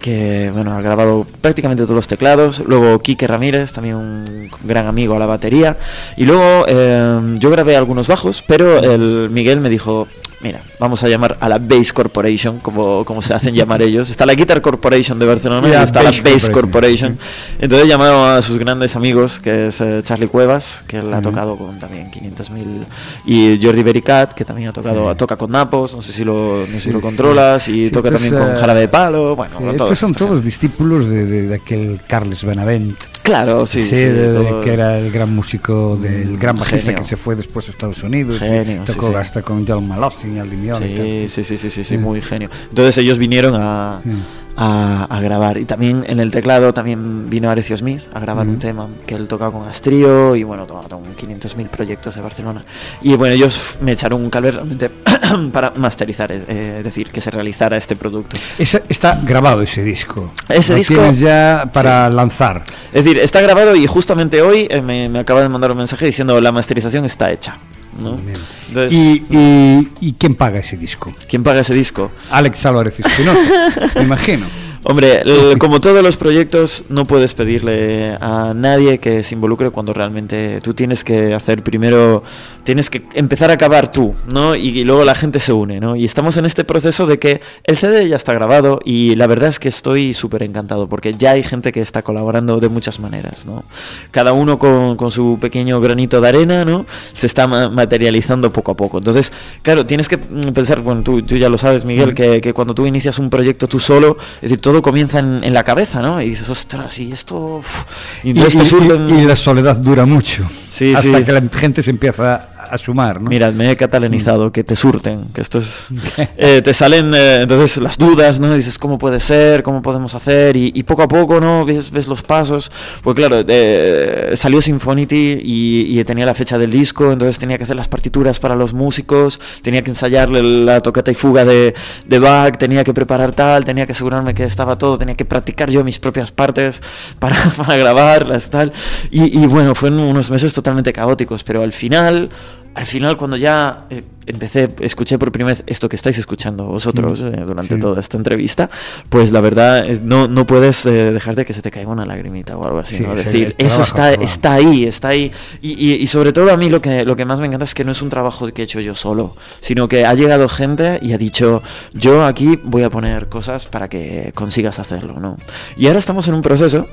que 0.00 0.50
bueno, 0.54 0.72
ha 0.72 0.80
grabado 0.80 1.26
prácticamente 1.40 1.82
todos 1.84 1.96
los 1.96 2.06
teclados. 2.06 2.62
Luego 2.66 2.98
Quique 3.00 3.26
Ramírez, 3.26 3.72
también 3.72 3.96
un 3.96 4.50
gran 4.62 4.86
amigo 4.86 5.14
a 5.16 5.18
la 5.18 5.26
batería. 5.26 5.76
Y 6.16 6.26
luego 6.26 6.64
eh, 6.68 7.20
yo 7.38 7.50
grabé 7.50 7.76
algunos 7.76 8.06
bajos, 8.06 8.42
pero 8.46 8.78
el 8.78 9.30
Miguel 9.30 9.60
me 9.60 9.68
dijo, 9.68 10.06
mira, 10.40 10.60
vamos 10.78 11.02
a 11.02 11.08
llamar 11.08 11.36
a 11.40 11.48
la 11.48 11.58
Bass 11.58 11.92
Corporation, 11.92 12.58
como, 12.60 13.04
como 13.04 13.22
se 13.22 13.34
hacen 13.34 13.54
llamar 13.54 13.82
ellos. 13.82 14.10
Está 14.10 14.26
la 14.26 14.34
Guitar 14.34 14.60
Corporation 14.60 15.18
de 15.18 15.26
Barcelona 15.26 15.66
Y 15.66 15.70
y 15.70 15.74
la 15.74 15.82
está 15.82 16.02
la 16.02 16.10
Bass 16.10 16.20
Corporation. 16.50 16.52
Corporation. 16.52 17.18
Entonces 17.60 17.86
he 17.86 17.88
llamado 17.88 18.26
a 18.28 18.42
sus 18.42 18.58
grandes 18.58 18.96
amigos, 18.96 19.40
que 19.40 19.68
es 19.68 19.80
eh, 19.80 20.00
Charlie 20.04 20.28
Cuevas, 20.28 20.84
que 20.86 20.98
él 20.98 21.12
ha 21.14 21.22
tocado 21.22 21.56
con 21.56 21.78
también 21.78 22.10
500.000, 22.10 22.84
y 23.26 23.58
Jordi 23.62 23.82
Bericat, 23.82 24.32
que 24.34 24.44
también 24.44 24.68
ha 24.68 24.72
tocado, 24.72 25.14
toca 25.16 25.36
con 25.36 25.50
Napos, 25.50 25.94
no 25.94 26.02
sé 26.02 26.12
si 26.12 26.24
lo, 26.24 26.60
no 26.60 26.72
sé 26.74 26.80
si 26.80 26.92
lo 26.92 27.00
controlas, 27.00 27.68
y 27.68 27.86
Sí, 27.86 27.90
toca 27.90 28.08
estos, 28.08 28.22
también 28.22 28.42
con 28.42 28.54
eh, 28.54 28.58
Jarabe 28.60 28.80
de 28.80 28.88
Palo, 28.88 29.36
bueno, 29.36 29.58
Sí, 29.58 29.64
estos 29.72 29.98
son 29.98 30.12
todos 30.12 30.30
gente. 30.32 30.44
discípulos 30.46 31.08
de, 31.08 31.26
de- 31.26 31.46
de 31.48 31.54
aquel 31.54 32.00
Carles 32.06 32.44
Benavent. 32.44 32.96
Claro, 33.26 33.66
sí, 33.66 33.82
sí, 33.82 33.96
de- 33.96 34.32
todo- 34.32 34.60
que 34.60 34.72
era 34.72 34.98
el 34.98 35.10
gran 35.10 35.34
músico, 35.34 35.98
del 36.00 36.38
gran 36.38 36.56
bajista 36.56 36.86
Genio. 36.86 36.98
que 37.02 37.08
se 37.08 37.16
fue 37.16 37.34
después 37.36 37.66
a 37.66 37.70
Estados 37.72 38.02
Unidos. 38.02 38.38
Genio, 38.38 38.86
sí, 38.86 38.92
tocó 38.94 39.08
sí. 39.08 39.14
hasta 39.14 39.42
con 39.42 39.66
John 39.66 39.86
Malothin 39.88 40.36
y 40.36 40.38
Al 40.38 40.48
Di 40.48 40.56
Meola 40.56 40.86
y 40.86 40.94
tal. 40.96 41.04
Sí, 41.06 41.26
sí, 41.28 41.44
sí, 41.44 41.58
sí, 41.58 41.70
sí, 41.70 41.70
sí, 41.70 41.84
Sí. 41.84 41.98
muy 41.98 42.20
genio. 42.20 42.48
Entonces 42.68 42.96
ellos 42.98 43.18
vinieron 43.18 43.54
a, 43.56 44.00
Sí. 44.02 44.10
A, 44.56 45.04
a 45.04 45.20
grabar. 45.20 45.58
Y 45.58 45.64
también 45.64 46.04
en 46.06 46.20
el 46.20 46.30
teclado 46.30 46.72
también 46.74 47.28
vino 47.30 47.50
Arecio 47.50 47.76
Smith 47.76 48.02
a 48.14 48.20
grabar 48.20 48.46
un 48.46 48.58
tema 48.58 48.88
que 49.06 49.14
él 49.14 49.28
tocaba 49.28 49.52
con 49.52 49.68
Astrio 49.68 50.34
y 50.36 50.42
bueno, 50.44 50.66
tocaba 50.66 50.88
con 50.88 51.02
500.000 51.16 51.68
proyectos 51.68 52.14
de 52.14 52.20
Barcelona. 52.22 52.64
Y 53.02 53.14
bueno, 53.16 53.34
ellos 53.34 53.78
me 53.80 53.92
echaron 53.92 54.22
un 54.22 54.30
cable 54.30 54.50
realmente 54.52 54.90
para 55.52 55.70
masterizar, 55.76 56.32
eh, 56.32 56.76
es 56.78 56.84
decir, 56.84 57.10
que 57.10 57.20
se 57.20 57.30
realizara 57.30 57.76
este 57.76 57.96
producto. 57.96 58.36
Está 58.58 59.20
grabado 59.22 59.62
ese 59.62 59.82
disco. 59.82 60.32
Ese 60.48 60.72
Lo 60.72 60.78
disco- 60.78 60.94
tienes 60.94 61.18
ya 61.18 61.70
para 61.72 62.08
lanzar. 62.10 62.64
Es 62.92 63.04
decir, 63.04 63.18
está 63.18 63.40
grabado 63.40 63.76
y 63.76 63.86
justamente 63.86 64.42
hoy 64.42 64.66
eh, 64.70 64.80
me, 64.80 65.08
me 65.08 65.18
acaba 65.18 65.42
de 65.42 65.48
mandar 65.48 65.70
un 65.70 65.78
mensaje 65.78 66.06
diciendo 66.06 66.40
la 66.40 66.52
masterización 66.52 67.04
está 67.04 67.30
hecha. 67.30 67.58
¿No? 68.00 68.16
Bien. 68.16 68.38
Entonces, 68.68 68.92
¿Y, 68.92 69.24
y, 69.30 69.88
y 70.00 70.12
quién 70.14 70.34
paga 70.34 70.58
ese 70.60 70.76
disco? 70.76 71.12
¿quién 71.28 71.42
paga 71.42 71.60
ese 71.60 71.74
disco? 71.74 72.10
Alex 72.30 72.66
Álvarez 72.66 73.00
Espinosa, 73.00 73.90
me 73.96 74.02
imagino. 74.02 74.46
Hombre, 74.88 75.20
el- 75.24 75.58
como 75.58 75.80
todos 75.80 76.00
los 76.00 76.16
proyectos, 76.16 76.84
no 76.88 77.06
puedes 77.06 77.34
pedirle 77.34 78.16
a 78.20 78.52
nadie 78.54 78.98
que 78.98 79.24
se 79.24 79.34
involucre 79.34 79.70
cuando 79.70 79.92
realmente 79.92 80.60
tú 80.60 80.74
tienes 80.74 81.02
que 81.02 81.34
hacer 81.34 81.64
primero, 81.64 82.22
tienes 82.62 82.88
que 82.88 83.02
empezar 83.14 83.50
a 83.50 83.54
acabar 83.54 83.90
tú, 83.90 84.14
¿no? 84.32 84.54
Y, 84.54 84.68
y 84.68 84.84
luego 84.84 85.04
la 85.04 85.16
gente 85.16 85.40
se 85.40 85.52
une, 85.52 85.80
¿no? 85.80 85.96
Y 85.96 86.04
estamos 86.04 86.36
en 86.36 86.44
este 86.46 86.62
proceso 86.62 87.04
de 87.06 87.18
que 87.18 87.40
el 87.64 87.76
CD 87.76 88.08
ya 88.08 88.14
está 88.14 88.32
grabado 88.32 88.78
y 88.84 89.16
la 89.16 89.26
verdad 89.26 89.48
es 89.48 89.58
que 89.58 89.68
estoy 89.68 90.14
súper 90.14 90.44
encantado 90.44 90.88
porque 90.88 91.14
ya 91.14 91.32
hay 91.32 91.42
gente 91.42 91.72
que 91.72 91.80
está 91.80 92.02
colaborando 92.02 92.60
de 92.60 92.68
muchas 92.68 93.00
maneras, 93.00 93.44
¿no? 93.44 93.64
Cada 94.12 94.32
uno 94.34 94.56
con, 94.60 94.96
con 94.96 95.10
su 95.10 95.38
pequeño 95.40 95.80
granito 95.80 96.20
de 96.20 96.28
arena, 96.28 96.64
¿no? 96.64 96.86
Se 97.12 97.26
está 97.26 97.48
ma- 97.48 97.68
materializando 97.70 98.52
poco 98.52 98.70
a 98.70 98.76
poco. 98.76 98.98
Entonces, 98.98 99.32
claro, 99.62 99.84
tienes 99.84 100.08
que 100.08 100.16
mm, 100.18 100.52
pensar, 100.54 100.80
bueno, 100.80 101.02
tú, 101.02 101.22
tú 101.22 101.36
ya 101.36 101.48
lo 101.48 101.58
sabes, 101.58 101.84
Miguel, 101.84 102.14
que, 102.14 102.40
que 102.40 102.52
cuando 102.54 102.72
tú 102.72 102.86
inicias 102.86 103.18
un 103.18 103.30
proyecto 103.30 103.66
tú 103.66 103.80
solo, 103.80 104.16
es 104.36 104.42
decir, 104.42 104.60
todo 104.60 104.75
comienza 104.82 105.18
en, 105.18 105.42
en 105.44 105.54
la 105.54 105.64
cabeza, 105.64 106.00
¿no? 106.02 106.20
Y 106.20 106.30
dices, 106.30 106.48
ostras, 106.48 106.98
y 106.98 107.12
esto... 107.12 107.36
uf". 107.58 107.84
Y 108.24 108.38
surgen... 108.64 109.18
y 109.18 109.24
la 109.24 109.36
soledad 109.36 109.76
dura 109.76 110.06
mucho. 110.06 110.44
Sí, 110.70 110.94
hasta 110.94 111.18
sí. 111.18 111.24
que 111.24 111.32
la 111.32 111.42
gente 111.52 111.82
se 111.82 111.90
empieza 111.90 112.48
a 112.70 112.78
sumar, 112.78 113.20
¿no? 113.20 113.30
Mirad, 113.30 113.52
me 113.52 113.70
he 113.70 113.76
catalanizado, 113.76 114.52
que 114.52 114.64
te 114.64 114.76
surten, 114.76 115.24
que 115.34 115.40
esto 115.40 115.58
es... 115.58 115.86
eh, 116.36 116.62
te 116.62 116.74
salen 116.74 117.12
eh, 117.14 117.42
entonces 117.42 117.82
las 117.82 117.98
dudas, 117.98 118.40
¿no? 118.40 118.54
Dices, 118.54 118.78
¿cómo 118.78 118.98
puede 118.98 119.20
ser? 119.20 119.62
¿Cómo 119.62 119.82
podemos 119.82 120.14
hacer? 120.14 120.56
Y, 120.56 120.72
y 120.74 120.82
poco 120.82 121.02
a 121.02 121.08
poco, 121.08 121.40
¿no? 121.40 121.64
Ves, 121.64 121.90
ves 121.90 122.08
los 122.08 122.22
pasos. 122.22 122.70
Pues 123.02 123.16
claro, 123.16 123.42
eh, 123.46 124.32
salió 124.34 124.60
Symphonity 124.60 125.40
y, 125.42 125.98
y 125.98 126.04
tenía 126.04 126.26
la 126.26 126.34
fecha 126.34 126.58
del 126.58 126.70
disco, 126.70 127.12
entonces 127.12 127.38
tenía 127.38 127.58
que 127.58 127.64
hacer 127.64 127.76
las 127.76 127.88
partituras 127.88 128.40
para 128.40 128.54
los 128.54 128.72
músicos, 128.72 129.40
tenía 129.62 129.82
que 129.82 129.90
ensayarle 129.90 130.42
la 130.42 130.80
tocata 130.80 131.10
y 131.10 131.14
fuga 131.14 131.44
de, 131.44 131.74
de 132.06 132.18
Bach, 132.18 132.56
tenía 132.56 132.84
que 132.84 132.94
preparar 132.94 133.32
tal, 133.32 133.64
tenía 133.64 133.86
que 133.86 133.92
asegurarme 133.92 134.34
que 134.34 134.44
estaba 134.44 134.78
todo, 134.78 134.98
tenía 134.98 135.14
que 135.14 135.24
practicar 135.24 135.70
yo 135.70 135.84
mis 135.84 135.98
propias 135.98 136.30
partes 136.30 136.80
para, 137.18 137.36
para 137.56 137.76
grabarlas, 137.76 138.50
tal. 138.50 138.72
Y, 139.10 139.38
y 139.38 139.46
bueno, 139.46 139.74
fueron 139.74 140.00
unos 140.00 140.30
meses 140.30 140.52
totalmente 140.52 140.92
caóticos, 140.92 141.44
pero 141.44 141.62
al 141.62 141.72
final 141.72 142.30
al 142.76 142.86
final 142.86 143.16
cuando 143.16 143.36
ya 143.36 143.86
eh, 143.90 144.02
empecé, 144.26 144.68
escuché 144.80 145.18
por 145.18 145.32
primera 145.32 145.54
vez 145.54 145.64
esto 145.66 145.88
que 145.88 145.96
estáis 145.96 146.18
escuchando 146.18 146.66
vosotros 146.66 147.20
eh, 147.22 147.42
durante 147.46 147.74
sí. 147.76 147.80
toda 147.80 147.98
esta 148.00 148.16
entrevista, 148.18 148.68
pues 149.08 149.32
la 149.32 149.40
verdad 149.40 149.86
es, 149.88 150.02
no, 150.02 150.28
no 150.28 150.46
puedes 150.46 150.84
eh, 150.84 151.12
dejar 151.12 151.34
de 151.36 151.46
que 151.46 151.52
se 151.54 151.62
te 151.62 151.70
caiga 151.70 151.90
una 151.90 152.04
lagrimita 152.04 152.56
o 152.56 152.66
algo 152.66 152.78
así, 152.78 152.98
Sí, 152.98 153.02
¿no? 153.02 153.14
es 153.14 153.24
Decir, 153.24 153.54
eso 153.58 153.82
trabajo, 153.82 154.12
está, 154.20 154.24
está 154.24 154.52
ahí, 154.54 154.84
está 154.84 155.08
ahí. 155.08 155.32
Y, 155.62 155.72
y- 155.72 155.94
y 155.94 156.06
sobre 156.06 156.32
todo 156.34 156.52
a 156.52 156.56
mí 156.58 156.68
lo 156.68 156.82
que, 156.82 157.04
lo 157.04 157.16
que 157.16 157.24
más 157.24 157.40
me 157.40 157.46
encanta 157.46 157.64
es 157.64 157.74
que 157.74 157.84
no 157.84 157.92
es 157.92 158.02
un 158.02 158.10
trabajo 158.10 158.46
que 158.52 158.62
he 158.62 158.64
hecho 158.66 158.80
yo 158.80 158.94
solo, 158.94 159.34
sino 159.60 159.88
que 159.88 160.04
ha 160.04 160.12
llegado 160.14 160.48
gente 160.48 160.98
y 161.00 161.12
ha 161.14 161.18
dicho, 161.18 161.62
yo 161.94 162.24
aquí 162.26 162.60
voy 162.62 162.82
a 162.82 162.90
poner 162.90 163.28
cosas 163.28 163.66
para 163.68 163.88
que 163.88 164.32
consigas 164.34 164.78
hacerlo, 164.78 165.18
¿no? 165.18 165.36
Y 165.78 165.86
ahora 165.86 165.98
estamos 165.98 166.28
en 166.28 166.34
un 166.34 166.42
proceso 166.42 166.86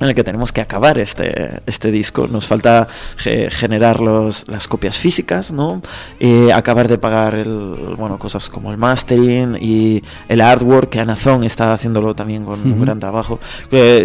en 0.00 0.08
el 0.08 0.14
que 0.14 0.24
tenemos 0.24 0.52
que 0.52 0.60
acabar 0.60 0.98
este, 0.98 1.60
este 1.66 1.90
disco. 1.90 2.26
Nos 2.26 2.46
falta 2.46 2.88
generar 3.16 4.00
los, 4.00 4.48
las 4.48 4.66
copias 4.66 4.96
físicas, 4.96 5.52
¿no? 5.52 5.82
Eh, 6.18 6.52
acabar 6.52 6.88
de 6.88 6.98
pagar 6.98 7.34
el, 7.34 7.94
bueno, 7.98 8.18
cosas 8.18 8.48
como 8.48 8.70
el 8.70 8.78
mastering 8.78 9.56
y 9.60 10.02
el 10.28 10.40
artwork, 10.40 10.88
que 10.88 11.00
Anazón 11.00 11.44
está 11.44 11.72
haciéndolo 11.72 12.14
también 12.14 12.44
con 12.44 12.60
un 12.60 12.80
gran 12.80 12.98
trabajo. 12.98 13.40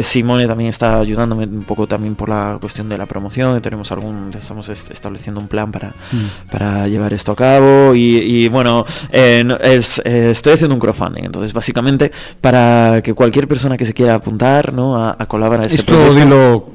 Simone 0.04 0.48
también 0.48 0.70
está 0.70 1.00
ayudándome 1.00 1.46
un 1.46 1.64
poco 1.64 1.88
también 1.88 2.16
por 2.16 2.30
la 2.30 2.58
cuestión 2.60 2.90
de 2.90 2.98
la 2.98 3.06
promoción. 3.06 3.62
Tenemos 3.62 3.92
algún, 3.92 4.32
estamos 4.36 4.68
estableciendo 4.70 5.40
un 5.40 5.48
plan 5.48 5.72
para, 5.72 5.90
mm. 5.90 6.50
para 6.52 6.88
llevar 6.88 7.14
esto 7.14 7.32
a 7.32 7.36
cabo. 7.36 7.96
Y, 7.96 8.48
bueno, 8.50 8.86
eh, 9.12 9.46
es, 9.62 10.02
eh, 10.04 10.32
estoy 10.32 10.54
haciendo 10.54 10.76
un 10.76 10.80
crowdfunding. 10.80 11.24
Entonces, 11.24 11.54
básicamente, 11.54 12.12
para 12.42 13.02
que 13.02 13.14
cualquier 13.14 13.48
persona 13.48 13.78
que 13.78 13.86
se 13.86 13.94
quiera 13.94 14.16
apuntar 14.16 14.74
¿no? 14.74 14.98
a, 14.98 15.16
a 15.18 15.26
colaborar 15.26 15.64
a 15.64 15.68
este 15.68 15.85
esto 15.86 16.14
dilo 16.16 16.70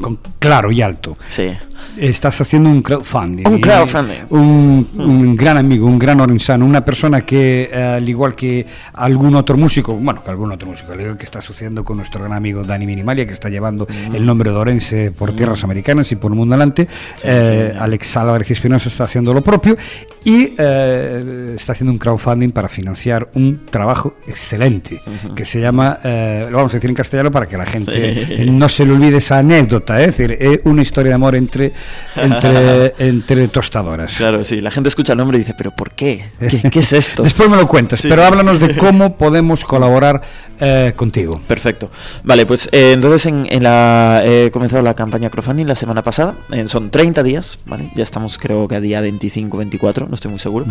con 0.00 0.18
claro 0.38 0.70
y 0.70 0.82
alto. 0.82 1.16
Sí. 1.28 1.50
Estás 1.96 2.40
haciendo 2.40 2.70
un 2.70 2.82
crowdfunding. 2.82 3.46
Un 3.46 3.60
crowdfunding. 3.60 4.24
Un, 4.30 4.88
un, 4.96 5.36
gran 5.36 5.56
amigo, 5.56 5.86
un 5.86 5.98
gran 5.98 6.20
orensano, 6.20 6.64
una 6.64 6.84
persona 6.84 7.22
que, 7.22 7.68
eh, 7.72 7.82
al 7.82 8.08
igual 8.08 8.34
que 8.34 8.66
algún 8.94 9.34
otro 9.34 9.56
músico, 9.56 9.94
bueno, 9.94 10.22
que 10.22 10.30
algún 10.30 10.52
otro 10.52 10.68
músico, 10.68 10.92
al 10.92 11.00
igual 11.00 11.16
que 11.16 11.24
está 11.24 11.40
sucediendo 11.40 11.84
con 11.84 11.96
nuestro 11.96 12.20
gran 12.20 12.32
amigo 12.32 12.62
Dani 12.64 12.86
Minimalia, 12.86 13.26
que 13.26 13.32
está 13.32 13.48
llevando 13.48 13.86
mm. 13.86 14.14
el 14.14 14.26
nombre 14.26 14.50
de 14.50 14.56
Orense 14.56 15.10
por 15.10 15.32
mm. 15.32 15.36
tierras 15.36 15.64
americanas 15.64 16.10
y 16.12 16.16
por 16.16 16.32
el 16.32 16.36
mundo 16.36 16.54
adelante, 16.54 16.88
eh, 17.24 17.74
Alex 17.78 18.16
Álvarez 18.16 18.50
Espinosa 18.50 18.88
está 18.88 19.04
haciendo 19.04 19.34
lo 19.34 19.42
propio 19.42 19.76
y 20.24 20.54
eh, 20.58 21.54
está 21.56 21.72
haciendo 21.72 21.92
un 21.92 21.98
crowdfunding 21.98 22.50
para 22.50 22.68
financiar 22.68 23.28
un 23.34 23.66
trabajo 23.66 24.14
excelente 24.26 25.00
que 25.34 25.44
se 25.44 25.60
llama, 25.60 25.98
lo 26.04 26.56
vamos 26.56 26.72
a 26.72 26.76
decir 26.76 26.90
en 26.90 26.96
castellano 26.96 27.30
para 27.30 27.46
que 27.46 27.56
la 27.56 27.66
gente 27.66 28.46
no 28.50 28.68
se 28.68 28.84
le 28.84 28.92
olvide 28.92 29.18
esa 29.18 29.38
anécdota, 29.38 30.00
es 30.00 30.18
decir, 30.18 30.36
es 30.38 30.60
una 30.64 30.82
historia 30.82 31.10
de 31.10 31.14
amor 31.14 31.34
entre 31.34 31.67
entre, 32.16 32.94
entre, 32.98 33.48
tostadoras. 33.48 34.16
Claro, 34.16 34.44
sí, 34.44 34.60
la 34.60 34.70
gente 34.70 34.88
escucha 34.88 35.12
el 35.12 35.18
nombre 35.18 35.38
y 35.38 35.40
dice, 35.40 35.54
pero 35.56 35.70
¿por 35.70 35.92
qué? 35.92 36.24
¿Qué, 36.70 36.78
es 36.80 36.92
esto? 36.92 37.22
Después 37.22 37.48
me 37.48 37.56
lo 37.56 37.68
cuentas, 37.68 38.02
pero 38.02 38.24
háblanos 38.24 38.58
de 38.58 38.76
cómo 38.78 39.16
podemos 39.16 39.64
colaborar 39.64 40.22
eh, 40.60 40.92
contigo. 40.96 41.40
Perfecto. 41.46 41.88
Vale, 42.24 42.44
pues 42.44 42.68
eh, 42.72 42.92
entonces 42.92 43.26
en, 43.26 43.62
la, 43.62 44.22
he 44.24 44.50
comenzado 44.50 44.82
la 44.82 44.94
campaña 44.94 45.30
crowdfunding 45.30 45.66
la 45.66 45.76
semana 45.76 46.02
pasada, 46.02 46.34
eh, 46.50 46.66
son 46.66 46.90
30 46.90 47.22
días, 47.22 47.60
¿vale? 47.64 47.92
Ya 47.94 48.02
estamos 48.02 48.38
creo 48.38 48.66
que 48.66 48.74
a 48.74 48.80
día 48.80 49.00
25, 49.00 49.56
24, 49.56 50.08
no 50.08 50.14
estoy 50.14 50.30
muy 50.32 50.40
seguro, 50.40 50.66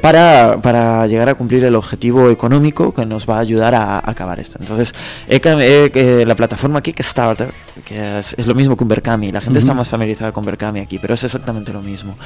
para, 0.00 0.58
para, 0.62 1.06
llegar 1.06 1.28
a 1.28 1.34
cumplir 1.34 1.64
el 1.64 1.74
objetivo 1.74 2.30
económico 2.30 2.94
que 2.94 3.04
nos 3.04 3.28
va 3.28 3.36
a 3.36 3.40
ayudar 3.40 3.74
a, 3.74 3.98
acabar 3.98 4.40
esto. 4.40 4.58
Entonces, 4.58 4.94
la 5.28 6.34
plataforma 6.34 6.82
Kickstarter, 6.82 7.52
que 7.84 8.20
es, 8.20 8.34
es, 8.38 8.46
lo 8.46 8.54
mismo 8.54 8.76
que 8.76 8.84
un 8.84 8.88
Berkami, 8.88 9.30
la 9.30 9.40
gente 9.40 9.58
está 9.58 9.71
más 9.74 9.88
familiarizada 9.88 10.32
con 10.32 10.44
Berkami 10.44 10.80
aquí, 10.80 10.98
pero 10.98 11.14
es 11.14 11.24
exactamente 11.24 11.72
lo 11.72 11.82
mismo. 11.82 12.16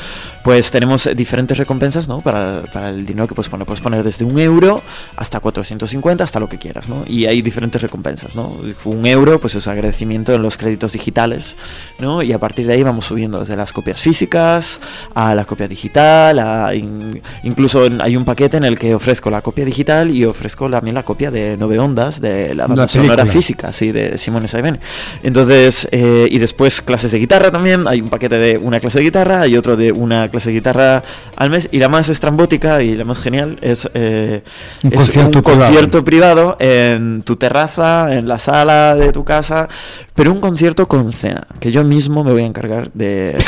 Pues 0.43 0.71
tenemos 0.71 1.09
diferentes 1.15 1.57
recompensas, 1.59 2.09
¿no? 2.09 2.21
Para, 2.21 2.65
para 2.73 2.91
el 2.91 3.07
dinero 3.07 3.27
que 3.27 3.35
puedes 3.35 3.49
poner. 3.49 3.67
Puedes 3.67 3.81
poner 3.81 4.03
desde 4.03 4.25
un 4.25 4.39
euro 4.39 4.83
hasta 5.17 5.41
450, 5.41 6.25
hasta 6.25 6.41
lo 6.41 6.49
que 6.49 6.59
quieras, 6.59 6.89
¿no? 6.89 7.05
Y 7.07 7.27
hay 7.27 7.43
diferentes 7.43 7.81
recompensas, 7.81 8.37
¿no? 8.37 8.57
Un 8.85 9.07
euro, 9.07 9.41
pues 9.41 9.55
es 9.55 9.67
agradecimiento 9.69 10.35
en 10.35 10.43
los 10.43 10.57
créditos 10.57 10.93
digitales, 10.93 11.57
¿no? 11.99 12.23
Y 12.23 12.33
a 12.33 12.39
partir 12.39 12.67
de 12.67 12.75
ahí 12.75 12.83
vamos 12.83 13.07
subiendo 13.07 13.41
desde 13.41 13.57
las 13.57 13.73
copias 13.73 14.01
físicas 14.01 14.81
a 15.15 15.35
la 15.35 15.45
copia 15.45 15.69
digital, 15.69 16.39
a 16.39 16.75
incluso 16.75 17.89
hay 18.01 18.17
un 18.17 18.25
paquete 18.25 18.57
en 18.57 18.65
el 18.65 18.79
que 18.79 18.95
ofrezco 18.95 19.31
la 19.31 19.43
copia 19.43 19.65
digital 19.65 20.11
y 20.11 20.25
ofrezco 20.25 20.69
también 20.71 20.95
la 20.95 21.03
copia 21.03 21.31
de 21.31 21.57
Nove 21.57 21.79
Ondas 21.79 22.21
de 22.21 22.55
la 22.55 22.67
banda 22.67 22.89
sonora 22.89 23.27
física, 23.27 23.73
sí, 23.73 23.93
de 23.93 24.19
Simone 24.19 24.49
Saibene. 24.49 24.81
Entonces, 25.23 25.89
eh, 25.93 26.29
y 26.31 26.39
después 26.39 26.83
clases 26.83 27.11
de 27.11 27.19
guitarra 27.19 27.36
también, 27.51 27.87
hay 27.87 28.01
un 28.01 28.09
paquete 28.09 28.37
de 28.37 28.59
una 28.59 28.81
clase 28.81 28.99
de 28.99 29.05
guitarra 29.05 29.47
y 29.47 29.57
otro 29.57 29.77
de 29.77 29.93
una 29.93 30.29
clase 30.29 30.49
de 30.49 30.55
guitarra 30.55 31.03
al 31.37 31.51
mes, 31.51 31.69
y 31.73 31.79
la 31.79 31.89
más 31.89 32.09
estrambótica 32.09 32.83
y 32.83 32.95
la 32.95 33.05
más 33.05 33.19
genial 33.19 33.59
es, 33.63 33.89
eh, 33.95 34.43
un, 34.83 35.43
concierto, 35.43 36.05
privado 36.05 36.57
en 36.59 37.23
tu 37.23 37.37
terraza, 37.37 38.15
en 38.15 38.29
la 38.29 38.39
sala 38.39 38.95
de 38.95 39.13
tu 39.13 39.25
casa, 39.25 39.69
pero 40.15 40.33
un 40.33 40.41
concierto 40.41 40.89
con 40.89 41.13
cena, 41.13 41.47
que 41.61 41.71
yo 41.71 41.85
mismo 41.85 42.25
me 42.25 42.33
voy 42.33 42.43
a 42.43 42.47
encargar 42.47 42.91
de... 42.93 43.37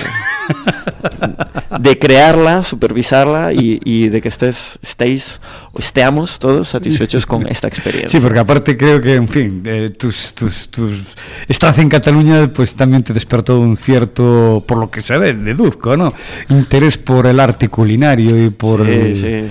de 1.80 1.98
crearla, 1.98 2.62
supervisarla 2.64 3.52
y, 3.52 4.08
de 4.08 4.20
que 4.20 4.28
estés, 4.28 4.78
estéis 4.82 5.40
o 5.72 5.78
estemos 5.78 6.38
todos 6.38 6.68
satisfechos 6.68 7.26
con 7.26 7.46
esta 7.46 7.68
experiencia. 7.68 8.18
Sí, 8.18 8.24
porque 8.24 8.38
aparte 8.38 8.76
creo 8.76 9.00
que, 9.00 9.14
en 9.14 9.28
fin, 9.28 9.62
tus, 9.98 10.32
tus, 10.34 10.68
tus 10.68 10.92
estancia 11.48 11.82
en 11.82 11.88
Cataluña 11.88 12.48
pues 12.48 12.74
también 12.74 13.02
te 13.02 13.12
despertó 13.12 13.58
un 13.60 13.76
cierto, 13.76 14.62
por 14.66 14.78
lo 14.78 14.90
que 14.90 15.02
se 15.02 15.16
ve, 15.18 15.34
deduzco, 15.34 15.96
¿no? 15.96 16.12
Interés 16.50 16.98
por 16.98 17.26
el 17.26 17.40
arte 17.40 17.68
culinario 17.68 18.44
y 18.44 18.50
por... 18.50 18.84
Sí, 19.14 19.46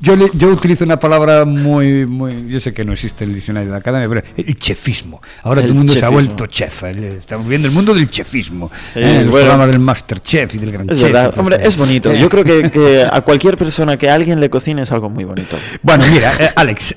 yo, 0.00 0.14
yo 0.32 0.48
utilizo 0.48 0.84
una 0.84 0.98
palabra 0.98 1.44
muy, 1.44 2.06
muy... 2.06 2.48
Yo 2.48 2.60
sé 2.60 2.72
que 2.72 2.84
no 2.84 2.92
existe 2.92 3.24
el 3.24 3.34
diccionario 3.34 3.68
de 3.68 3.72
la 3.72 3.78
academia, 3.78 4.08
pero 4.08 4.22
el 4.36 4.56
chefismo. 4.56 5.20
Ahora 5.42 5.60
todo 5.62 5.70
el 5.70 5.76
mundo 5.76 5.92
se 5.92 6.04
ha 6.04 6.08
vuelto 6.08 6.46
chef. 6.46 6.84
¿eh? 6.84 7.16
Estamos 7.18 7.46
viendo 7.46 7.68
el 7.68 7.74
mundo 7.74 7.94
del 7.94 8.08
chefismo. 8.10 8.70
¿eh? 8.94 9.22
Los 9.24 9.32
programas 9.32 9.68
del 9.68 9.78
Masterchef 9.78 10.54
y 10.54 10.58
del 10.58 10.72
Gran 10.72 10.90
es 10.90 11.02
Verdad. 11.06 11.34
Hombre, 11.38 11.58
es 11.62 11.76
bonito. 11.76 12.12
Yo 12.12 12.28
creo 12.28 12.44
que, 12.44 13.06
a 13.10 13.20
cualquier 13.22 13.56
persona 13.56 13.96
que 13.96 14.10
alguien 14.10 14.40
le 14.40 14.50
cocine 14.50 14.82
es 14.82 14.92
algo 14.92 15.10
muy 15.10 15.24
bonito. 15.24 15.56
Bueno, 15.82 16.04
mira, 16.12 16.32
eh, 16.38 16.50
Alex, 16.54 16.96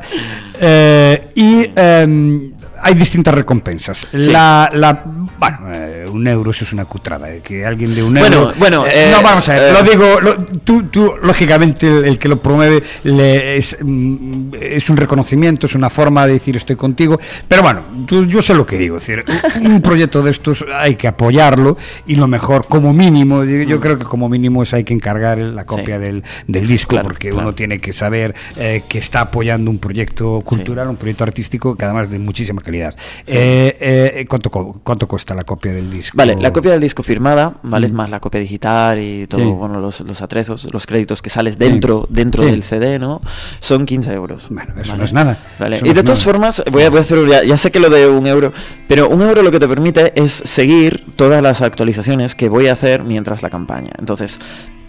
y 1.35 1.69
em, 1.75 2.53
hay 2.81 2.93
distintas 2.93 3.33
recompensas. 3.33 4.07
La, 4.13 4.69
la, 4.73 5.03
bueno, 5.39 5.59
eh, 5.73 6.05
un 6.09 6.27
euro 6.27 6.51
eso 6.51 6.65
es 6.65 6.73
una 6.73 6.85
cutrada. 6.85 7.31
Eh, 7.31 7.41
que 7.43 7.65
alguien 7.65 7.93
de 7.93 8.03
un 8.03 8.17
euro. 8.17 8.53
Bueno, 8.57 8.85
eh, 8.87 9.11
no, 9.11 9.21
vamos 9.21 9.47
a 9.49 9.53
ver, 9.53 9.73
lo 9.73 9.83
digo, 9.83 10.19
tú, 10.63 10.83
tú, 10.83 11.13
lógicamente, 11.21 11.87
el, 11.87 12.17
que 12.17 12.27
lo 12.27 12.37
promueve 12.37 12.83
le, 13.03 13.57
es, 13.57 13.77
mm, 13.81 14.53
es, 14.59 14.89
un 14.89 14.97
reconocimiento, 14.97 15.65
es 15.65 15.75
una 15.75 15.89
forma 15.89 16.25
de 16.25 16.33
decir 16.33 16.55
estoy 16.55 16.75
contigo. 16.75 17.19
Pero 17.47 17.61
bueno, 17.61 17.81
tú, 18.05 18.25
yo 18.25 18.41
sé 18.41 18.53
lo 18.53 18.65
que 18.65 18.77
digo. 18.77 18.97
Es 18.97 19.07
decir, 19.07 19.23
un 19.61 19.81
proyecto 19.81 20.21
de 20.21 20.31
estos 20.31 20.65
hay 20.73 20.95
que 20.95 21.07
apoyarlo 21.07 21.77
y 22.05 22.15
lo 22.15 22.27
mejor, 22.27 22.65
como 22.67 22.93
mínimo, 22.93 23.43
yo 23.43 23.77
mm. 23.77 23.81
creo 23.81 23.97
que 23.97 24.05
como 24.05 24.29
mínimo 24.29 24.63
es 24.63 24.73
hay 24.73 24.83
que 24.83 24.93
encargar 24.93 25.39
la 25.39 25.65
copia 25.65 25.99
del, 25.99 26.23
del, 26.47 26.67
disco, 26.67 26.99
porque 27.01 27.31
uno 27.31 27.53
tiene 27.53 27.79
que 27.79 27.93
saber 27.93 28.35
que 28.55 28.97
está 28.97 29.21
apoyando 29.21 29.71
un 29.71 29.79
proyecto 29.79 30.41
cultural, 30.41 30.89
un 30.89 30.97
proyecto 30.97 31.23
artístico 31.23 31.75
que 31.75 31.85
además 31.85 32.09
de 32.09 32.19
muchísima 32.19 32.61
calidad. 32.67 32.95
Eh, 33.25 33.77
eh, 33.79 34.25
¿cuánto, 34.27 34.49
¿Cuánto 34.49 35.07
cuesta 35.07 35.33
la 35.33 35.43
copia 35.43 35.71
del 35.71 35.89
disco? 35.89 36.17
Vale, 36.17 36.35
la 36.35 36.51
copia 36.51 36.71
del 36.71 36.81
disco 36.81 37.01
firmada, 37.01 37.55
vale, 37.63 37.87
mm. 37.87 37.93
más 37.93 38.09
la 38.09 38.19
copia 38.19 38.39
digital 38.39 38.99
y 38.99 39.25
todo, 39.25 39.53
bueno, 39.53 39.79
los, 39.79 40.01
los 40.01 40.21
atrezos, 40.21 40.67
los 40.71 40.85
créditos 40.85 41.21
que 41.21 41.29
sales 41.29 41.57
dentro, 41.57 42.05
dentro 42.09 42.43
del 42.43 42.63
CD, 42.63 42.99
¿no? 42.99 43.21
Son 43.59 43.85
15 43.85 44.13
euros. 44.13 44.47
Bueno, 44.49 44.73
eso 44.81 44.97
no 44.97 45.03
es 45.05 45.13
nada. 45.13 45.37
Vale. 45.59 45.79
Y 45.83 45.93
de 45.93 46.03
todas 46.03 46.23
formas, 46.23 46.61
voy 46.69 46.83
a, 46.83 46.89
voy 46.89 46.99
a 46.99 47.01
hacer, 47.01 47.25
ya, 47.27 47.43
ya, 47.43 47.57
sé 47.57 47.71
que 47.71 47.79
lo 47.79 47.89
de 47.89 48.07
un 48.07 48.27
euro, 48.27 48.51
pero 48.87 49.09
un 49.09 49.21
euro 49.21 49.41
lo 49.41 49.51
que 49.51 49.59
te 49.59 49.67
permite 49.67 50.11
es 50.21 50.33
seguir 50.33 51.03
todas 51.15 51.41
las 51.41 51.61
actualizaciones 51.61 52.35
que 52.35 52.49
voy 52.49 52.67
a 52.67 52.73
hacer 52.73 53.03
mientras 53.03 53.41
la 53.43 53.49
campaña. 53.49 53.91
Entonces, 53.97 54.39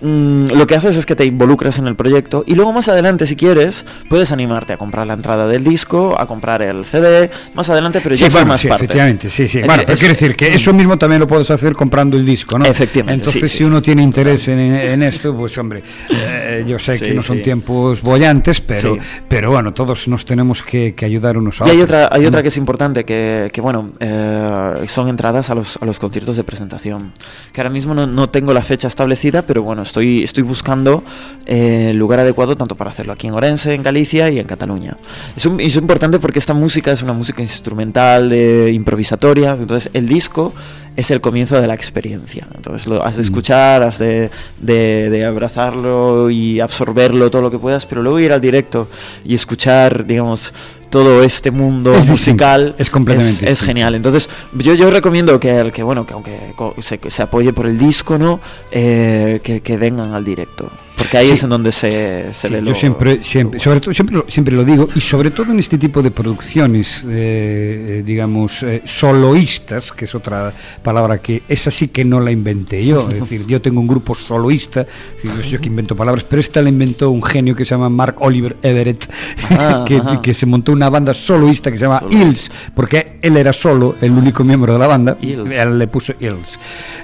mm, 0.01 0.49
lo 0.53 0.67
que 0.67 0.75
haces 0.75 0.97
es 0.97 1.07
que 1.07 1.17
te 1.17 1.25
involucras 1.25 1.79
en 1.79 1.87
el 1.87 1.97
proyecto 1.97 2.45
y 2.47 2.55
luego 2.55 2.73
más 2.73 2.89
adelante, 2.89 3.27
si 3.27 3.37
quieres, 3.37 3.85
puedes 4.09 4.33
animarte 4.33 4.73
a 4.73 4.77
comprar 4.77 5.07
la 5.07 5.15
entrada 5.15 5.47
del 5.47 5.65
disco, 5.65 6.15
a 6.19 6.27
comprar 6.27 6.63
el 6.63 6.85
CD, 6.85 7.31
más 7.55 7.69
adelante, 7.71 8.01
pero 8.03 8.15
Sí, 8.15 8.23
ya 8.23 8.29
bueno, 8.29 8.41
formas 8.47 8.61
sí, 8.61 8.69
parte. 8.69 8.85
efectivamente, 8.85 9.31
sí, 9.31 9.49
sí. 9.49 9.59
Es 9.61 9.67
Bueno, 9.67 9.83
pero 9.85 9.95
es- 9.95 10.01
quiero 10.01 10.15
decir 10.15 10.37
que 10.37 10.49
eso 10.55 10.73
mismo 10.73 10.97
también 10.99 11.21
lo 11.21 11.27
puedes 11.27 11.51
hacer 11.51 11.75
comprando 11.75 12.17
el 12.17 12.25
disco, 12.25 12.59
¿no? 12.59 12.65
Efectivamente, 12.65 13.25
Entonces, 13.25 13.51
sí, 13.51 13.59
si 13.59 13.65
uno 13.65 13.81
tiene 13.83 14.03
interés 14.03 14.49
en, 14.49 14.59
en 14.61 15.03
esto, 15.03 15.37
pues 15.37 15.57
hombre, 15.59 15.83
eh, 16.11 16.65
yo 16.67 16.79
sé 16.79 16.99
que 17.01 17.15
no 17.15 17.23
son 17.23 17.43
tiempos 17.43 18.03
bollantes, 18.03 18.61
pero, 18.61 18.99
pero 19.29 19.51
bueno, 19.51 19.73
todos 19.75 20.09
nos 20.09 20.25
tenemos 20.25 20.63
que, 20.63 20.95
que 20.95 21.05
ayudar 21.05 21.37
unos 21.39 21.61
a 21.61 21.67
Y 21.67 21.71
hay 21.71 21.77
otros. 21.83 21.87
otra, 22.05 22.09
hay 22.17 22.27
otra 22.27 22.43
que 22.43 22.49
es 22.49 22.57
importante, 22.57 23.05
que, 23.05 23.51
que, 23.53 23.61
bueno, 23.61 23.91
eh, 24.01 24.75
son 24.87 25.09
entradas 25.09 25.51
a 25.51 25.55
los, 25.55 25.77
a 25.81 25.85
los 25.85 25.99
conciertos 25.99 26.37
de 26.37 26.45
presentación. 26.45 27.13
Que 27.53 27.61
ahora 27.61 27.71
mismo 27.71 27.95
no, 27.95 28.07
no 28.07 28.31
tengo 28.31 28.53
la 28.53 28.63
fecha 28.63 28.89
establecida, 28.89 29.43
pero 29.43 29.63
bueno, 29.63 29.83
estoy, 29.89 30.23
estoy 30.23 30.43
buscando 30.45 31.03
eh, 31.47 31.89
el 31.91 31.97
lugar 31.97 32.21
adecuado 32.21 32.55
tanto 32.57 32.77
para 32.77 32.91
hacerlo 32.91 33.13
aquí 33.13 33.27
en 33.27 33.35
Orense, 33.35 33.75
en 33.75 33.83
Galicia 33.83 34.31
y 34.31 34.39
en 34.39 34.47
Cataluña. 34.47 34.97
Es, 35.37 35.45
un- 35.47 35.61
es 35.61 35.75
importante 35.77 36.19
porque 36.19 36.39
esta 36.39 36.55
música 36.55 36.93
es 36.93 37.03
una 37.03 37.13
música 37.15 37.43
instrumental, 37.43 38.29
de, 38.29 38.73
improvisatoria, 38.73 39.53
entonces 39.59 39.91
el 39.95 40.07
disco 40.09 40.53
es 40.99 41.11
el 41.13 41.21
comienzo 41.21 41.61
de 41.61 41.67
la 41.69 41.75
experiencia. 41.75 42.47
Entonces 42.57 42.89
lo 42.89 43.05
has 43.05 43.15
de 43.17 43.23
escuchar, 43.23 43.85
has 43.85 43.99
de, 43.99 44.31
de- 44.61 45.09
de 45.11 45.25
abrazarlo 45.25 46.29
y 46.29 46.59
absorberlo 46.59 47.31
todo 47.31 47.41
lo 47.43 47.51
que 47.53 47.59
puedas, 47.59 47.87
pero 47.87 48.03
luego 48.03 48.19
ir 48.19 48.33
al 48.33 48.41
directo 48.41 48.89
y 49.25 49.35
escuchar, 49.35 50.05
digamos, 50.07 50.53
todo 50.91 51.23
este 51.23 51.51
mundo 51.53 51.91
Es 51.93 51.99
distinto, 52.07 52.11
musical 52.13 52.75
es 52.79 52.91
completamente 52.91 53.49
es, 53.53 53.61
genial. 53.61 53.95
Entonces, 53.95 54.29
yo, 54.55 54.75
yo 54.75 54.91
recomiendo 54.91 55.39
que, 55.39 55.57
el 55.59 55.71
que 55.71 55.83
bueno, 55.85 56.05
que 56.05 56.15
aunque 56.15 56.37
se, 56.81 56.99
que 56.99 57.11
se 57.11 57.23
apoye 57.23 57.53
por 57.53 57.67
el 57.67 57.79
disco, 57.79 58.19
¿no? 58.19 58.41
Eh, 58.73 59.41
que, 59.43 59.61
que 59.61 59.77
vengan 59.77 60.15
al 60.15 60.25
directo. 60.25 60.69
Porque 60.99 61.17
ahí 61.17 61.29
Sí. 61.29 61.33
es 61.33 61.43
en 61.45 61.51
donde 61.51 61.73
se, 61.73 62.35
se 62.35 62.49
Sí, 62.49 62.53
ve 62.55 62.59
yo 62.61 62.71
lo... 62.71 62.75
siempre, 62.75 63.23
siempre, 63.23 63.61
sobre 63.61 63.81
todo, 63.81 63.95
siempre, 63.95 64.17
lo- 64.17 64.27
siempre 64.29 64.55
lo 64.55 64.65
digo, 64.65 64.89
y 64.95 65.01
sobre 65.01 65.31
todo 65.31 65.53
en 65.53 65.59
este 65.61 65.79
tipo 65.79 66.03
de 66.03 66.11
producciones, 66.11 67.05
eh, 67.09 68.01
eh, 68.01 68.03
digamos, 68.05 68.63
eh, 68.65 68.83
soloístas, 68.85 69.93
que 69.93 70.05
es 70.07 70.15
otra 70.15 70.53
palabra 70.83 71.19
que 71.19 71.43
esa 71.49 71.71
sí 71.71 71.89
que 71.89 72.05
no 72.05 72.21
la 72.21 72.31
inventé 72.31 72.85
yo, 72.85 73.07
es 73.09 73.21
decir, 73.21 73.47
yo 73.47 73.63
tengo 73.63 73.81
un 73.81 73.87
grupo 73.87 74.15
soloísta, 74.15 74.87
es 75.23 75.37
decir, 75.37 75.53
yo 75.53 75.61
que 75.61 75.67
invento 75.69 75.95
palabras, 75.97 76.25
pero 76.29 76.41
esta 76.41 76.61
la 76.63 76.69
inventó 76.69 77.11
un 77.11 77.23
genio 77.23 77.55
que 77.55 77.65
se 77.65 77.71
llama 77.71 77.89
Mark 77.89 78.17
Oliver 78.21 78.57
Everett, 78.63 79.09
Ah, 79.51 79.85
que, 79.89 80.01
que 80.23 80.35
se 80.35 80.47
montó 80.47 80.73
una 80.73 80.91
banda 80.91 81.15
soloísta 81.15 81.71
que 81.71 81.77
se 81.77 81.85
llama 81.85 82.01
Solo. 82.01 82.13
Hills, 82.17 82.51
porque 82.75 83.19
él 83.23 83.37
era 83.37 83.53
solo, 83.53 83.97
el 84.01 84.11
único 84.13 84.45
miembro 84.45 84.73
de 84.73 84.79
la 84.79 84.87
banda, 84.87 85.17
Hills. 85.21 85.51
él 85.53 85.79
le 85.79 85.87
puso 85.87 86.13
Hills, 86.19 86.59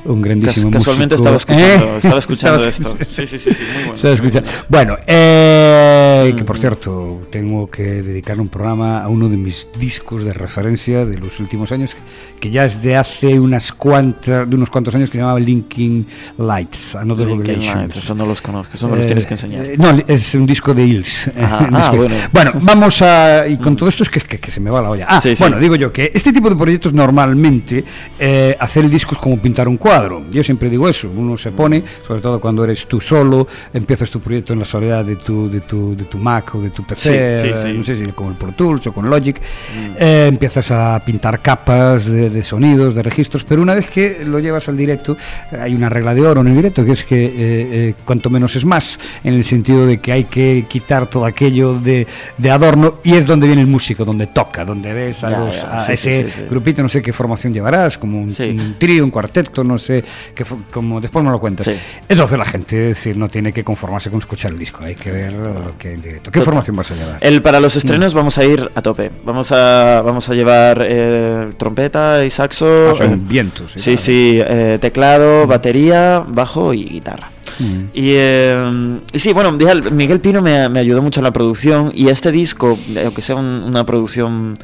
un 0.05 0.17
Cas- 0.17 0.25
grandísimo 0.25 0.71
casualmente 0.73 1.15
músico. 1.17 1.37
estaba 1.37 1.37
escuchando, 1.37 1.87
¿Eh? 1.87 1.97
estaba 2.03 2.19
escuchando 2.19 2.65
esto. 2.65 2.97
Sí, 3.07 3.27
sí, 3.27 3.39
sí, 3.39 3.55
sí, 3.55 3.63
muy 3.75 3.84
bueno. 3.87 4.01
Muy 4.03 4.13
escuchando. 4.13 4.51
bueno. 4.69 4.97
Eh, 5.07 6.31
Mm. 6.33 6.37
que 6.37 6.45
por 6.45 6.59
cierto, 6.59 7.23
tengo 7.31 7.69
que 7.71 7.83
dedicar 7.83 8.41
un 8.41 8.49
programa 8.49 9.03
a 9.03 9.09
uno 9.09 9.29
de 9.29 9.37
mis 9.37 9.69
discos 9.79 10.25
de 10.25 10.33
referencia 10.33 11.05
de 11.05 11.19
los 11.19 11.39
últimos 11.41 11.71
años, 11.73 11.97
que 12.41 12.51
ya 12.51 12.65
es 12.65 12.83
de 12.83 12.97
hace 12.97 13.39
unas 13.39 13.73
cuantas, 13.73 14.49
de 14.49 14.57
unos 14.57 14.71
cuantos 14.71 14.95
años, 14.95 15.11
que 15.11 15.15
se 15.15 15.21
llamaba 15.21 15.39
Linking 15.41 16.07
Lights, 16.39 16.95
Another 16.97 17.27
Linkin 17.27 17.47
Revelation. 17.47 17.79
Lights, 17.81 17.97
eso 17.97 18.15
no 18.15 18.25
los 18.27 18.41
conozco, 18.41 18.75
eso 18.75 18.89
me 18.89 18.97
los 18.97 19.05
Eh, 19.05 19.09
tienes 19.09 19.27
que 19.27 19.35
enseñar. 19.35 19.65
eh, 19.67 19.75
no, 19.77 19.91
es 20.07 20.35
un 20.35 20.47
disco 20.47 20.73
de 20.73 20.85
Hills. 20.87 21.31
Ah, 21.39 21.93
bueno. 21.97 22.15
Bueno, 22.33 22.53
vamos 22.63 23.03
a. 23.03 23.47
Y 23.47 23.57
con 23.59 23.77
todo 23.77 23.89
esto 23.89 24.03
es 24.03 24.09
que, 24.09 24.21
que, 24.21 24.39
que 24.39 24.51
se 24.51 24.61
me 24.61 24.71
va 24.71 24.81
la 24.81 24.91
olla. 24.91 25.07
Ah, 25.09 25.21
Sí, 25.21 25.37
sí. 25.37 25.43
bueno, 25.43 25.59
digo 25.59 25.77
yo 25.77 25.93
que 25.93 26.11
este 26.15 26.33
tipo 26.33 26.49
de 26.49 26.57
proyectos 26.57 26.93
normalmente 26.93 27.85
eh, 28.19 28.57
hacer 28.59 28.85
el 28.85 28.91
disco 28.91 29.15
es 29.15 29.21
como 29.21 29.39
pintar 29.39 29.69
un 29.69 29.77
cuadro. 29.77 30.23
Yo 30.31 30.43
siempre 30.43 30.71
digo 30.71 30.89
eso. 30.89 31.11
Uno 31.15 31.37
se 31.37 31.51
pone, 31.51 31.83
sobre 32.07 32.21
todo 32.23 32.41
cuando 32.41 32.65
eres 32.65 32.87
tú 32.87 33.01
solo, 33.01 33.47
empiezas 33.75 34.11
tu 34.11 34.21
proyecto 34.21 34.53
en 34.55 34.61
la 34.61 34.65
soledad 34.65 35.05
de 35.05 35.17
tu, 35.17 35.51
de 35.51 35.61
tu, 35.61 35.95
de 35.97 36.05
tu 36.05 36.17
Mac 36.17 36.55
o 36.55 36.63
de 36.63 36.71
tu 36.71 36.85
PC, 36.85 37.35
Sí, 37.35 37.41
sí, 37.43 37.49
eh, 37.53 37.57
sí. 37.57 37.73
no 37.77 37.83
sé 37.85 37.97
si 37.97 38.11
con 38.13 38.29
el 38.29 38.35
Pro 38.35 38.53
Tools 38.53 38.87
o 38.87 38.93
con 38.93 39.11
Logic. 39.11 39.37
Mm. 39.39 39.97
Eh, 39.99 40.27
empiezas 40.29 40.71
a 40.71 41.03
pintar 41.05 41.41
capas 41.41 42.07
de, 42.07 42.31
de 42.31 42.43
sonidos, 42.43 42.95
de 42.95 43.03
registros, 43.03 43.45
pero 43.45 43.61
una 43.61 43.75
vez 43.75 43.87
que 43.91 44.25
lo 44.25 44.39
llevas 44.39 44.69
al 44.69 44.77
directo, 44.77 45.17
hay 45.61 45.75
una 45.75 45.89
regla 45.89 46.15
de 46.15 46.23
oro 46.23 46.41
en 46.43 46.47
el 46.49 46.55
directo, 46.57 46.85
que 46.85 46.93
es 46.93 47.05
que 47.05 47.25
eh, 47.27 47.31
eh, 47.37 47.95
cuanto 48.05 48.31
menos 48.31 48.55
es 48.55 48.65
más, 48.65 48.99
en 49.25 49.35
el 49.35 49.45
sentido 49.45 49.87
de 49.87 49.99
que 49.99 50.13
hay 50.13 50.25
que 50.25 50.67
quitar 50.69 51.09
todo 51.09 51.25
aquello 51.25 51.75
de, 51.79 52.07
de 52.39 52.51
adorno 52.53 52.99
y 53.03 53.15
es 53.15 53.27
donde 53.27 53.47
viene 53.49 53.63
el 53.63 53.69
músico, 53.69 54.05
donde 54.05 54.29
toca, 54.29 54.65
donde 54.65 54.93
ves 54.93 55.25
a, 55.25 55.31
Ya, 55.31 55.39
los- 55.41 55.57
ya, 55.61 55.77
a 55.85 55.93
ese 55.93 56.27
grupito, 56.49 56.81
no 56.81 56.89
sé 56.89 57.03
qué 57.03 57.13
formación 57.13 57.53
llevarás, 57.53 57.99
como 57.99 58.19
un, 58.23 58.29
un 58.29 58.77
trío, 58.79 59.03
un 59.03 59.11
cuarteto, 59.11 59.65
no 59.65 59.79
sé, 59.79 60.05
fo- 60.37 60.63
como 60.71 61.01
después 61.01 61.25
me 61.25 61.33
lo 61.33 61.41
cuentas. 61.41 61.69
Eso 62.09 62.23
hace 62.23 62.37
la 62.37 62.45
gente, 62.45 62.91
es 62.91 62.97
decir, 62.99 63.17
no 63.17 63.29
tiene 63.29 63.53
que 63.53 63.64
conformarse 63.65 64.11
con 64.11 64.19
escuchar 64.21 64.53
el 64.53 64.59
disco, 64.59 64.85
hay 64.85 64.95
que 64.95 65.11
ver 65.11 65.33
lo 65.33 65.77
que 65.79 65.89
hay 65.89 65.95
en 65.95 66.03
directo. 66.03 66.31
¿Qué 66.31 66.39
Total. 66.39 66.45
formación 66.45 66.77
vas 66.77 66.91
a 66.91 66.95
llevar? 66.95 67.17
El, 67.21 67.43
para 67.43 67.59
los 67.61 67.75
estrenos 67.77 68.15
vamos 68.15 68.39
a 68.39 68.45
ir 68.45 68.71
a 68.75 68.83
tope. 68.83 69.11
Vamos 69.25 69.51
a, 69.53 70.03
vamos 70.05 70.29
a 70.29 70.35
llevar 70.35 70.85
eh, 70.89 71.53
trompeta 71.57 72.25
y 72.25 72.31
saxo. 72.31 72.91
Ah, 72.93 72.95
son 72.97 73.27
vientos. 73.27 73.73
sí, 73.77 73.91
tal. 73.91 73.99
sí, 73.99 74.39
eh, 74.45 74.79
teclado, 74.81 75.47
batería, 75.47 76.25
bajo 76.29 76.73
y 76.75 76.85
guitarra. 76.85 77.31
Mm. 77.59 77.81
Y, 77.95 78.13
eh, 78.17 78.99
y 79.13 79.19
sí, 79.19 79.33
bueno, 79.33 79.53
Miguel 79.53 80.21
Pino 80.21 80.43
me, 80.43 80.69
me 80.69 80.81
ayudó 80.81 81.03
mucho 81.03 81.21
en 81.21 81.25
la 81.25 81.33
producción 81.33 81.91
y 81.95 82.09
este 82.09 82.31
disco, 82.33 82.79
aunque 83.05 83.23
sea 83.23 83.37
un- 83.37 83.63
una 83.65 83.85
producción 83.85 84.59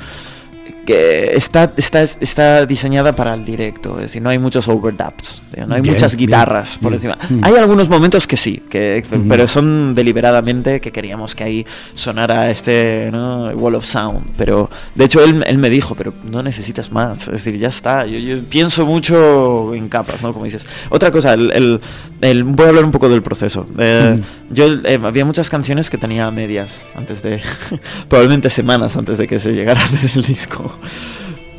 que 0.91 1.35
está, 1.37 1.73
está, 1.77 2.03
está 2.03 2.67
diseñada 2.67 3.15
para 3.15 3.35
el 3.35 3.45
directo, 3.45 3.97
es 3.97 4.03
decir, 4.07 4.23
no 4.23 4.31
hay 4.31 4.39
muchos 4.39 4.67
overdubs, 4.69 5.43
no 5.67 5.75
hay 5.75 5.81
Bien, 5.81 5.95
muchas 5.95 6.17
bien, 6.17 6.27
guitarras 6.29 6.79
por 6.79 6.91
bien. 6.93 6.95
encima. 7.13 7.19
Mm. 7.29 7.45
Hay 7.45 7.55
algunos 7.57 7.89
momentos 7.89 8.27
que 8.27 8.37
sí, 8.37 8.63
que, 8.69 9.05
Mm. 9.11 9.29
pero 9.29 9.47
son 9.49 9.95
deliberadamente 9.95 10.81
que 10.81 10.91
queríamos 10.93 11.35
que 11.35 11.45
ahí 11.45 11.67
sonara 11.95 12.51
este 12.51 13.09
¿no? 13.13 13.49
Wall 13.51 13.75
of 13.77 13.85
Sound, 13.85 14.33
pero 14.37 14.69
de 14.95 15.05
hecho 15.05 15.23
él, 15.23 15.45
él 15.47 15.59
me 15.59 15.71
dijo, 15.71 15.95
pero 15.95 16.13
no 16.31 16.43
necesitas 16.43 16.91
más, 16.93 17.23
es 17.29 17.33
decir, 17.33 17.57
ya 17.59 17.69
está, 17.69 18.07
yo, 18.07 18.19
yo 18.19 18.43
pienso 18.45 18.85
mucho 18.87 19.75
en 19.75 19.89
capas, 19.89 20.23
¿no? 20.23 20.33
Como 20.33 20.45
dices. 20.45 20.67
Otra 20.91 21.11
cosa, 21.11 21.35
el, 21.35 21.51
el- 21.53 21.81
el- 22.21 22.45
voy 22.45 22.67
a 22.67 22.69
hablar 22.71 22.85
un 22.85 22.91
poco 22.91 23.09
del 23.09 23.23
proceso. 23.23 23.67
Eh, 23.79 23.99
Mm. 24.19 24.23
Yo 24.53 24.65
eh, 24.85 24.99
había 25.05 25.25
muchas 25.25 25.49
canciones 25.49 25.91
que 25.91 25.97
tenía 25.99 26.27
a 26.27 26.31
medias 26.33 26.81
antes 26.97 27.23
de, 27.23 27.41
probablemente 28.09 28.51
semanas 28.51 28.97
antes 28.97 29.19
de 29.19 29.29
que 29.29 29.39
se 29.39 29.53
llegara 29.53 29.81
el 30.15 30.23
disco. 30.25 30.79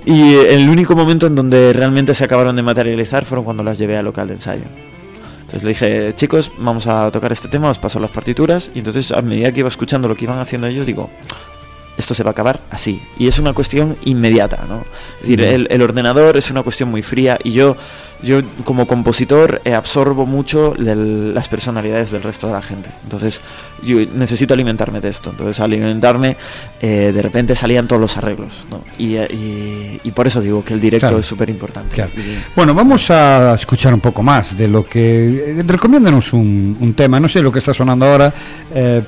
Y 0.05 0.33
el 0.33 0.67
único 0.69 0.95
momento 0.95 1.27
en 1.27 1.35
donde 1.35 1.73
realmente 1.73 2.15
se 2.15 2.23
acabaron 2.23 2.55
de 2.55 2.63
materializar 2.63 3.23
fueron 3.23 3.45
cuando 3.45 3.63
las 3.63 3.77
llevé 3.77 3.97
al 3.97 4.05
local 4.05 4.27
de 4.27 4.35
ensayo. 4.35 4.63
Entonces 5.41 5.63
le 5.63 5.69
dije, 5.69 6.13
chicos, 6.13 6.51
vamos 6.57 6.87
a 6.87 7.11
tocar 7.11 7.31
este 7.31 7.49
tema, 7.49 7.69
os 7.69 7.77
paso 7.77 7.99
las 7.99 8.11
partituras. 8.11 8.71
Y 8.73 8.79
entonces 8.79 9.11
a 9.11 9.21
medida 9.21 9.51
que 9.51 9.59
iba 9.59 9.69
escuchando 9.69 10.07
lo 10.07 10.15
que 10.15 10.23
iban 10.25 10.39
haciendo 10.39 10.67
ellos, 10.67 10.87
digo, 10.87 11.09
esto 12.01 12.13
se 12.13 12.23
va 12.23 12.31
a 12.31 12.33
acabar 12.33 12.59
así. 12.69 13.01
Y 13.17 13.27
es 13.27 13.39
una 13.39 13.53
cuestión 13.53 13.95
inmediata, 14.03 14.65
¿no? 14.67 14.83
Es 15.21 15.29
decir, 15.29 15.41
el, 15.41 15.67
el 15.71 15.81
ordenador 15.81 16.35
es 16.35 16.51
una 16.51 16.61
cuestión 16.63 16.89
muy 16.91 17.01
fría 17.01 17.37
y 17.43 17.51
yo, 17.53 17.77
yo 18.21 18.41
como 18.65 18.85
compositor 18.87 19.61
eh, 19.65 19.73
absorbo 19.73 20.25
mucho 20.25 20.73
del- 20.77 21.33
las 21.33 21.47
personalidades 21.47 22.11
del 22.11 22.21
resto 22.23 22.47
de 22.47 22.53
la 22.53 22.61
gente. 22.61 22.89
Entonces 23.03 23.39
yo 23.83 23.97
necesito 24.15 24.53
alimentarme 24.53 24.99
de 24.99 25.09
esto. 25.09 25.29
Entonces 25.29 25.59
al 25.59 25.71
alimentarme, 25.71 26.35
eh, 26.81 27.11
de 27.13 27.21
repente 27.21 27.55
salían 27.55 27.87
todos 27.87 28.01
los 28.01 28.17
arreglos, 28.17 28.67
¿no? 28.69 28.83
Y, 28.97 29.15
eh, 29.15 29.27
y- 29.31 30.07
y 30.07 30.11
por 30.11 30.27
eso 30.27 30.41
digo 30.41 30.63
que 30.65 30.73
el 30.73 30.81
directo 30.81 31.07
Claro. 31.07 31.19
es 31.19 31.25
súper 31.25 31.49
importante. 31.49 31.95
Claro. 31.95 32.11
Bueno, 32.55 32.73
vamos 32.75 33.09
a 33.11 33.55
escuchar 33.55 33.93
un 33.93 34.01
poco 34.01 34.21
más 34.23 34.57
de 34.57 34.67
lo 34.67 34.85
que... 34.85 35.55
eh, 35.59 35.63
recomiéndanos 35.65 36.33
un, 36.33 36.75
un 36.79 36.93
tema, 36.93 37.19
no 37.19 37.29
sé 37.29 37.41
lo 37.41 37.51
que 37.51 37.59
está 37.59 37.73
sonando 37.73 38.05
ahora, 38.05 38.33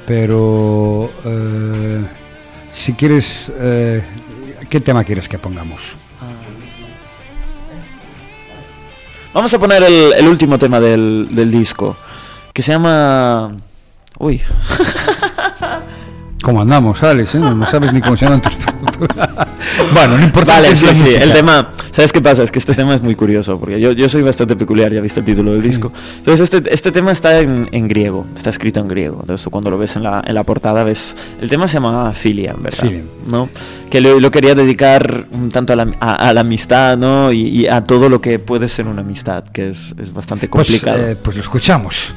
pero 0.08 1.10
si 2.74 2.94
quieres, 2.94 3.52
eh, 3.60 4.04
¿qué 4.70 4.80
tema 4.80 5.04
quieres 5.04 5.28
que 5.30 5.38
pongamos? 5.38 5.96
Vamos 9.34 9.54
a 9.54 9.60
poner 9.60 9.82
el, 9.84 10.14
el 10.14 10.28
último 10.28 10.58
tema 10.60 10.80
del, 10.80 11.28
del 11.32 11.52
disco, 11.52 11.96
que 12.54 12.62
se 12.62 12.72
llama... 12.74 13.52
Uy, 14.20 14.42
¿Cómo 16.44 16.62
andamos, 16.62 17.02
Alex? 17.02 17.36
eh? 17.36 17.40
No 17.40 17.66
sabes 17.70 17.94
ni 17.94 18.02
cómo 18.02 18.16
se 18.18 18.26
llaman 18.26 18.42
tus... 18.42 18.52
bueno, 19.94 20.18
no 20.18 20.24
importa. 20.24 20.54
Vale, 20.54 20.76
sí, 20.76 20.94
sí, 20.94 21.16
el 21.16 21.34
tema, 21.34 21.73
¿sabes 21.94 22.12
qué 22.12 22.20
pasa? 22.22 22.44
Es 22.44 22.52
que 22.52 22.60
este 22.60 22.74
tema 22.76 22.94
es 22.94 23.02
muy 23.02 23.16
curioso, 23.16 23.58
porque 23.58 23.80
yo, 23.80 23.94
yo 23.94 24.10
soy 24.10 24.22
bastante 24.22 24.58
peculiar, 24.58 24.92
ya 24.92 25.00
viste 25.00 25.22
el 25.22 25.26
título 25.26 25.54
del 25.54 25.62
disco. 25.62 25.94
Entonces, 26.18 26.52
este, 26.54 26.74
este 26.74 26.92
tema 26.92 27.14
está 27.14 27.40
en, 27.40 27.70
en 27.72 27.88
griego, 27.88 28.26
está 28.36 28.50
escrito 28.50 28.82
en 28.82 28.90
griego. 28.90 29.20
Entonces, 29.22 29.46
tú 29.46 29.50
cuando 29.50 29.70
lo 29.70 29.78
ves 29.78 29.96
en 29.96 30.04
la, 30.04 30.22
en 30.28 30.36
la 30.36 30.44
portada, 30.44 30.84
ves. 30.84 31.16
El 31.40 31.48
tema 31.48 31.70
se 31.70 31.76
llama 31.76 32.12
Filia, 32.12 32.52
en 32.52 32.64
verdad. 32.64 32.84
Filia. 32.84 33.04
¿no? 33.30 33.48
Que 33.90 34.02
lo, 34.02 34.20
lo 34.20 34.30
quería 34.32 34.56
dedicar 34.56 35.28
un 35.32 35.50
tanto 35.50 35.72
a 35.72 35.76
la, 35.78 35.88
a, 36.02 36.30
a 36.30 36.34
la 36.34 36.42
amistad, 36.42 36.98
¿no? 36.98 37.32
Y, 37.32 37.42
y 37.48 37.68
a 37.68 37.84
todo 37.86 38.10
lo 38.10 38.20
que 38.20 38.40
puede 38.40 38.68
ser 38.68 38.88
una 38.88 39.02
amistad, 39.02 39.44
que 39.46 39.70
es, 39.70 39.96
es 40.02 40.12
bastante 40.14 40.50
Pues, 40.50 40.68
complicado. 40.68 40.98
eh, 41.08 41.16
pues 41.16 41.36
lo 41.38 41.42
escuchamos. 41.42 42.14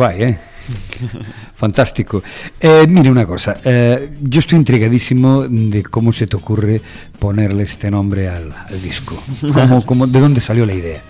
Guay, 0.00 0.22
¿eh? 0.22 0.38
Fantástico. 1.56 2.22
Eh, 2.58 2.86
mire 2.88 3.10
una 3.10 3.26
cosa, 3.26 3.60
eh, 3.62 4.12
yo 4.22 4.40
estoy 4.40 4.56
intrigadísimo 4.56 5.46
de 5.46 5.82
cómo 5.82 6.10
se 6.10 6.26
te 6.26 6.36
ocurre 6.36 6.80
ponerle 7.18 7.64
este 7.64 7.90
nombre 7.90 8.30
al, 8.30 8.50
al 8.50 8.80
disco. 8.80 9.22
¿Cómo, 9.52 9.84
cómo, 9.86 10.06
¿De 10.06 10.18
dónde 10.18 10.40
salió 10.40 10.64
la 10.64 10.72
idea? 10.72 11.02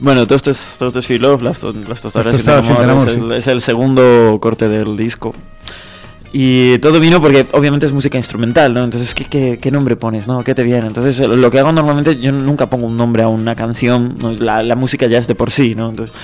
Bueno, 0.00 0.26
todo 0.26 0.36
esto 0.36 0.50
es, 0.50 0.76
todo 0.78 0.88
esto 0.88 0.98
es 0.98 1.06
Feel 1.06 1.22
Love, 1.22 1.40
las, 1.40 1.62
las 1.62 2.00
tostadas, 2.02 2.26
Las 2.26 2.36
sin 2.36 2.44
tostadas 2.44 2.66
sin 2.66 2.76
amor, 2.76 2.90
amor, 2.90 3.08
es, 3.08 3.14
el, 3.14 3.30
sí. 3.30 3.36
es 3.36 3.46
el 3.46 3.60
segundo 3.62 4.38
corte 4.38 4.68
del 4.68 4.98
disco. 4.98 5.34
Y 6.38 6.76
todo 6.80 7.00
vino 7.00 7.18
porque 7.18 7.46
obviamente 7.52 7.86
es 7.86 7.94
música 7.94 8.18
instrumental, 8.18 8.74
¿no? 8.74 8.84
Entonces, 8.84 9.14
¿qué, 9.14 9.24
qué, 9.24 9.58
qué 9.58 9.70
nombre 9.70 9.96
pones, 9.96 10.26
no? 10.26 10.44
¿Qué 10.44 10.54
te 10.54 10.64
viene? 10.64 10.86
Entonces, 10.86 11.18
eh, 11.20 11.26
lo 11.28 11.50
que 11.50 11.60
hago 11.60 11.72
normalmente, 11.72 12.16
yo 12.18 12.30
nunca 12.30 12.68
pongo 12.68 12.86
un 12.88 12.94
nombre 12.94 13.22
a 13.22 13.28
una 13.28 13.54
canción, 13.56 14.16
¿no? 14.20 14.32
la, 14.32 14.62
la 14.62 14.76
música 14.76 15.06
ya 15.06 15.16
es 15.16 15.26
de 15.28 15.34
por 15.34 15.50
sí, 15.50 15.74
¿no? 15.74 15.88
Entonces, 15.88 16.14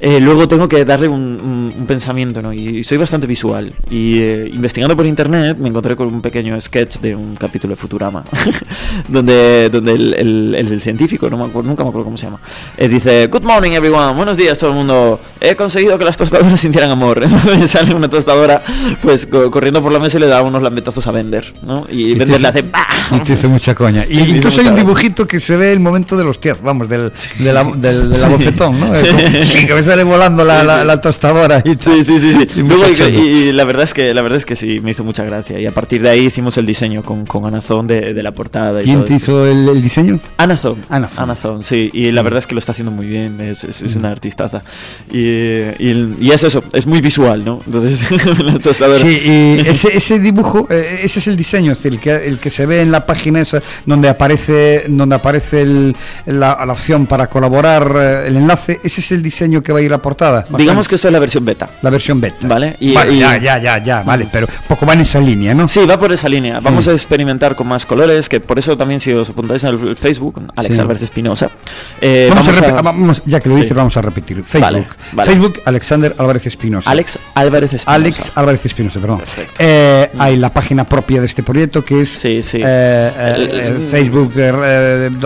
eh, 0.00 0.18
luego 0.18 0.48
tengo 0.48 0.68
que 0.68 0.84
darle 0.84 1.06
un, 1.06 1.20
un- 1.22 1.74
un 1.78 1.86
pensamiento, 1.86 2.42
¿no? 2.42 2.52
Y, 2.52 2.82
soy 2.82 2.98
bastante 2.98 3.28
visual. 3.28 3.72
Y 3.88 4.18
eh, 4.18 4.50
investigando 4.52 4.96
por 4.96 5.06
internet 5.06 5.56
me 5.56 5.68
encontré 5.68 5.94
con 5.94 6.08
un 6.08 6.20
pequeño 6.20 6.60
sketch 6.60 6.98
de 6.98 7.14
un 7.14 7.36
capítulo 7.36 7.70
de 7.70 7.76
Futurama, 7.76 8.24
donde, 9.08 9.70
donde 9.70 9.92
el, 9.92 10.14
el- 10.14 10.54
el- 10.56 10.72
el 10.72 10.80
científico, 10.80 11.30
no 11.30 11.36
me 11.36 11.44
acuerdo, 11.44 11.68
nunca 11.68 11.84
me 11.84 11.90
acuerdo 11.90 12.06
cómo 12.06 12.16
se 12.16 12.26
llama, 12.26 12.40
eh, 12.76 12.88
dice, 12.88 13.28
Good 13.28 13.42
morning 13.44 13.70
everyone, 13.70 14.14
buenos 14.16 14.36
días 14.36 14.58
todo 14.58 14.70
el 14.70 14.76
mundo, 14.78 15.20
he 15.40 15.54
conseguido 15.54 15.96
que 15.96 16.04
las 16.04 16.16
tostadoras 16.16 16.58
sintieran 16.60 16.90
amor. 16.90 17.22
Entonces 17.22 17.70
sale 17.70 17.94
una 17.94 18.10
tostadora 18.10 18.62
pues 19.00 19.26
co- 19.26 19.50
corriendo 19.60 19.82
por 19.82 19.92
la 19.92 19.98
mesa 19.98 20.16
y 20.16 20.20
le 20.22 20.26
da 20.26 20.40
unos 20.40 20.62
lambetazos 20.62 21.06
a 21.06 21.10
Bender, 21.12 21.52
¿no? 21.62 21.86
Y, 21.90 22.14
Bender 22.14 22.40
le 22.40 22.48
hace... 22.48 22.62
¡bah! 22.62 22.86
Y 23.14 23.20
te 23.20 23.34
hizo 23.34 23.50
mucha 23.50 23.74
coña. 23.74 24.06
Y 24.08 24.20
Y 24.20 24.36
incluso 24.36 24.62
hay 24.62 24.68
un 24.68 24.74
dibujito 24.76 25.26
que 25.28 25.38
se 25.38 25.54
ve 25.58 25.70
el 25.72 25.80
momento 25.80 26.16
de 26.16 26.24
los 26.24 26.40
tiaz, 26.40 26.62
vamos, 26.62 26.88
del, 26.88 27.12
de 27.40 27.52
la, 27.52 27.62
del, 27.64 28.10
de 28.10 28.18
la 28.18 28.26
Sí. 28.26 28.26
bofetón, 28.30 28.80
¿no? 28.80 28.86
Como- 28.86 28.96
que 29.66 29.74
me 29.74 29.82
sale 29.82 30.02
volando 30.04 30.44
la, 30.44 30.60
Sí, 30.62 30.66
la, 30.66 30.80
sí. 30.80 30.86
la 30.86 31.00
tostadora 31.00 31.62
y. 31.62 31.76
Sí, 31.78 32.02
sí, 32.04 32.18
sí, 32.18 32.32
sí. 32.32 32.48
Y 32.56 32.62
Luego, 32.62 32.84
y, 32.88 33.12
y 33.12 33.52
la 33.52 33.64
verdad 33.64 33.84
es 33.84 33.92
que 33.92 34.14
la 34.14 34.22
verdad 34.22 34.38
es 34.38 34.46
que 34.46 34.56
sí, 34.56 34.80
me 34.80 34.92
hizo 34.92 35.04
mucha 35.04 35.24
gracia. 35.24 35.60
Y 35.60 35.66
a 35.66 35.72
partir 35.74 36.00
de 36.02 36.08
ahí 36.08 36.20
hicimos 36.26 36.56
el 36.56 36.64
diseño 36.64 37.02
con, 37.02 37.26
con 37.26 37.44
Anazón 37.44 37.86
de, 37.86 38.14
de 38.14 38.22
la 38.22 38.32
portada. 38.32 38.80
Y 38.80 38.84
¿Quién 38.84 38.98
todo 39.00 39.08
te 39.08 39.14
hizo 39.14 39.46
el, 39.46 39.68
el 39.68 39.82
diseño? 39.82 40.18
Anazón. 40.38 40.78
Anazón. 40.88 41.24
Anazón, 41.24 41.64
sí. 41.64 41.90
Y 41.92 42.10
la 42.12 42.22
verdad 42.22 42.38
es 42.38 42.46
que 42.46 42.54
lo 42.54 42.60
está 42.60 42.72
haciendo 42.72 42.92
muy 42.92 43.06
bien. 43.06 43.40
Es, 43.42 43.64
es, 43.64 43.82
es 43.82 43.96
una 43.96 44.08
artistaza. 44.08 44.62
Y, 45.12 45.18
y, 45.18 46.16
y 46.20 46.30
es 46.32 46.44
eso, 46.44 46.64
es 46.72 46.86
muy 46.86 47.00
visual, 47.02 47.44
¿no? 47.44 47.60
Entonces, 47.66 48.04
la 48.42 48.58
tostadora. 48.58 49.00
Sí, 49.00 49.20
y 49.24 49.49
ese, 49.66 49.96
ese 49.96 50.18
dibujo, 50.18 50.66
eh, 50.70 51.00
ese 51.02 51.18
es 51.20 51.26
el 51.26 51.36
diseño, 51.36 51.72
es 51.72 51.78
decir, 51.78 51.92
el 51.94 52.00
que, 52.00 52.26
el 52.26 52.38
que 52.38 52.50
se 52.50 52.66
ve 52.66 52.80
en 52.82 52.90
la 52.92 53.04
página 53.06 53.40
esa 53.40 53.60
donde 53.86 54.08
aparece, 54.08 54.84
donde 54.88 55.14
aparece 55.16 55.62
el- 55.62 55.96
la, 56.26 56.58
la 56.66 56.72
opción 56.72 57.06
para 57.06 57.28
colaborar, 57.28 57.92
eh, 57.96 58.24
el 58.28 58.36
enlace, 58.36 58.80
ese 58.82 59.00
es 59.00 59.12
el 59.12 59.22
diseño 59.22 59.62
que 59.62 59.72
va 59.72 59.78
a 59.78 59.82
ir 59.82 59.92
a 59.92 59.98
portada. 59.98 60.46
Digamos 60.56 60.88
que 60.88 60.94
esto 60.94 61.08
es 61.08 61.12
la 61.12 61.18
versión 61.18 61.44
beta. 61.44 61.68
la 61.82 61.90
versión 61.90 62.20
beta. 62.20 62.36
Vale, 62.46 62.76
y- 62.80 62.92
Vale, 62.94 63.12
y- 63.14 63.18
ya, 63.18 63.36
ya, 63.38 63.58
ya, 63.58 63.82
ya, 63.82 64.02
vale, 64.02 64.28
pero 64.32 64.46
poco 64.68 64.86
va 64.86 64.94
en 64.94 65.00
esa 65.00 65.20
línea, 65.20 65.54
¿no? 65.54 65.66
Sí, 65.68 65.84
va 65.86 65.98
por 65.98 66.12
esa 66.12 66.28
línea. 66.28 66.60
Vamos 66.60 66.84
Sí. 66.84 66.90
a 66.90 66.92
experimentar 66.92 67.54
con 67.56 67.68
más 67.68 67.86
colores, 67.86 68.28
que 68.28 68.40
por 68.40 68.58
eso 68.58 68.76
también 68.76 69.00
si 69.00 69.12
os 69.12 69.30
apuntáis 69.30 69.64
en 69.64 69.70
el 69.70 69.96
Facebook, 69.96 70.42
Alex 70.56 70.74
Sí. 70.74 70.80
Álvarez 70.80 71.02
Espinosa. 71.02 71.50
eh, 72.00 72.26
vamos, 72.30 72.46
a 72.48 72.50
vamos 72.50 72.66
repe- 72.68 72.78
a- 72.78 72.82
vamos- 72.82 73.22
ya 73.26 73.40
que 73.40 73.48
lo 73.48 73.54
Sí. 73.56 73.62
dices, 73.62 73.76
vamos 73.76 73.96
a 73.96 74.02
repetir. 74.02 74.42
Facebook, 74.44 74.60
Vale, 74.72 74.86
vale. 75.12 75.30
Facebook, 75.30 75.60
Alexander 75.64 76.14
Álvarez 76.18 76.46
Espinosa. 76.46 76.90
Alex 76.90 77.18
Álvarez 77.34 77.72
Espinosa. 77.74 77.94
Alex 77.94 78.32
Álvarez 78.34 78.66
Espinosa, 78.66 79.00
perdón. 79.00 79.20
Perfecto. 79.34 79.54
Eh, 79.58 80.10
hay 80.18 80.36
la 80.36 80.52
página 80.52 80.84
propia 80.86 81.20
de 81.20 81.26
este 81.26 81.42
proyecto 81.42 81.84
que 81.84 82.02
es 82.02 82.08
Sí, 82.10 82.42
sí. 82.42 82.60
eh, 82.64 83.12
El- 83.36 83.88
Facebook, 83.88 84.32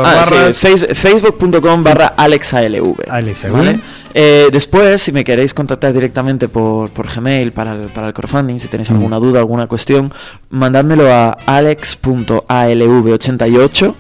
Ah, 0.05 0.25
sí, 0.53 0.77
facebook.com 0.95 1.83
barra 1.85 2.15
AlexALV. 2.17 2.97
ALSV. 3.09 3.51
¿vale? 3.51 3.81
Eh, 4.13 4.49
después, 4.53 5.01
si 5.03 5.13
me 5.13 5.25
queréis 5.25 5.55
contactar 5.55 5.93
directamente 5.93 6.49
por, 6.49 6.91
por 6.91 7.07
Gmail 7.13 7.53
para 7.53 7.73
el, 7.75 7.89
para 7.89 8.09
el 8.09 8.15
crowdfunding, 8.15 8.59
si 8.59 8.69
tenéis 8.69 8.91
Mm. 8.91 8.95
alguna 8.95 9.17
duda, 9.19 9.39
alguna 9.41 9.67
cuestión, 9.67 10.13
mandádmelo 10.51 11.13
a 11.13 11.37
alex.alv88 11.47 13.95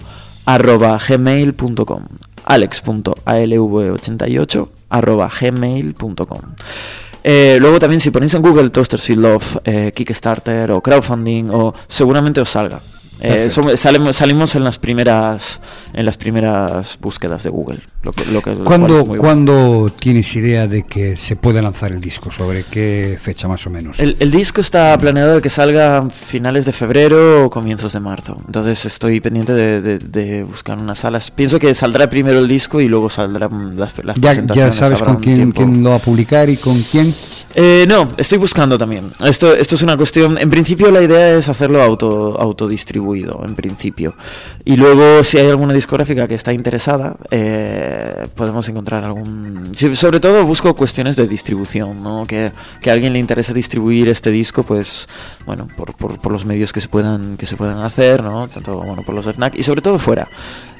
arroba 0.46 0.98
gmail.com 1.08 2.04
alex.alv88 2.44 4.68
arroba 4.90 5.30
gmail.com 5.40 6.40
Eh, 7.26 7.56
luego 7.58 7.78
también 7.78 8.00
si 8.00 8.10
ponéis 8.10 8.34
en 8.34 8.42
Google 8.42 8.68
Toasters 8.70 9.04
Feel 9.06 9.22
Love, 9.22 9.58
eh, 9.64 9.92
Kickstarter 9.94 10.70
o 10.72 10.80
crowdfunding, 10.82 11.48
o 11.50 11.74
seguramente 11.88 12.40
os 12.42 12.50
salga. 12.50 12.80
Eh, 13.20 13.48
somos- 13.48 13.80
salimos, 13.80 14.16
salimos 14.16 14.54
en 14.54 14.64
las 14.64 14.78
primeras 14.78 15.60
en 15.94 16.04
las 16.04 16.16
primeras 16.18 16.98
búsquedas 17.00 17.42
de 17.44 17.50
Google. 17.50 17.80
Lo 18.04 18.12
que, 18.12 18.24
lo 18.26 18.42
que- 18.42 18.52
¿Cuándo, 18.54 19.04
bueno. 19.04 19.20
¿Cuándo 19.20 19.90
tienes 19.98 20.34
idea 20.36 20.66
de 20.66 20.82
que 20.84 21.16
se 21.16 21.36
puede 21.36 21.62
lanzar 21.62 21.90
el 21.92 22.00
disco? 22.00 22.30
¿Sobre 22.30 22.62
qué 22.64 23.18
fecha 23.20 23.48
más 23.48 23.66
o 23.66 23.70
menos? 23.70 23.98
El, 23.98 24.16
el 24.20 24.30
disco 24.30 24.60
está 24.60 24.96
planeado 24.98 25.36
de 25.36 25.40
que 25.40 25.48
salga 25.50 25.98
a 25.98 26.10
finales 26.10 26.64
de 26.66 26.72
febrero 26.72 27.46
o 27.46 27.50
comienzos 27.50 27.94
de 27.94 28.00
marzo. 28.00 28.38
Entonces 28.46 28.84
estoy 28.84 29.20
pendiente 29.20 29.52
de, 29.54 29.80
de- 29.80 29.98
de 29.98 30.44
buscar 30.44 30.76
unas 30.78 30.98
salas. 30.98 31.30
Pienso 31.30 31.58
que 31.58 31.72
saldrá 31.74 32.10
primero 32.10 32.38
el 32.40 32.46
disco 32.48 32.80
y 32.80 32.88
luego 32.88 33.08
saldrán 33.08 33.78
las, 33.78 33.94
las 34.04 34.16
ya, 34.16 34.28
presentaciones. 34.28 34.74
ya 34.74 34.78
sabes 34.78 35.02
con 35.02 35.16
quién, 35.16 35.52
quién 35.52 35.82
lo 35.82 35.90
va 35.90 35.96
a 35.96 35.98
publicar 35.98 36.50
y 36.50 36.56
con 36.58 36.78
quién. 36.82 37.12
Eh, 37.54 37.86
no, 37.88 38.10
estoy 38.18 38.36
buscando 38.38 38.76
también. 38.76 39.12
Esto, 39.24 39.54
esto 39.54 39.76
es 39.76 39.82
una 39.82 39.96
cuestión. 39.96 40.36
En 40.38 40.50
principio, 40.50 40.90
la 40.90 41.00
idea 41.02 41.38
es 41.38 41.48
hacerlo 41.48 41.80
auto, 41.82 42.38
autodistribuido, 42.38 43.42
en 43.44 43.54
principio. 43.54 44.14
Y 44.64 44.76
luego, 44.76 45.22
si 45.24 45.38
hay 45.38 45.48
alguna 45.48 45.72
discográfica 45.72 46.26
que 46.28 46.34
está 46.34 46.52
interesada, 46.52 47.16
eh, 47.30 47.93
podemos 48.34 48.68
encontrar 48.68 49.04
algún. 49.04 49.72
Sobre 49.74 50.20
todo, 50.20 50.44
busco 50.44 50.74
cuestiones 50.74 51.16
de 51.16 51.26
distribución, 51.26 52.02
¿no? 52.02 52.26
Que, 52.26 52.52
que 52.80 52.90
a 52.90 52.92
alguien 52.92 53.12
le 53.12 53.18
interese 53.18 53.54
distribuir 53.54 54.08
este 54.08 54.30
disco, 54.30 54.62
pues, 54.62 55.08
bueno, 55.46 55.68
por, 55.76 55.94
por, 55.94 56.18
por 56.18 56.32
los 56.32 56.44
medios 56.44 56.72
que 56.72 56.80
se 56.80 56.88
puedan 56.88 57.36
que 57.36 57.46
se 57.46 57.56
puedan 57.56 57.78
hacer, 57.78 58.22
¿no? 58.22 58.48
Tanto, 58.48 58.76
bueno, 58.76 59.02
por 59.02 59.14
los 59.14 59.26
FNAC 59.26 59.58
y 59.58 59.62
sobre 59.62 59.82
todo 59.82 59.98
fuera. 59.98 60.28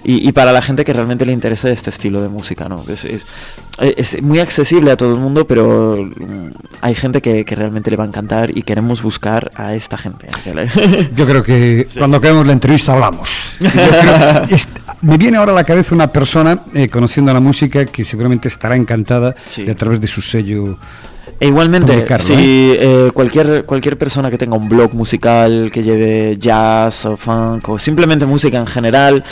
Y, 0.05 0.29
y 0.29 0.33
para 0.33 0.53
la 0.53 0.61
gente 0.61 0.85
que 0.85 0.93
realmente 0.93 1.25
le 1.25 1.33
interese 1.33 1.73
este 1.73 1.89
estilo 1.91 2.21
de 2.21 2.29
música, 2.29 2.69
¿no? 2.69 2.85
Es, 2.89 3.05
es, 3.07 3.27
es 3.81 4.23
muy 4.23 4.39
accesible 4.39 4.91
a 4.91 4.97
todo 4.99 5.15
el 5.15 5.19
mundo, 5.19 5.47
pero 5.47 5.97
mm, 6.05 6.49
hay 6.83 6.95
gente 6.95 7.23
que, 7.23 7.45
que 7.47 7.55
realmente 7.55 7.91
le 7.91 7.97
va 7.97 8.05
a 8.05 8.07
encantar 8.07 8.57
y 8.57 8.63
queremos 8.63 9.03
buscar 9.03 9.51
a 9.57 9.75
esta 9.75 9.97
gente. 9.97 10.29
Yo 11.17 11.27
creo 11.27 11.43
que 11.43 11.89
cuando 11.97 12.19
acabemos 12.19 12.47
la 12.47 12.53
entrevista 12.53 12.93
hablamos. 12.93 13.31
Yo 13.61 13.71
creo- 13.71 14.45
es- 14.51 14.69
me 15.01 15.17
viene 15.19 15.37
ahora 15.39 15.53
a 15.53 15.55
la 15.55 15.65
cabeza 15.65 15.95
una 15.95 16.07
persona 16.09 16.61
eh, 16.75 16.89
conociendo 16.89 17.33
la 17.33 17.41
música 17.41 17.85
que 17.87 18.05
seguramente 18.05 18.49
estará 18.49 18.77
encantada 18.77 19.35
Sí. 19.49 19.65
de 19.65 19.73
a 19.73 19.75
través 19.75 20.01
de 20.01 20.07
su 20.07 20.21
sello. 20.23 20.79
E 21.41 21.49
igualmente, 21.49 22.07
si 22.19 22.75
eh, 22.79 23.11
cualquier, 23.13 23.65
cualquier 23.65 23.99
persona 23.99 24.31
que 24.31 24.39
tenga 24.39 24.57
un 24.57 24.69
blog 24.69 24.95
musical, 24.95 25.71
que 25.73 25.83
lleve 25.83 26.37
jazz 26.39 27.07
o 27.07 27.17
funk 27.17 27.69
o 27.69 27.79
simplemente 27.79 28.25
música 28.25 28.59
en 28.59 28.67
general, 28.67 29.25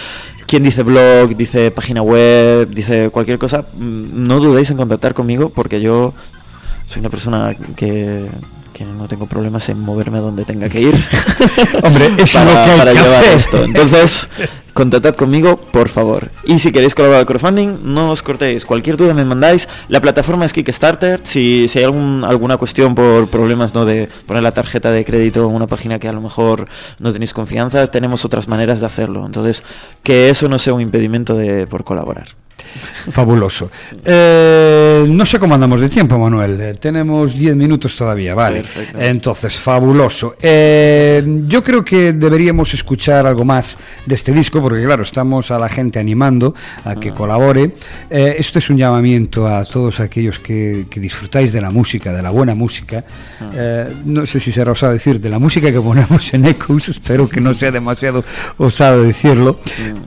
quien 0.46 0.62
dice 0.62 0.82
blog, 0.82 1.36
dice 1.36 1.70
página 1.70 2.02
web, 2.02 2.68
dice 2.68 3.10
cualquier 3.10 3.38
cosa, 3.38 3.62
mm, 3.62 4.24
no 4.26 4.40
dudéis 4.40 4.70
en 4.70 4.76
contactar 4.76 5.14
conmigo 5.14 5.50
porque 5.50 5.80
yo 5.80 6.12
soy 6.86 7.00
una 7.00 7.10
persona 7.10 7.56
que, 7.76 8.26
que 8.72 8.84
no 8.84 9.08
tengo 9.08 9.26
problemas 9.26 9.68
en 9.68 9.80
moverme 9.80 10.18
a 10.18 10.20
donde 10.20 10.44
tenga 10.44 10.68
que 10.68 10.80
ir. 10.80 11.08
Hombre, 11.82 12.12
es 12.18 12.34
lo 12.34 12.44
que 12.44 12.50
hay 12.50 12.78
para 12.78 12.92
que 12.92 12.98
llevar 12.98 13.20
hacer. 13.20 13.36
esto. 13.36 13.64
Entonces, 13.64 14.28
contactad 14.72 15.14
conmigo, 15.14 15.56
por 15.56 15.88
favor. 15.88 16.30
Y 16.44 16.58
si 16.58 16.72
queréis 16.72 16.94
colaborar 16.94 17.20
al 17.20 17.26
crowdfunding, 17.26 17.78
no 17.84 18.10
os 18.10 18.22
cortéis. 18.22 18.64
Cualquier 18.64 18.96
duda 18.96 19.14
me 19.14 19.24
mandáis. 19.24 19.68
La 19.88 20.00
plataforma 20.00 20.44
es 20.44 20.52
Kickstarter. 20.52 21.20
Si, 21.24 21.66
hay 21.74 21.84
algún, 21.84 22.24
alguna 22.24 22.56
cuestión 22.56 22.94
por 22.94 23.28
problemas 23.28 23.74
¿no? 23.74 23.84
de 23.84 24.08
poner 24.26 24.42
la 24.42 24.52
tarjeta 24.52 24.90
de 24.90 25.04
crédito 25.04 25.48
en 25.48 25.54
una 25.54 25.66
página 25.66 25.98
que 25.98 26.08
a 26.08 26.12
lo 26.12 26.20
mejor 26.20 26.68
no 26.98 27.12
tenéis 27.12 27.32
confianza, 27.32 27.86
tenemos 27.88 28.24
otras 28.24 28.48
maneras 28.48 28.80
de 28.80 28.86
hacerlo. 28.86 29.26
Entonces, 29.26 29.62
que 30.02 30.30
eso 30.30 30.48
no 30.48 30.58
sea 30.58 30.74
un 30.74 30.80
impedimento 30.80 31.36
de, 31.36 31.66
por 31.66 31.84
colaborar. 31.84 32.28
Fabuloso. 33.10 33.70
Eh, 34.04 35.04
no 35.08 35.26
sé 35.26 35.38
cómo 35.38 35.54
andamos 35.54 35.80
de 35.80 35.88
tiempo, 35.88 36.18
Manuel. 36.18 36.60
Eh, 36.60 36.74
tenemos 36.74 37.34
10 37.34 37.56
minutos 37.56 37.96
todavía, 37.96 38.34
vale. 38.34 38.60
Perfecto. 38.60 39.00
Entonces, 39.00 39.56
fabuloso. 39.56 40.36
Eh, 40.40 41.22
yo 41.46 41.62
creo 41.62 41.84
que 41.84 42.12
deberíamos 42.12 42.72
escuchar 42.74 43.26
algo 43.26 43.44
más 43.44 43.78
de 44.06 44.14
este 44.14 44.32
disco, 44.32 44.60
porque 44.60 44.84
claro, 44.84 45.02
estamos 45.02 45.50
a 45.50 45.58
la 45.58 45.68
gente 45.68 45.98
animando 45.98 46.54
a 46.84 46.96
que 46.96 47.12
colabore. 47.12 47.74
Eh, 48.10 48.36
esto 48.38 48.58
es 48.58 48.70
un 48.70 48.76
llamamiento 48.76 49.46
a 49.46 49.64
todos 49.64 50.00
aquellos 50.00 50.38
que, 50.38 50.86
que 50.88 51.00
disfrutáis 51.00 51.52
de 51.52 51.60
la 51.60 51.70
música, 51.70 52.12
de 52.12 52.22
la 52.22 52.30
buena 52.30 52.54
música. 52.54 53.04
Eh, 53.54 53.92
no 54.04 54.26
sé 54.26 54.40
si 54.40 54.52
será 54.52 54.72
osado 54.72 54.92
decir 54.92 55.20
de 55.20 55.28
la 55.28 55.38
música 55.38 55.70
que 55.72 55.80
ponemos 55.80 56.32
en 56.34 56.44
Ecos, 56.46 56.88
espero 56.88 57.28
que 57.28 57.40
no 57.40 57.54
sea 57.54 57.70
demasiado 57.70 58.24
osado 58.58 59.02
decirlo, 59.02 59.58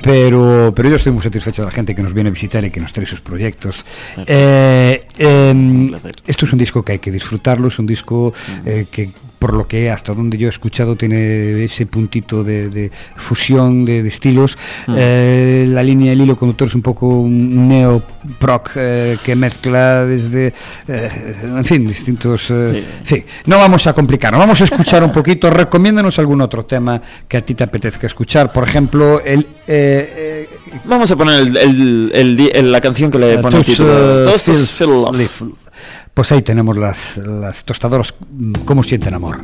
pero, 0.02 0.74
pero 0.76 0.90
yo 0.90 0.96
estoy 0.96 1.12
muy 1.12 1.22
satisfecho 1.22 1.62
de 1.62 1.68
la 1.68 1.72
gente 1.72 1.94
que 1.96 2.02
nos 2.02 2.14
viene 2.14 2.30
a 2.30 2.34
visitar 2.34 2.55
y 2.64 2.72
que 2.72 2.80
nos 2.80 2.94
trae 2.94 3.06
sus 3.06 3.22
proyectos. 3.22 3.84
Eh, 4.26 5.02
em, 5.18 5.94
esto 6.26 6.46
es 6.46 6.54
un 6.54 6.60
disco 6.60 6.84
que 6.84 6.94
hay 6.94 7.00
que 7.00 7.12
disfrutarlo, 7.12 7.68
es 7.68 7.80
un 7.80 7.86
disco 7.86 8.34
eh, 8.66 8.86
que 8.90 9.10
por 9.46 9.54
lo 9.54 9.68
que 9.68 9.92
hasta 9.92 10.12
donde 10.12 10.40
yo 10.40 10.48
he 10.48 10.50
escuchado 10.50 10.96
tiene 10.96 11.64
ese 11.64 11.86
puntito 11.86 12.44
de, 12.44 12.90
fusión 13.16 13.86
de, 13.86 14.00
estilos. 14.08 14.58
Mm. 14.88 14.96
Eh, 14.98 15.66
la 15.70 15.84
línea 15.84 16.10
del 16.10 16.22
hilo 16.22 16.36
conductor 16.36 16.68
es 16.68 16.74
un 16.74 16.82
poco 16.82 17.06
un 17.06 17.68
neo-proc 17.68 18.72
eh, 18.76 19.18
que 19.24 19.36
mezcla 19.36 20.04
desde, 20.04 20.52
en 20.88 21.64
fin, 21.64 21.88
distintos... 21.88 22.52
no 23.46 23.60
vamos 23.60 23.86
a 23.86 23.94
complicarnos, 23.94 24.40
vamos 24.40 24.60
a 24.62 24.64
escuchar 24.64 25.04
un 25.04 25.12
poquito, 25.12 25.48
recomiéndanos 25.52 26.18
algún 26.18 26.42
otro 26.42 26.66
tema 26.66 27.00
que 27.28 27.38
a 27.38 27.42
ti 27.42 27.54
te 27.54 27.66
apetezca 27.66 28.08
escuchar, 28.08 28.52
por 28.52 28.64
ejemplo, 28.68 29.22
el... 29.24 29.46
vamos 30.86 31.12
a 31.12 31.16
poner 31.16 31.52
la 32.64 32.82
canción 32.82 33.12
que 33.12 33.20
le 33.20 33.38
pone 33.38 33.58
el 33.58 33.64
título. 33.64 34.24
Pues 36.16 36.32
ahí 36.32 36.42
tenemos 36.42 36.78
las, 36.78 37.18
las 37.18 37.66
tostadoras, 37.66 38.14
cómo 38.66 38.84
sienten 38.84 39.14
amor. 39.14 39.42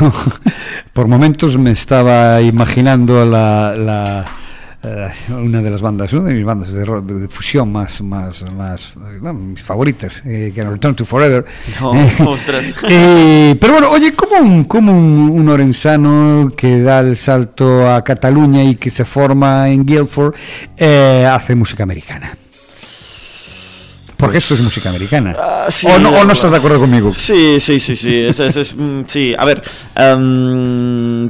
por 0.92 1.08
momentos 1.08 1.56
me 1.58 1.72
estaba 1.72 2.40
imaginando 2.40 3.24
la, 3.24 4.24
eh, 4.82 5.10
una 5.30 5.62
de 5.62 5.70
las 5.70 5.80
bandas, 5.80 6.12
una 6.12 6.28
de 6.28 6.34
mis 6.34 6.44
bandas 6.44 6.72
de, 6.72 6.84
de 6.84 7.28
fusión 7.28 7.72
más, 7.72 8.00
más, 8.00 8.44
más 8.52 8.94
mis 9.32 9.62
favoritas, 9.62 10.22
eh, 10.24 10.52
que 10.54 10.60
era 10.60 10.70
Return 10.70 10.94
to 10.94 11.04
Forever. 11.04 11.44
Eh, 12.88 13.56
pero 13.60 13.72
bueno, 13.74 13.90
oye, 13.90 14.14
¿cómo 14.14 14.36
un, 14.40 14.64
como 14.64 14.92
un, 14.92 15.30
un, 15.30 15.48
orensano 15.48 16.52
que 16.56 16.80
da 16.80 17.00
el 17.00 17.16
salto 17.16 17.88
a 17.90 18.02
Cataluña 18.04 18.62
y 18.64 18.76
que 18.76 18.90
se 18.90 19.04
forma 19.04 19.68
en 19.68 19.84
Guildford 19.84 20.34
hace 20.78 21.54
música 21.54 21.82
americana? 21.82 22.36
Porque 24.16 24.38
esto 24.38 24.54
es 24.54 24.60
música 24.60 24.88
americana. 24.88 25.36
Ah, 25.38 25.68
o, 25.84 25.98
no, 25.98 26.10
¿O, 26.10 26.24
no, 26.24 26.32
estás 26.32 26.50
de 26.50 26.56
acuerdo 26.56 26.80
conmigo? 26.80 27.12
Sí, 27.12 27.60
sí, 27.60 27.78
sí, 27.78 27.96
sí. 27.96 28.14
Es, 28.24 28.40
es, 28.40 28.74
mm, 28.74 29.02
sí, 29.06 29.34
a 29.38 29.44
ver. 29.44 29.62
Um, 29.94 31.28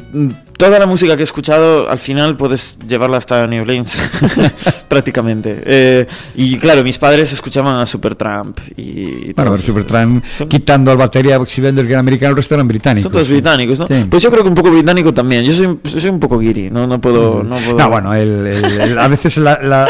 toda 0.57 0.78
la 0.78 0.86
música 0.86 1.16
que 1.16 1.22
he 1.22 1.24
escuchado, 1.24 1.88
al 1.88 1.98
final 1.98 2.36
puedes 2.36 2.78
llevarla 2.86 3.18
hasta 3.18 3.46
New 3.46 3.62
Orleans, 3.62 3.96
prácticamente. 4.88 5.62
Eh, 5.64 6.07
y 6.34 6.57
claro, 6.59 6.82
mis 6.82 6.98
padres 6.98 7.32
escuchaban 7.32 7.80
a 7.80 7.86
Supertramp. 7.86 8.59
Y, 8.76 9.32
bueno, 9.32 9.54
a 9.54 9.57
Supertramp, 9.57 10.24
quitando 10.48 10.90
al 10.90 10.96
batería 10.96 11.38
si 11.46 11.61
que 11.61 11.68
era 11.68 12.00
americano, 12.00 12.30
el 12.30 12.36
resto 12.36 12.54
eran 12.54 12.68
británicos. 12.68 13.04
Son 13.04 13.12
todos 13.12 13.28
británicos, 13.28 13.78
¿no? 13.78 13.86
Pues 14.09 14.22
yo 14.22 14.30
creo 14.30 14.42
que 14.42 14.48
un 14.48 14.54
poco 14.54 14.70
británico 14.70 15.12
también. 15.12 15.44
Yo 15.44 15.52
soy, 15.52 15.78
soy 16.00 16.11
un 16.11 16.20
poco 16.20 16.38
guiri, 16.38 16.70
no, 16.70 16.86
no, 16.86 17.00
puedo, 17.00 17.42
no 17.42 17.57
puedo. 17.57 17.78
No, 17.78 17.90
bueno, 17.90 18.12
a 18.12 19.09
veces 19.09 19.36
la, 19.38 19.88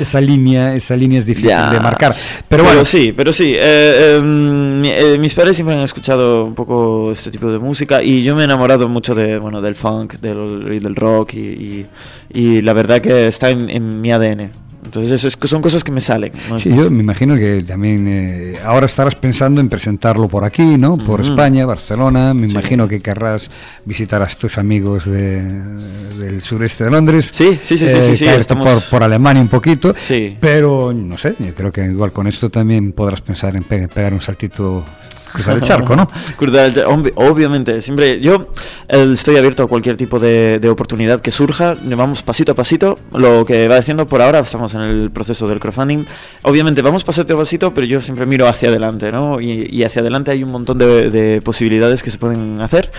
esa, 0.00 0.20
línea, 0.20 0.74
esa 0.74 0.96
línea 0.96 1.20
es 1.20 1.26
difícil 1.26 1.70
de 1.70 1.80
marcar. 1.80 2.14
Pero 2.48 2.64
bueno. 2.64 2.84
sí, 2.84 3.12
pero 3.16 3.32
sí. 3.32 3.54
Eh, 3.56 4.18
em, 4.18 4.84
eh, 4.84 5.16
mis 5.18 5.34
padres 5.34 5.56
siempre 5.56 5.76
han 5.76 5.82
escuchado 5.82 6.44
un 6.44 6.54
poco 6.54 7.12
este 7.12 7.30
tipo 7.30 7.50
de 7.50 7.58
música 7.58 8.02
y 8.02 8.22
yo 8.22 8.34
me 8.34 8.42
he 8.42 8.44
enamorado 8.44 8.88
mucho 8.88 9.14
de, 9.14 9.38
bueno, 9.38 9.60
del 9.60 9.74
funk 9.76 10.01
del, 10.08 10.80
del 10.82 10.96
rock 10.96 11.34
y, 11.34 11.86
y, 12.32 12.62
la 12.62 12.72
verdad 12.72 13.00
que 13.00 13.28
está 13.28 13.50
en, 13.50 14.00
mi 14.00 14.12
ADN. 14.12 14.50
Entonces 14.84 15.24
es, 15.24 15.38
son 15.44 15.62
cosas 15.62 15.84
que 15.84 15.92
me 15.92 16.00
salen. 16.00 16.32
Sí, 16.58 16.70
yo 16.74 16.90
me 16.90 17.04
imagino 17.04 17.36
que 17.36 17.62
también 17.66 18.06
eh, 18.08 18.58
ahora 18.64 18.86
estarás 18.86 19.14
pensando 19.14 19.60
en 19.60 19.68
presentarlo 19.68 20.28
por 20.28 20.44
aquí, 20.44 20.76
¿no? 20.76 20.98
Por 20.98 21.20
España, 21.20 21.64
Barcelona. 21.64 22.34
Me 22.34 22.48
imagino 22.48 22.88
que 22.88 23.00
querrás 23.00 23.48
visitar 23.84 24.20
a 24.22 24.26
tus 24.26 24.58
amigos 24.58 25.04
de, 25.04 25.40
del 25.40 26.42
sureste 26.42 26.84
de 26.84 26.90
Londres. 26.90 27.30
Sí, 27.32 27.56
sí, 27.62 27.78
sí, 27.78 27.88
sí, 27.88 28.16
sí, 28.16 28.24
eh, 28.24 28.34
estamos... 28.34 28.68
por, 28.68 28.90
por, 28.90 29.02
Alemania 29.04 29.40
un 29.40 29.48
poquito. 29.48 29.94
Sí. 29.96 30.36
Pero 30.40 30.92
no 30.92 31.16
sé, 31.16 31.36
yo 31.38 31.54
creo 31.54 31.70
que 31.70 31.84
igual 31.84 32.10
con 32.10 32.26
esto 32.26 32.50
también 32.50 32.92
podrás 32.92 33.20
pensar 33.20 33.54
en 33.54 33.62
pegar 33.62 34.12
un 34.12 34.20
saltito 34.20 34.84
cruzar 35.34 35.56
el 35.56 35.62
charco, 35.62 35.96
¿no? 35.96 36.08
cruzar 36.36 36.66
el 36.66 36.74
charco, 36.74 37.02
obviamente, 37.16 37.80
siempre 37.80 38.20
yo 38.20 38.48
estoy 38.88 39.36
abierto 39.36 39.62
a 39.62 39.66
cualquier 39.66 39.96
tipo 39.96 40.18
de, 40.18 40.58
de, 40.60 40.68
oportunidad 40.68 41.20
que 41.20 41.32
surja, 41.32 41.76
vamos 41.82 42.22
pasito 42.22 42.52
a 42.52 42.54
pasito, 42.54 42.98
lo 43.12 43.44
que 43.44 43.68
va 43.68 43.76
diciendo 43.76 44.06
por 44.06 44.22
ahora, 44.22 44.40
estamos 44.40 44.74
en 44.74 44.82
el 44.82 45.10
proceso 45.10 45.48
del 45.48 45.60
crowdfunding, 45.60 46.04
obviamente 46.42 46.82
vamos 46.82 47.04
pasito 47.04 47.34
a 47.34 47.38
pasito, 47.38 47.74
pero 47.74 47.86
yo 47.86 48.00
siempre 48.00 48.26
miro 48.26 48.48
hacia 48.48 48.68
adelante, 48.68 49.12
¿no? 49.12 49.40
Y, 49.40 49.68
y 49.70 49.84
hacia 49.84 50.00
adelante 50.00 50.30
hay 50.30 50.42
un 50.42 50.50
montón 50.50 50.78
de, 50.78 51.10
de, 51.10 51.42
posibilidades 51.42 52.02
que 52.02 52.10
se 52.10 52.18
pueden 52.18 52.60
hacer 52.60 52.90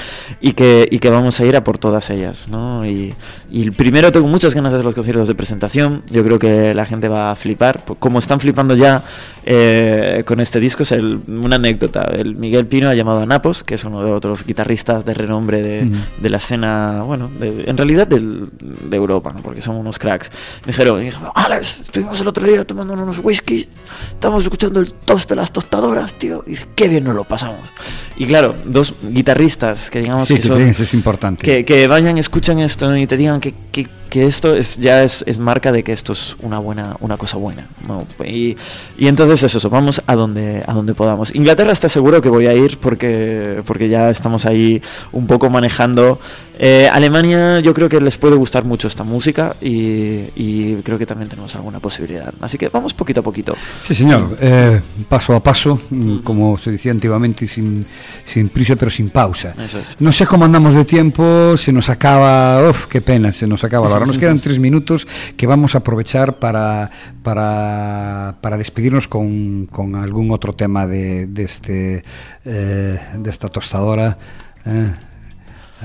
y 0.41 0.53
que, 0.53 0.87
y 0.89 0.99
que 0.99 1.09
vamos 1.09 1.39
a 1.39 1.45
ir 1.45 1.55
a 1.55 1.63
por 1.63 1.77
todas 1.77 2.09
ellas, 2.09 2.47
¿no? 2.49 2.85
Y, 2.85 3.13
y 3.51 3.69
primero 3.71 4.11
tengo 4.11 4.27
muchas 4.27 4.55
ganas 4.55 4.73
de 4.73 4.83
los 4.83 4.95
conciertos 4.95 5.27
de 5.27 5.35
presentación, 5.35 6.03
yo 6.09 6.23
creo 6.23 6.39
que 6.39 6.73
la 6.73 6.85
gente 6.85 7.07
va 7.07 7.31
a 7.31 7.35
flipar, 7.35 7.83
como 7.99 8.19
están 8.19 8.39
flipando 8.39 8.75
ya 8.75 9.03
eh, 9.45 10.23
con 10.25 10.39
este 10.39 10.59
disco, 10.59 10.83
es 10.83 10.91
una 10.91 11.55
anécdota, 11.55 12.11
Miguel 12.23 12.67
Pino 12.67 12.89
ha 12.89 12.95
llamado 12.95 13.19
a 13.19 13.25
Napos, 13.25 13.63
que 13.63 13.75
es 13.75 13.83
uno 13.83 14.03
de 14.03 14.11
otros 14.11 14.45
guitarristas 14.45 15.05
de 15.05 15.13
renombre 15.13 15.61
de, 15.61 15.85
mm. 15.85 16.21
de 16.21 16.29
la 16.29 16.37
escena, 16.37 17.03
bueno, 17.03 17.29
de, 17.39 17.65
en 17.67 17.77
realidad 17.77 18.07
del, 18.07 18.49
de 18.59 18.97
Europa, 18.97 19.33
¿no? 19.35 19.41
porque 19.41 19.61
son 19.61 19.75
unos 19.75 19.99
cracks. 19.99 20.31
Me 20.65 20.71
dijeron, 20.71 21.01
Alex, 21.35 21.81
estuvimos 21.81 22.19
el 22.21 22.27
otro 22.27 22.45
día 22.45 22.65
tomando 22.65 22.93
unos 22.93 23.19
whisky, 23.19 23.67
estamos 24.11 24.43
escuchando 24.43 24.79
el 24.79 24.93
toast 24.93 25.29
de 25.29 25.35
las 25.35 25.51
tostadoras, 25.51 26.13
tío, 26.13 26.43
y 26.47 26.55
qué 26.75 26.87
bien 26.87 27.03
nos 27.03 27.15
lo 27.15 27.23
pasamos. 27.23 27.71
Y 28.15 28.25
claro, 28.25 28.55
dos 28.65 28.93
guitarristas 29.01 29.89
que 29.89 29.99
digamos 29.99 30.27
sí, 30.27 30.35
que, 30.35 30.41
son... 30.43 30.61
es 30.61 30.93
importante. 30.93 31.43
Que, 31.43 31.65
que, 31.65 31.87
vayan, 31.87 32.17
escuchen 32.17 32.59
esto 32.59 32.87
¿no? 32.87 32.97
y 32.97 33.07
te 33.07 33.17
digan 33.17 33.39
que, 33.39 33.55
que, 33.71 33.87
que 34.09 34.25
esto 34.25 34.55
es, 34.55 34.77
ya 34.77 35.03
es, 35.03 35.23
es, 35.25 35.39
marca 35.39 35.71
de 35.71 35.83
que 35.83 35.93
esto 35.93 36.13
es 36.13 36.37
una 36.41 36.59
buena 36.59 36.95
una 36.99 37.17
cosa 37.17 37.37
buena. 37.37 37.67
¿no? 37.87 38.05
Y, 38.23 38.55
y, 38.97 39.07
entonces 39.07 39.43
es 39.43 39.55
eso, 39.55 39.69
vamos 39.69 40.01
a 40.05 40.15
donde, 40.15 40.63
a 40.67 40.73
donde 40.73 40.93
podamos. 40.93 41.33
Inglaterra 41.33 41.71
está 41.71 41.89
seguro 41.89 42.12
que 42.21 42.29
voy 42.29 42.47
a 42.47 42.53
ir 42.53 42.77
porque, 42.79 43.61
porque 43.65 43.89
ya 43.89 44.09
estamos 44.09 44.45
ahí 44.45 44.81
un 45.11 45.27
poco 45.27 45.49
manejando. 45.49 46.19
Eh, 46.59 46.87
Alemania 46.91 47.59
yo 47.61 47.73
creo 47.73 47.89
que 47.89 47.99
les 47.99 48.17
puede 48.17 48.35
gustar 48.35 48.63
mucho 48.63 48.87
esta 48.87 49.03
música 49.03 49.55
y, 49.59 50.25
y, 50.35 50.75
creo 50.83 50.99
que 50.99 51.05
también 51.05 51.27
tenemos 51.27 51.55
alguna 51.55 51.79
posibilidad. 51.79 52.31
Así 52.41 52.57
que 52.59 52.69
vamos 52.69 52.93
poquito 52.93 53.21
a 53.21 53.23
poquito. 53.23 53.55
Sí, 53.81 53.95
señor, 53.95 54.37
eh, 54.39 54.79
paso 55.09 55.35
a 55.35 55.41
paso, 55.41 55.79
como 56.23 56.57
se 56.59 56.71
decía 56.71 56.91
antiguamente, 56.91 57.47
sin, 57.47 57.85
sin 58.25 58.49
prisa 58.49 58.75
pero 58.75 58.91
sin 58.91 59.09
pausa. 59.09 59.53
Eso 59.63 59.79
es. 59.79 59.97
No 59.99 60.11
sé 60.11 60.27
cómo 60.27 60.45
andamos 60.45 60.75
de 60.75 60.85
tiempo, 60.85 61.57
se 61.57 61.71
nos 61.71 61.89
acaba, 61.89 62.69
uf, 62.69 62.85
qué 62.85 63.01
pena, 63.01 63.31
se 63.31 63.47
nos 63.47 63.63
acaba 63.63 63.89
la 63.89 63.95
hora. 63.95 64.05
Nos 64.05 64.19
quedan 64.19 64.39
tres 64.43 64.59
minutos 64.59 65.07
que 65.35 65.47
vamos 65.47 65.73
a 65.73 65.79
aprovechar 65.79 66.37
para, 66.37 66.91
para, 67.23 68.35
para 68.41 68.57
despedirnos 68.57 69.07
con, 69.07 69.67
con, 69.71 69.95
algún 69.95 70.31
otro 70.31 70.53
tema 70.53 70.85
de, 70.85 71.25
de 71.25 71.43
este, 71.43 72.02
eh, 72.45 72.99
de 73.15 73.29
esta 73.29 73.49
tostadora. 73.49 74.17
Eh, 74.65 74.93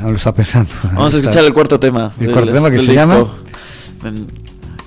no 0.00 0.10
lo 0.10 0.16
está 0.16 0.32
pensando. 0.32 0.70
Vamos 0.84 1.14
a 1.14 1.18
escuchar 1.18 1.44
el 1.44 1.52
cuarto 1.52 1.78
tema. 1.80 2.12
El 2.18 2.26
del, 2.26 2.34
cuarto 2.34 2.52
tema 2.52 2.70
que 2.70 2.78
se 2.78 2.92
disco. 2.92 2.96
llama. 2.96 3.26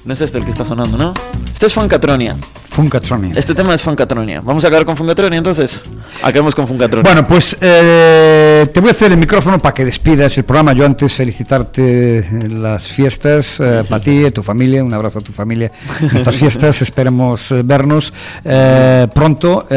No 0.03 0.13
es 0.13 0.21
este 0.21 0.39
el 0.39 0.45
que 0.45 0.51
está 0.51 0.65
sonando, 0.65 0.97
¿no? 0.97 1.13
Este 1.53 1.67
es 1.67 1.73
Funkatronia. 1.75 2.35
Funkatronia. 2.71 3.33
Este 3.35 3.53
tema 3.53 3.75
es 3.75 3.83
Funkatronia. 3.83 4.41
Vamos 4.41 4.65
a 4.65 4.69
acabar 4.69 4.83
con 4.83 4.97
Funkatronia 4.97 5.37
entonces. 5.37 5.83
Acabemos 6.23 6.55
con 6.55 6.67
Funkatronia. 6.67 7.03
Bueno, 7.03 7.27
pues 7.27 7.55
eh, 7.61 8.67
te 8.73 8.79
voy 8.79 8.89
a 8.89 8.91
hacer 8.91 9.11
el 9.11 9.19
micrófono 9.19 9.59
para 9.59 9.75
que 9.75 9.85
despidas 9.85 10.35
el 10.39 10.43
programa. 10.45 10.73
Yo 10.73 10.85
antes 10.85 11.13
felicitarte 11.13 12.25
las 12.49 12.87
fiestas, 12.87 13.59
eh, 13.59 13.81
sí, 13.83 13.89
para 13.89 13.99
sí, 13.99 14.11
ti, 14.11 14.25
sí. 14.25 14.31
tu 14.31 14.41
familia. 14.41 14.83
Un 14.83 14.93
abrazo 14.93 15.19
a 15.19 15.21
tu 15.21 15.33
familia 15.33 15.71
en 15.99 16.17
estas 16.17 16.35
fiestas. 16.35 16.81
Esperemos 16.81 17.51
eh, 17.51 17.61
vernos 17.63 18.11
eh, 18.43 19.07
pronto. 19.13 19.67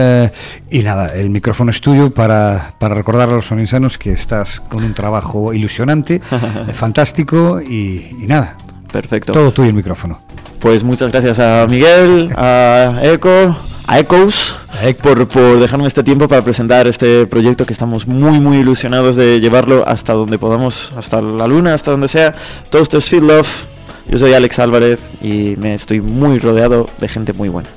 y 0.71 0.79
nada, 0.83 1.15
el 1.15 1.29
micrófono 1.29 1.71
es 1.71 1.83
tuyo 1.83 2.11
para, 2.11 2.75
para 2.79 2.95
recordar 2.95 3.29
a 3.29 3.33
los 3.33 3.47
soninsanos 3.47 3.99
que 3.99 4.13
estás 4.13 4.61
con 4.61 4.85
un 4.85 4.95
trabajo 4.95 5.53
ilusionante, 5.53 6.23
fantástico 6.75 7.61
y, 7.61 8.17
y 8.23 8.27
nada. 8.27 8.57
Perfecto. 8.95 9.33
Todo 9.33 9.51
tuyo 9.51 9.71
el 9.71 9.75
micrófono. 9.75 10.21
Pues 10.61 10.85
muchas 10.85 11.11
gracias 11.11 11.41
a 11.41 11.67
Miguel, 11.69 12.33
a 12.37 13.01
Eco, 13.03 13.57
a 13.89 13.99
Ecos, 13.99 14.57
por, 15.03 15.27
por 15.27 15.59
dejarme 15.59 15.89
este 15.89 16.05
tiempo 16.05 16.29
para 16.29 16.43
presentar 16.43 16.87
este 16.87 17.27
proyecto 17.27 17.67
que 17.67 17.73
estamos 17.73 18.07
muy, 18.07 18.39
muy 18.39 18.59
ilusionados 18.59 19.17
de 19.17 19.41
llevarlo 19.41 19.83
hasta 19.85 20.13
donde 20.13 20.39
podamos, 20.39 20.93
hasta 20.97 21.21
la 21.21 21.49
luna, 21.49 21.75
hasta 21.75 21.91
donde 21.91 22.07
sea. 22.07 22.37
Toasters 22.71 23.09
Feel 23.09 23.27
Love. 23.27 23.67
Yo 24.09 24.17
soy 24.17 24.33
Alex 24.33 24.61
Álvarez 24.61 25.11
y 25.21 25.57
me 25.59 25.75
estoy 25.75 26.01
muy 26.01 26.39
rodeado 26.39 26.89
de 26.99 27.09
gente 27.09 27.33
muy 27.33 27.49
buena. 27.49 27.71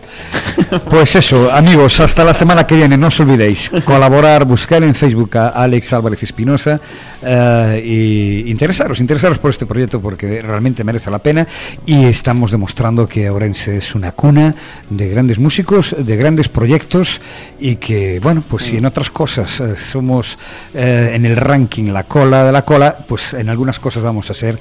Pues 0.89 1.15
eso, 1.15 1.51
amigos, 1.51 1.99
hasta 1.99 2.23
la 2.23 2.33
semana 2.33 2.65
que 2.65 2.75
viene, 2.75 2.97
no 2.97 3.07
os 3.07 3.19
olvidéis, 3.19 3.69
colaborar, 3.85 4.45
buscar 4.45 4.83
en 4.83 4.95
Facebook 4.95 5.37
a 5.37 5.49
Alex 5.49 5.93
Álvarez 5.93 6.23
Espinosa 6.23 6.79
eh, 7.21 7.81
y 7.83 8.49
interesaros, 8.49 8.99
interesaros 8.99 9.39
por 9.39 9.51
este 9.51 9.65
proyecto 9.65 10.01
porque 10.01 10.41
realmente 10.41 10.83
merece 10.83 11.11
la 11.11 11.19
pena 11.19 11.47
y 11.85 12.05
estamos 12.05 12.51
demostrando 12.51 13.07
que 13.07 13.29
Ourense 13.29 13.77
es 13.77 13.95
una 13.95 14.11
cuna 14.11 14.55
de 14.89 15.09
grandes 15.09 15.39
músicos, 15.39 15.95
de 15.97 16.15
grandes 16.17 16.49
proyectos 16.49 17.21
y 17.59 17.75
que, 17.77 18.19
bueno, 18.19 18.43
pues 18.47 18.63
si 18.63 18.77
en 18.77 18.85
otras 18.85 19.09
cosas 19.09 19.59
eh, 19.59 19.75
somos 19.77 20.37
eh, 20.73 21.11
en 21.13 21.25
el 21.25 21.37
ranking 21.37 21.91
la 21.91 22.03
cola 22.03 22.43
de 22.43 22.51
la 22.51 22.63
cola, 22.63 22.97
pues 23.07 23.33
en 23.33 23.49
algunas 23.49 23.79
cosas 23.79 24.03
vamos 24.03 24.29
a 24.29 24.33
ser 24.33 24.59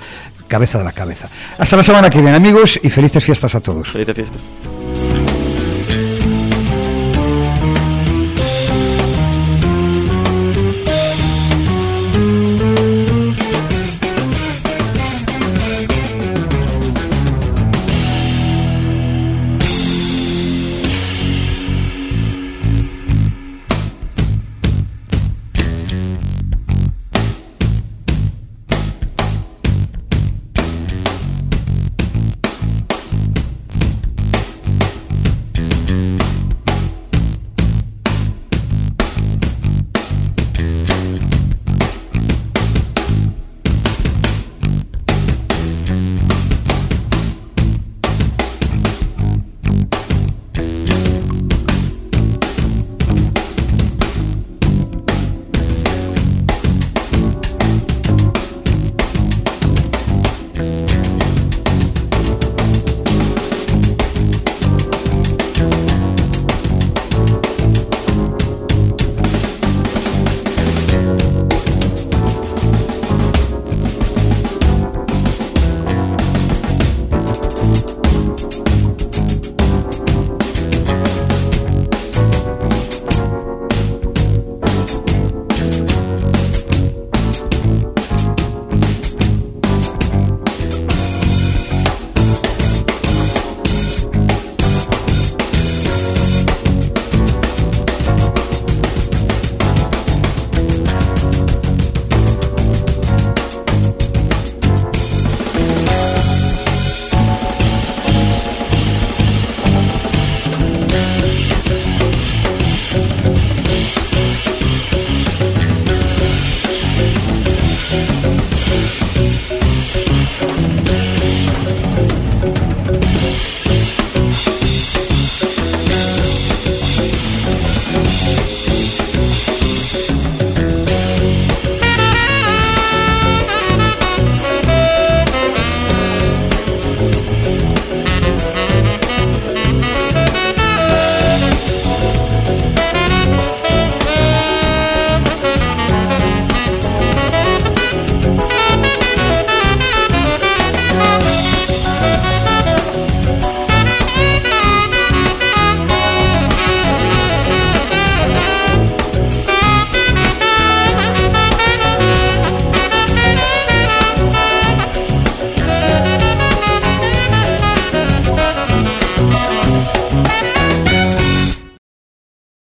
cabeza 0.48 0.78
de 0.78 0.84
la 0.84 0.92
cabeza. 0.92 1.28
Hasta 1.58 1.76
la 1.76 1.82
semana 1.82 2.10
que 2.10 2.20
viene, 2.20 2.36
amigos, 2.36 2.78
y 2.82 2.90
felices 2.90 3.24
fiestas 3.24 3.54
a 3.54 3.60
todos. 3.60 3.88
Felices 3.88 4.14
fiestas. 4.14 4.42